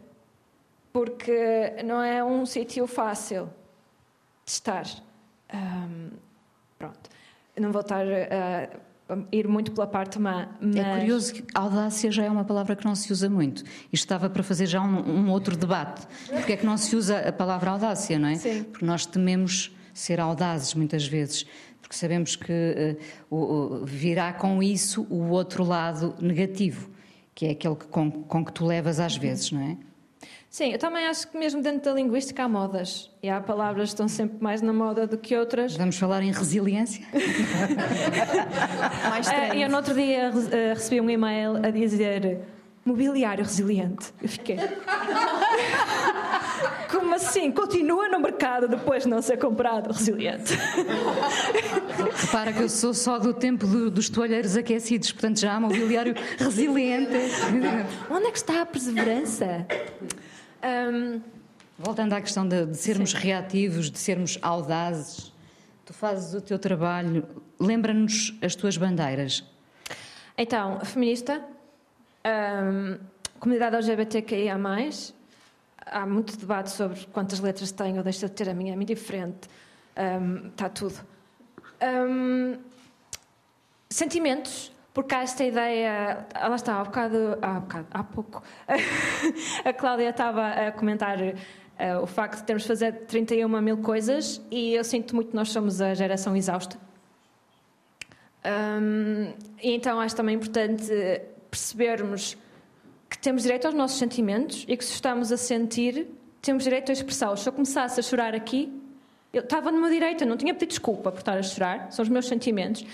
Porque 0.94 1.84
não 1.84 2.02
é 2.02 2.24
um 2.24 2.46
sítio 2.46 2.88
fácil 2.88 3.50
de 4.46 4.52
estar. 4.52 4.86
Um, 5.54 6.12
pronto 6.78 7.15
não 7.60 7.72
vou 7.72 7.82
estar 7.82 8.06
a 8.06 8.70
ir 9.32 9.48
muito 9.48 9.72
pela 9.72 9.88
parte 9.88 10.20
má. 10.20 10.50
Mas... 10.60 10.76
É 10.76 10.98
curioso 11.00 11.34
que 11.34 11.44
audácia 11.54 12.12
já 12.12 12.24
é 12.24 12.30
uma 12.30 12.44
palavra 12.44 12.76
que 12.76 12.86
não 12.86 12.96
se 12.96 13.12
usa 13.12 13.30
muito. 13.30 13.64
Isto 13.92 14.06
estava 14.06 14.30
para 14.30 14.44
fazer 14.44 14.66
já 14.66 14.82
um, 14.82 15.26
um 15.26 15.30
outro 15.30 15.56
debate. 15.56 16.08
Porque 16.28 16.54
é 16.54 16.58
que 16.58 16.66
não 16.66 16.78
se 16.78 16.96
usa 16.96 17.20
a 17.20 17.32
palavra 17.32 17.72
audácia, 17.72 18.18
não 18.18 18.30
é? 18.30 18.36
Sim. 18.36 18.64
Porque 18.64 18.86
nós 18.86 19.06
tememos 19.06 19.76
ser 19.94 20.20
audazes 20.20 20.74
muitas 20.74 21.08
vezes. 21.08 21.46
Porque 21.82 21.96
sabemos 21.96 22.36
que 22.36 22.98
uh, 23.30 23.36
uh, 23.36 23.86
virá 23.86 24.34
com 24.34 24.62
isso 24.62 25.06
o 25.10 25.30
outro 25.30 25.64
lado 25.64 26.16
negativo, 26.20 26.90
que 27.36 27.46
é 27.46 27.52
aquele 27.52 27.76
que, 27.76 27.86
com, 27.86 28.10
com 28.10 28.44
que 28.44 28.52
tu 28.52 28.66
levas 28.66 29.00
às 29.00 29.16
vezes, 29.16 29.52
não 29.52 29.62
é? 29.62 29.78
Sim, 30.56 30.72
eu 30.72 30.80
também 30.80 31.06
acho 31.06 31.28
que 31.28 31.38
mesmo 31.38 31.62
dentro 31.62 31.82
da 31.82 31.92
linguística 31.92 32.42
há 32.42 32.48
modas. 32.48 33.12
E 33.22 33.30
há 33.30 33.42
palavras 33.42 33.90
que 33.90 33.96
estão 33.96 34.08
sempre 34.08 34.38
mais 34.42 34.62
na 34.62 34.72
moda 34.72 35.06
do 35.06 35.18
que 35.18 35.36
outras. 35.36 35.76
Vamos 35.76 35.98
falar 35.98 36.24
em 36.24 36.32
resiliência? 36.32 37.06
Mais 39.10 39.28
Ah, 39.28 39.32
trend. 39.32 39.62
eu 39.62 39.70
no 39.70 39.76
outro 39.76 39.94
dia 39.94 40.32
eh, 40.54 40.74
recebi 40.74 41.02
um 41.02 41.10
e-mail 41.10 41.58
a 41.58 41.70
dizer 41.70 42.40
mobiliário 42.86 43.44
resiliente. 43.44 44.14
Eu 44.24 44.30
fiquei. 44.30 44.56
Como 46.90 47.14
assim? 47.14 47.52
Continua 47.52 48.08
no 48.08 48.22
mercado 48.22 48.70
depois 48.70 49.04
de 49.04 49.10
não 49.10 49.22
ser 49.22 49.36
comprado 49.38 49.92
resiliente. 49.92 50.54
Repara 52.16 52.54
que 52.54 52.64
eu 52.64 52.70
sou 52.70 52.94
só 52.94 53.20
do 53.20 53.34
tempo 53.34 53.68
do- 53.68 53.92
dos 53.92 54.08
toalheiros 54.10 54.56
aquecidos, 54.56 55.12
portanto 55.12 55.38
já 55.38 55.52
há 55.54 55.60
mobiliário 55.60 56.16
resiliente. 56.38 57.12
Onde 58.10 58.28
é 58.28 58.32
que 58.32 58.38
está 58.38 58.62
a 58.62 58.66
perseverança? 58.66 59.68
Ahm, 60.66 61.22
Voltando 61.78 62.14
à 62.14 62.22
questão 62.22 62.48
de, 62.48 62.66
de 62.66 62.78
sermos 62.78 63.14
reativos, 63.14 63.92
de 63.92 64.00
sermos 64.00 64.40
audazes, 64.42 65.32
tu 65.86 65.94
fazes 65.94 66.34
o 66.34 66.40
teu 66.40 66.58
trabalho, 66.58 67.28
lembra-nos 67.60 68.34
as 68.42 68.56
tuas 68.56 68.78
bandeiras. 68.78 69.44
então, 70.38 70.80
feminista, 70.80 71.44
ahm, 72.24 72.98
comunidade 73.40 73.76
LGBTQIA, 73.76 74.58
há 75.86 76.06
muito 76.08 76.38
debate 76.38 76.72
sobre 76.72 77.06
quantas 77.08 77.42
letras 77.42 77.72
tenho 77.72 77.98
ou 77.98 78.04
deixo 78.04 78.26
de 78.26 78.32
ter 78.32 78.50
a 78.50 78.54
minha, 78.54 78.72
é 78.72 78.76
muito 78.76 78.88
diferente. 78.88 79.50
Ahm, 79.96 80.48
está 80.48 80.70
tudo. 80.70 80.96
Ahm, 81.82 82.58
sentimentos, 83.90 84.72
porque 84.96 85.14
há 85.14 85.22
esta 85.24 85.44
ideia. 85.44 86.26
ah, 86.34 86.48
Lá 86.48 86.56
está, 86.56 86.80
há 86.80 86.84
bocado, 86.86 87.38
há, 87.42 87.60
bocado, 87.60 87.88
há 87.92 88.04
pouco. 88.04 88.42
a 89.66 89.74
Cláudia 89.74 90.10
estava 90.10 90.48
a 90.48 90.72
comentar 90.72 91.18
ah, 91.78 92.00
o 92.02 92.08
facto 92.08 92.40
de 92.40 92.46
termos 92.46 92.64
de 92.64 92.70
fazer 92.70 92.94
31 93.06 93.62
mil 93.62 93.78
coisas 93.80 94.42
e 94.50 94.74
eu 94.74 94.84
sinto 94.86 95.14
muito 95.14 95.32
que 95.32 95.36
nós 95.36 95.50
somos 95.50 95.82
a 95.82 95.94
geração 95.94 96.34
exausta. 96.36 96.80
Hum, 98.46 99.34
e 99.62 99.74
então 99.74 100.00
acho 100.00 100.16
também 100.16 100.36
importante 100.36 100.88
percebermos 101.52 102.38
que 103.10 103.18
temos 103.18 103.44
direito 103.44 103.66
aos 103.66 103.76
nossos 103.76 104.00
sentimentos 104.00 104.66
e 104.68 104.78
que 104.78 104.86
se 104.86 104.94
estamos 104.94 105.30
a 105.30 105.38
sentir, 105.38 106.08
temos 106.42 106.64
direito 106.64 106.90
a 106.90 106.94
expressá-los. 106.94 107.42
Se 107.42 107.50
eu 107.50 107.54
começasse 107.54 108.00
a 108.00 108.04
chorar 108.04 108.34
aqui, 108.34 108.72
eu 109.34 109.42
estava 109.42 109.72
direito, 109.90 110.24
eu 110.24 110.28
não 110.28 110.38
tinha 110.38 110.54
pedido 110.54 110.70
desculpa 110.70 111.12
por 111.12 111.20
estar 111.20 111.38
a 111.38 111.44
chorar, 111.44 111.92
são 111.92 112.04
os 112.04 112.08
meus 112.08 112.28
sentimentos. 112.28 112.86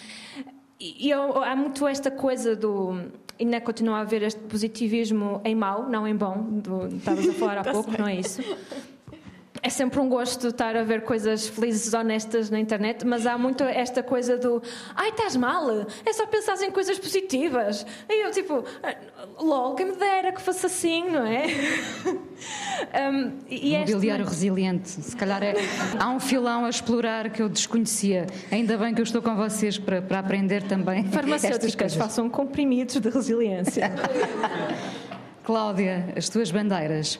E 0.83 1.09
eu- 1.09 1.43
há 1.43 1.55
muito 1.55 1.87
esta 1.87 2.09
coisa 2.09 2.55
do. 2.55 2.95
Ainda 3.39 3.59
continua 3.61 3.97
a 3.97 4.01
haver 4.01 4.21
este 4.23 4.39
positivismo 4.41 5.41
em 5.43 5.55
mau, 5.55 5.87
não 5.89 6.07
em 6.07 6.15
bom, 6.15 6.43
do, 6.49 6.87
estavas 6.95 7.27
a 7.29 7.33
falar 7.33 7.57
há 7.59 7.63
pouco, 7.71 7.91
não 7.97 8.07
é 8.07 8.15
isso? 8.15 8.41
É 9.63 9.69
sempre 9.69 9.99
um 9.99 10.09
gosto 10.09 10.47
estar 10.47 10.75
a 10.75 10.83
ver 10.83 11.03
coisas 11.03 11.47
felizes, 11.47 11.93
honestas 11.93 12.49
na 12.49 12.59
internet, 12.59 13.05
mas 13.05 13.27
há 13.27 13.37
muito 13.37 13.63
esta 13.63 14.01
coisa 14.01 14.35
do 14.35 14.59
ai, 14.95 15.09
estás 15.09 15.35
mal, 15.35 15.85
é 16.03 16.13
só 16.13 16.25
pensar 16.25 16.59
em 16.63 16.71
coisas 16.71 16.97
positivas. 16.97 17.85
E 18.09 18.25
eu, 18.25 18.31
tipo, 18.31 18.63
"Ah, 18.81 18.95
lol, 19.39 19.75
quem 19.75 19.85
me 19.85 19.95
dera 19.95 20.31
que 20.31 20.41
fosse 20.41 20.65
assim, 20.65 21.09
não 21.09 21.25
é? 21.27 21.43
Um, 23.11 23.37
e 23.47 23.75
este- 23.75 23.93
Mobiliário 23.93 24.25
resiliente, 24.25 24.89
se 24.89 25.15
calhar 25.15 25.43
é. 25.43 25.53
Há 25.99 26.09
um 26.09 26.19
filão 26.19 26.65
a 26.65 26.69
explorar 26.69 27.29
que 27.29 27.39
eu 27.39 27.47
desconhecia. 27.47 28.25
Ainda 28.51 28.75
bem 28.79 28.95
que 28.95 28.99
eu 28.99 29.03
estou 29.03 29.21
com 29.21 29.35
vocês 29.35 29.77
para, 29.77 30.01
para 30.01 30.17
aprender 30.17 30.63
também. 30.63 31.03
Farmacêuticas 31.13 31.93
façam 31.93 32.27
comprimidos 32.27 32.99
de 32.99 33.09
resiliência. 33.09 33.91
Cláudia, 35.45 36.11
as 36.17 36.29
tuas 36.29 36.49
bandeiras. 36.49 37.19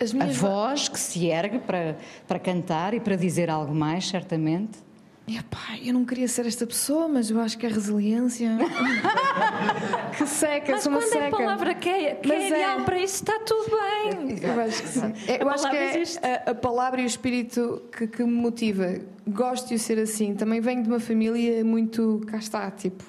A 0.00 0.26
voz 0.26 0.88
que 0.88 0.98
se 0.98 1.26
ergue 1.26 1.58
para, 1.58 1.96
para 2.26 2.38
cantar 2.38 2.94
e 2.94 3.00
para 3.00 3.16
dizer 3.16 3.50
algo 3.50 3.74
mais, 3.74 4.06
certamente. 4.08 4.78
Epá, 5.26 5.76
eu 5.84 5.92
não 5.92 6.06
queria 6.06 6.26
ser 6.26 6.46
esta 6.46 6.66
pessoa, 6.66 7.06
mas 7.06 7.30
eu 7.30 7.38
acho 7.38 7.58
que 7.58 7.66
é 7.66 7.68
resiliência. 7.68 8.48
que 10.16 10.26
seca, 10.26 10.72
Mas 10.72 10.86
uma 10.86 10.98
quando 10.98 11.08
seca. 11.10 11.24
é 11.24 11.28
a 11.28 11.30
palavra 11.30 11.74
que 11.74 11.88
é, 11.88 12.14
que 12.14 12.28
Mas 12.28 12.38
é 12.38 12.44
é. 12.44 12.48
ideal 12.48 12.80
para 12.84 12.98
isso, 12.98 13.14
está 13.16 13.38
tudo 13.40 13.66
bem. 13.70 14.38
Eu 14.42 14.60
acho 14.62 14.82
que 14.82 14.88
sim. 14.88 15.12
É, 15.26 15.42
Eu 15.42 15.48
A 15.48 15.52
acho 15.52 15.64
que 15.68 15.76
palavra 15.76 16.02
é 16.22 16.34
a, 16.46 16.50
a 16.50 16.54
palavra 16.54 17.00
e 17.02 17.04
o 17.04 17.06
espírito 17.06 17.82
que, 17.94 18.06
que 18.06 18.24
me 18.24 18.32
motiva. 18.32 18.94
Gosto 19.26 19.68
de 19.68 19.78
ser 19.78 19.98
assim. 19.98 20.34
Também 20.34 20.60
venho 20.60 20.82
de 20.82 20.88
uma 20.88 21.00
família 21.00 21.62
muito. 21.62 22.22
cá 22.26 22.38
está, 22.38 22.70
tipo. 22.70 23.04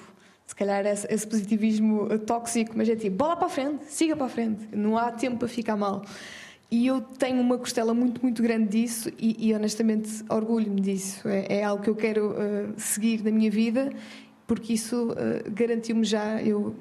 Se 0.46 0.54
calhar 0.54 0.84
esse, 0.84 1.06
esse 1.10 1.26
positivismo 1.26 2.18
tóxico, 2.18 2.72
mas 2.76 2.88
é 2.88 2.96
tipo, 2.96 3.16
bola 3.16 3.36
para 3.36 3.46
a 3.46 3.50
frente, 3.50 3.84
siga 3.86 4.14
para 4.16 4.26
a 4.26 4.28
frente. 4.28 4.68
Não 4.72 4.98
há 4.98 5.10
tempo 5.12 5.38
para 5.38 5.48
ficar 5.48 5.76
mal. 5.76 6.02
E 6.70 6.86
eu 6.86 7.00
tenho 7.00 7.40
uma 7.40 7.58
costela 7.58 7.92
muito, 7.92 8.22
muito 8.22 8.40
grande 8.42 8.68
disso 8.68 9.10
e, 9.18 9.48
e, 9.48 9.54
honestamente 9.54 10.24
orgulho-me 10.28 10.80
disso. 10.80 11.28
É, 11.28 11.58
é 11.58 11.64
algo 11.64 11.82
que 11.82 11.90
eu 11.90 11.96
quero 11.96 12.34
eh, 12.38 12.68
seguir 12.76 13.24
na 13.24 13.30
minha 13.32 13.50
vida 13.50 13.90
porque 14.46 14.72
isso 14.72 15.14
eh, 15.16 15.48
garantiu-me 15.48 16.04
já 16.04 16.42
eu 16.42 16.74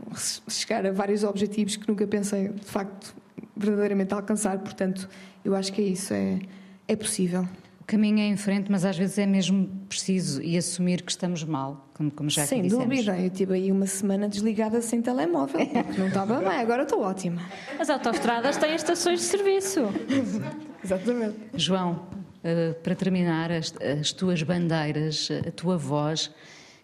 chegar 0.48 0.88
a 0.88 0.92
vários 0.92 1.24
objetivos 1.24 1.76
que 1.76 1.88
nunca 1.88 2.08
pensei 2.08 2.50
de 2.50 2.66
facto 2.66 3.16
verdadeiramente 3.56 4.12
alcançar. 4.12 4.58
Portanto, 4.58 5.08
eu 5.46 5.56
acho 5.56 5.72
que 5.72 5.80
é 5.80 5.86
isso, 5.86 6.12
é, 6.12 6.40
é 6.88 6.96
possível. 6.96 7.48
Caminho 7.90 8.20
é 8.20 8.28
em 8.28 8.38
frente, 8.38 8.72
mas 8.72 8.86
às 8.86 8.96
vezes 8.96 9.18
é 9.18 9.26
mesmo 9.26 9.68
preciso 9.90 10.44
e 10.44 10.56
assumir 10.56 11.02
que 11.02 11.10
estamos 11.10 11.44
mal, 11.44 11.90
como, 11.96 12.12
como 12.12 12.30
já 12.30 12.44
aqui 12.44 12.50
Sem 12.50 12.68
dúvida, 12.68 13.18
eu 13.18 13.32
tive 13.32 13.56
aí 13.56 13.72
uma 13.72 13.88
semana 13.88 14.30
desligada 14.30 14.80
sem 14.80 15.02
telemóvel, 15.02 15.66
porque 15.66 15.90
não 16.00 16.08
estava 16.08 16.38
bem, 16.38 16.60
agora 16.60 16.84
estou 16.84 17.02
ótima. 17.02 17.42
As 17.80 17.90
autoestradas 17.90 18.58
têm 18.58 18.76
estações 18.76 19.22
de 19.22 19.26
serviço. 19.26 19.80
Exatamente. 20.84 21.36
João, 21.56 22.06
eh, 22.44 22.74
para 22.74 22.94
terminar, 22.94 23.52
as, 23.52 23.74
as 23.82 24.12
tuas 24.14 24.44
bandeiras, 24.44 25.28
a 25.48 25.50
tua 25.50 25.76
voz, 25.76 26.28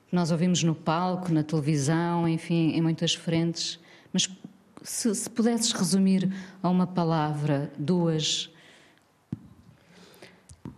que 0.08 0.16
nós 0.16 0.32
ouvimos 0.32 0.64
no 0.64 0.74
palco, 0.74 1.32
na 1.32 1.44
televisão, 1.44 2.28
enfim, 2.28 2.72
em 2.72 2.82
muitas 2.82 3.14
frentes, 3.14 3.80
mas 4.12 4.28
se, 4.82 5.14
se 5.14 5.30
pudesses 5.30 5.72
resumir 5.72 6.34
a 6.64 6.68
uma 6.68 6.88
palavra, 6.88 7.72
duas, 7.78 8.52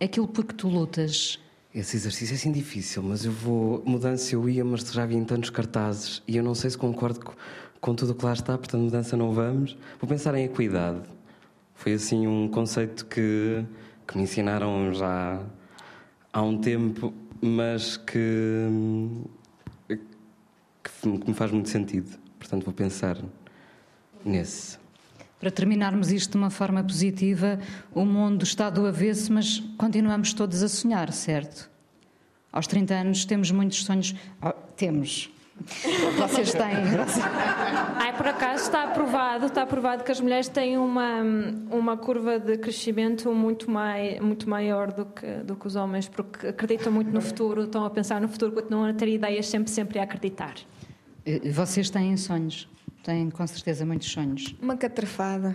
aquilo 0.00 0.28
por 0.28 0.44
que 0.44 0.54
tu 0.54 0.68
lutas, 0.68 1.38
Esse 1.74 1.96
exercício 1.96 2.32
é 2.34 2.36
assim 2.36 2.52
difícil, 2.52 3.02
mas 3.02 3.24
eu 3.24 3.32
vou. 3.32 3.82
Mudança 3.84 4.34
eu 4.34 4.48
ia, 4.48 4.64
mas 4.64 4.80
já 4.90 5.04
vi 5.06 5.16
em 5.16 5.24
tantos 5.24 5.50
cartazes 5.50 6.22
e 6.26 6.36
eu 6.36 6.42
não 6.42 6.54
sei 6.54 6.70
se 6.70 6.78
concordo 6.78 7.20
com, 7.20 7.32
com 7.80 7.94
tudo 7.94 8.12
o 8.12 8.14
que 8.14 8.24
lá 8.24 8.32
está, 8.32 8.56
portanto, 8.56 8.82
mudança 8.82 9.16
não 9.16 9.32
vamos. 9.32 9.76
Vou 10.00 10.08
pensar 10.08 10.34
em 10.34 10.44
equidade. 10.44 11.02
Foi 11.74 11.92
assim 11.92 12.26
um 12.26 12.48
conceito 12.48 13.06
que, 13.06 13.64
que 14.06 14.16
me 14.16 14.24
ensinaram 14.24 14.92
já 14.92 15.40
há 16.32 16.42
um 16.42 16.58
tempo, 16.58 17.12
mas 17.40 17.96
que, 17.96 18.66
que 19.88 19.98
que 21.00 21.28
me 21.28 21.34
faz 21.34 21.52
muito 21.52 21.68
sentido. 21.68 22.18
Portanto, 22.38 22.64
vou 22.64 22.74
pensar 22.74 23.16
nesse. 24.24 24.78
Para 25.40 25.50
terminarmos 25.50 26.10
isto 26.10 26.32
de 26.32 26.36
uma 26.36 26.50
forma 26.50 26.82
positiva, 26.82 27.60
o 27.94 28.04
mundo 28.04 28.42
está 28.42 28.68
do 28.68 28.86
avesso, 28.86 29.32
mas 29.32 29.60
continuamos 29.76 30.32
todos 30.32 30.62
a 30.62 30.68
sonhar, 30.68 31.12
certo? 31.12 31.70
Aos 32.52 32.66
30 32.66 32.94
anos 32.94 33.24
temos 33.24 33.50
muitos 33.50 33.84
sonhos. 33.84 34.14
Oh, 34.42 34.52
temos. 34.76 35.30
Vocês 36.16 36.52
têm. 36.52 36.62
Ai, 37.96 38.16
por 38.16 38.26
acaso 38.26 38.64
está 38.64 38.84
aprovado, 38.84 39.46
está 39.46 39.62
aprovado 39.62 40.04
que 40.04 40.12
as 40.12 40.20
mulheres 40.20 40.48
têm 40.48 40.78
uma, 40.78 41.22
uma 41.70 41.96
curva 41.96 42.38
de 42.38 42.56
crescimento 42.58 43.32
muito, 43.32 43.70
mai, 43.70 44.20
muito 44.20 44.48
maior 44.48 44.92
do 44.92 45.04
que, 45.06 45.26
do 45.44 45.56
que 45.56 45.66
os 45.66 45.76
homens, 45.76 46.08
porque 46.08 46.48
acreditam 46.48 46.92
muito 46.92 47.10
no 47.10 47.20
futuro, 47.20 47.64
estão 47.64 47.84
a 47.84 47.90
pensar 47.90 48.20
no 48.20 48.28
futuro, 48.28 48.52
continuam 48.52 48.84
a 48.84 48.92
ter 48.92 49.08
ideias 49.08 49.46
sempre, 49.46 49.70
sempre 49.70 49.98
a 49.98 50.04
acreditar. 50.04 50.54
Vocês 51.52 51.90
têm 51.90 52.16
sonhos. 52.16 52.68
Têm 53.02 53.30
com 53.30 53.46
certeza 53.46 53.86
muitos 53.86 54.10
sonhos. 54.10 54.54
Uma 54.60 54.76
catrafada. 54.76 55.54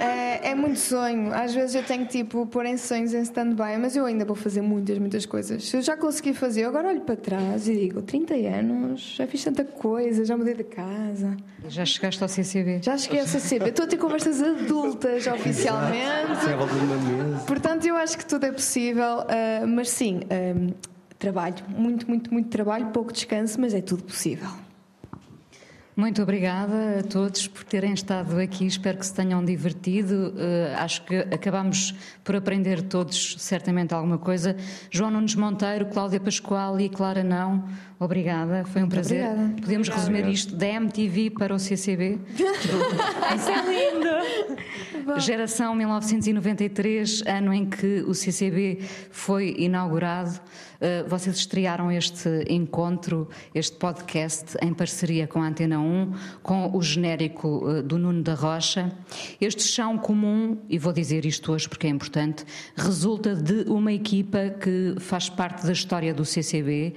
É, 0.00 0.50
é 0.50 0.54
muito 0.54 0.78
sonho. 0.78 1.32
Às 1.34 1.54
vezes 1.54 1.74
eu 1.74 1.82
tenho 1.82 2.06
tipo 2.06 2.46
pôr 2.46 2.64
em 2.66 2.76
sonhos 2.76 3.12
em 3.12 3.20
stand-by, 3.22 3.76
mas 3.80 3.94
eu 3.96 4.04
ainda 4.06 4.24
vou 4.24 4.34
fazer 4.36 4.60
muitas, 4.62 4.98
muitas 4.98 5.26
coisas. 5.26 5.64
Se 5.68 5.76
eu 5.76 5.82
já 5.82 5.96
consegui 5.96 6.32
fazer, 6.32 6.62
eu 6.62 6.68
agora 6.68 6.88
olho 6.88 7.00
para 7.02 7.16
trás 7.16 7.68
e 7.68 7.74
digo: 7.76 8.00
30 8.02 8.34
anos, 8.34 9.14
já 9.16 9.26
fiz 9.26 9.42
tanta 9.44 9.64
coisa, 9.64 10.24
já 10.24 10.36
mudei 10.36 10.54
de 10.54 10.64
casa, 10.64 11.36
Já 11.68 11.84
chegaste 11.84 12.22
ao 12.22 12.28
CCB? 12.28 12.80
já 12.82 12.96
cheguei 12.96 13.20
a 13.20 13.26
CCB, 13.26 13.70
estou 13.70 13.84
a 13.84 13.88
ter 13.88 13.96
conversas 13.98 14.40
adultas 14.42 15.26
oficialmente. 15.26 16.06
Mesa. 16.06 17.44
Portanto, 17.46 17.84
eu 17.86 17.96
acho 17.96 18.16
que 18.18 18.24
tudo 18.26 18.44
é 18.46 18.52
possível, 18.52 19.20
ah, 19.28 19.66
mas 19.66 19.90
sim, 19.90 20.20
ah, 20.30 20.72
trabalho, 21.18 21.56
muito, 21.68 22.08
muito, 22.08 22.32
muito 22.32 22.48
trabalho, 22.48 22.86
pouco 22.86 23.12
descanso, 23.12 23.60
mas 23.60 23.74
é 23.74 23.80
tudo 23.80 24.04
possível. 24.04 24.48
Muito 25.96 26.20
obrigada 26.20 26.98
a 26.98 27.02
todos 27.04 27.46
por 27.46 27.62
terem 27.62 27.92
estado 27.92 28.40
aqui. 28.40 28.66
Espero 28.66 28.98
que 28.98 29.06
se 29.06 29.14
tenham 29.14 29.44
divertido. 29.44 30.34
Uh, 30.34 30.76
acho 30.78 31.04
que 31.04 31.14
acabamos 31.16 31.94
por 32.24 32.34
aprender 32.34 32.82
todos, 32.82 33.36
certamente, 33.38 33.94
alguma 33.94 34.18
coisa. 34.18 34.56
João 34.90 35.12
Nunes 35.12 35.36
Monteiro, 35.36 35.86
Cláudia 35.86 36.18
Pascoal 36.18 36.80
e 36.80 36.88
Clara 36.88 37.22
Não, 37.22 37.64
obrigada. 38.00 38.64
Foi 38.64 38.82
um 38.82 38.86
Muito 38.86 38.94
prazer. 38.94 39.24
Obrigada. 39.24 39.60
Podemos 39.60 39.88
obrigada. 39.88 40.12
resumir 40.12 40.34
isto 40.34 40.56
da 40.56 40.66
MTV 40.66 41.30
para 41.30 41.54
o 41.54 41.60
CCB. 41.60 42.18
Isso 43.36 43.50
é 43.50 43.62
lindo! 43.62 44.74
Geração 45.18 45.74
1993, 45.74 47.22
ano 47.26 47.52
em 47.52 47.66
que 47.66 48.02
o 48.06 48.14
CCB 48.14 48.80
foi 49.10 49.54
inaugurado. 49.58 50.40
Uh, 50.74 51.08
vocês 51.08 51.36
estrearam 51.36 51.90
este 51.90 52.28
encontro, 52.48 53.28
este 53.54 53.76
podcast, 53.76 54.56
em 54.60 54.72
parceria 54.72 55.26
com 55.26 55.42
a 55.42 55.46
Antena 55.46 55.78
1, 55.78 55.83
com 56.42 56.76
o 56.76 56.82
genérico 56.82 57.48
uh, 57.48 57.82
do 57.82 57.98
Nuno 57.98 58.22
da 58.22 58.34
Rocha. 58.34 58.92
Este 59.40 59.62
chão 59.62 59.98
comum, 59.98 60.58
e 60.68 60.78
vou 60.78 60.92
dizer 60.92 61.24
isto 61.24 61.52
hoje 61.52 61.68
porque 61.68 61.86
é 61.86 61.90
importante, 61.90 62.44
resulta 62.76 63.34
de 63.34 63.68
uma 63.70 63.92
equipa 63.92 64.50
que 64.50 64.94
faz 64.98 65.28
parte 65.28 65.66
da 65.66 65.72
história 65.72 66.12
do 66.14 66.24
CCB, 66.24 66.94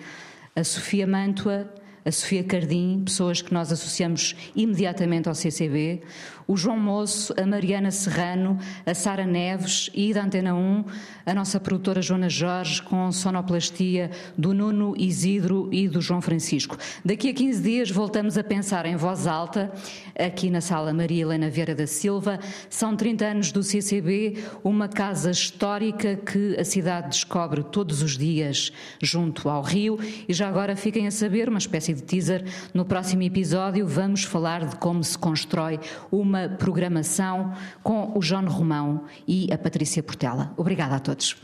a 0.56 0.64
Sofia 0.64 1.06
Mantua, 1.06 1.72
a 2.08 2.12
Sofia 2.12 2.44
Cardim, 2.44 3.04
pessoas 3.04 3.42
que 3.42 3.54
nós 3.54 3.70
associamos 3.70 4.34
imediatamente 4.56 5.28
ao 5.28 5.36
CCB, 5.36 6.02
o 6.48 6.56
João 6.56 6.80
Moço, 6.80 7.34
a 7.38 7.46
Mariana 7.46 7.92
Serrano, 7.92 8.58
a 8.86 8.94
Sara 8.94 9.26
Neves 9.26 9.90
e 9.94 10.14
da 10.14 10.24
Antena 10.24 10.56
1, 10.56 10.86
a 11.26 11.34
nossa 11.34 11.60
produtora 11.60 12.02
Joana 12.02 12.30
Jorge, 12.30 12.82
com 12.82 13.12
sonoplastia 13.12 14.10
do 14.38 14.54
Nuno 14.54 14.94
Isidro 14.98 15.68
e 15.74 15.90
do 15.90 16.00
João 16.00 16.22
Francisco. 16.22 16.78
Daqui 17.04 17.30
a 17.30 17.34
15 17.34 17.62
dias 17.62 17.92
voltamos 17.92 18.38
a 18.38 18.44
pensar 18.44 18.86
em 18.86 18.96
voz 18.96 19.28
alta, 19.28 19.72
aqui 20.18 20.50
na 20.50 20.62
sala 20.62 20.94
Maria 20.94 21.24
Helena 21.24 21.50
Vieira 21.50 21.76
da 21.76 21.86
Silva. 21.86 22.40
São 22.70 22.96
30 22.96 23.26
anos 23.26 23.52
do 23.52 23.62
CCB, 23.62 24.38
uma 24.64 24.88
casa 24.88 25.32
histórica 25.32 26.16
que 26.16 26.56
a 26.58 26.64
cidade 26.64 27.10
descobre 27.10 27.62
todos 27.62 28.02
os 28.02 28.18
dias 28.18 28.72
junto 29.02 29.50
ao 29.50 29.62
Rio. 29.62 30.00
E 30.28 30.34
já 30.34 30.48
agora 30.48 30.78
fiquem 30.78 31.08
a 31.08 31.12
saber, 31.12 31.50
uma 31.50 31.58
espécie 31.58 31.94
de 31.94 32.04
teaser, 32.04 32.46
no 32.74 32.86
próximo 32.86 33.24
episódio 33.24 33.86
vamos 33.86 34.24
falar 34.24 34.66
de 34.66 34.78
como 34.78 35.04
se 35.04 35.18
constrói 35.18 35.80
uma 36.10 36.37
uma 36.38 36.50
programação 36.50 37.54
com 37.82 38.14
o 38.16 38.22
João 38.22 38.46
Romão 38.46 39.06
e 39.28 39.52
a 39.52 39.58
Patrícia 39.58 40.04
Portela. 40.04 40.54
Obrigada 40.56 40.96
a 40.96 41.00
todos. 41.00 41.36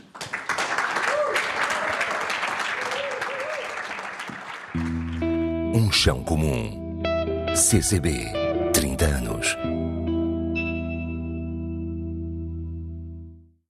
Um 5.74 5.90
chão 5.90 6.22
comum. 6.22 7.02
CCB, 7.54 8.32
30 8.72 9.04
anos. 9.04 9.56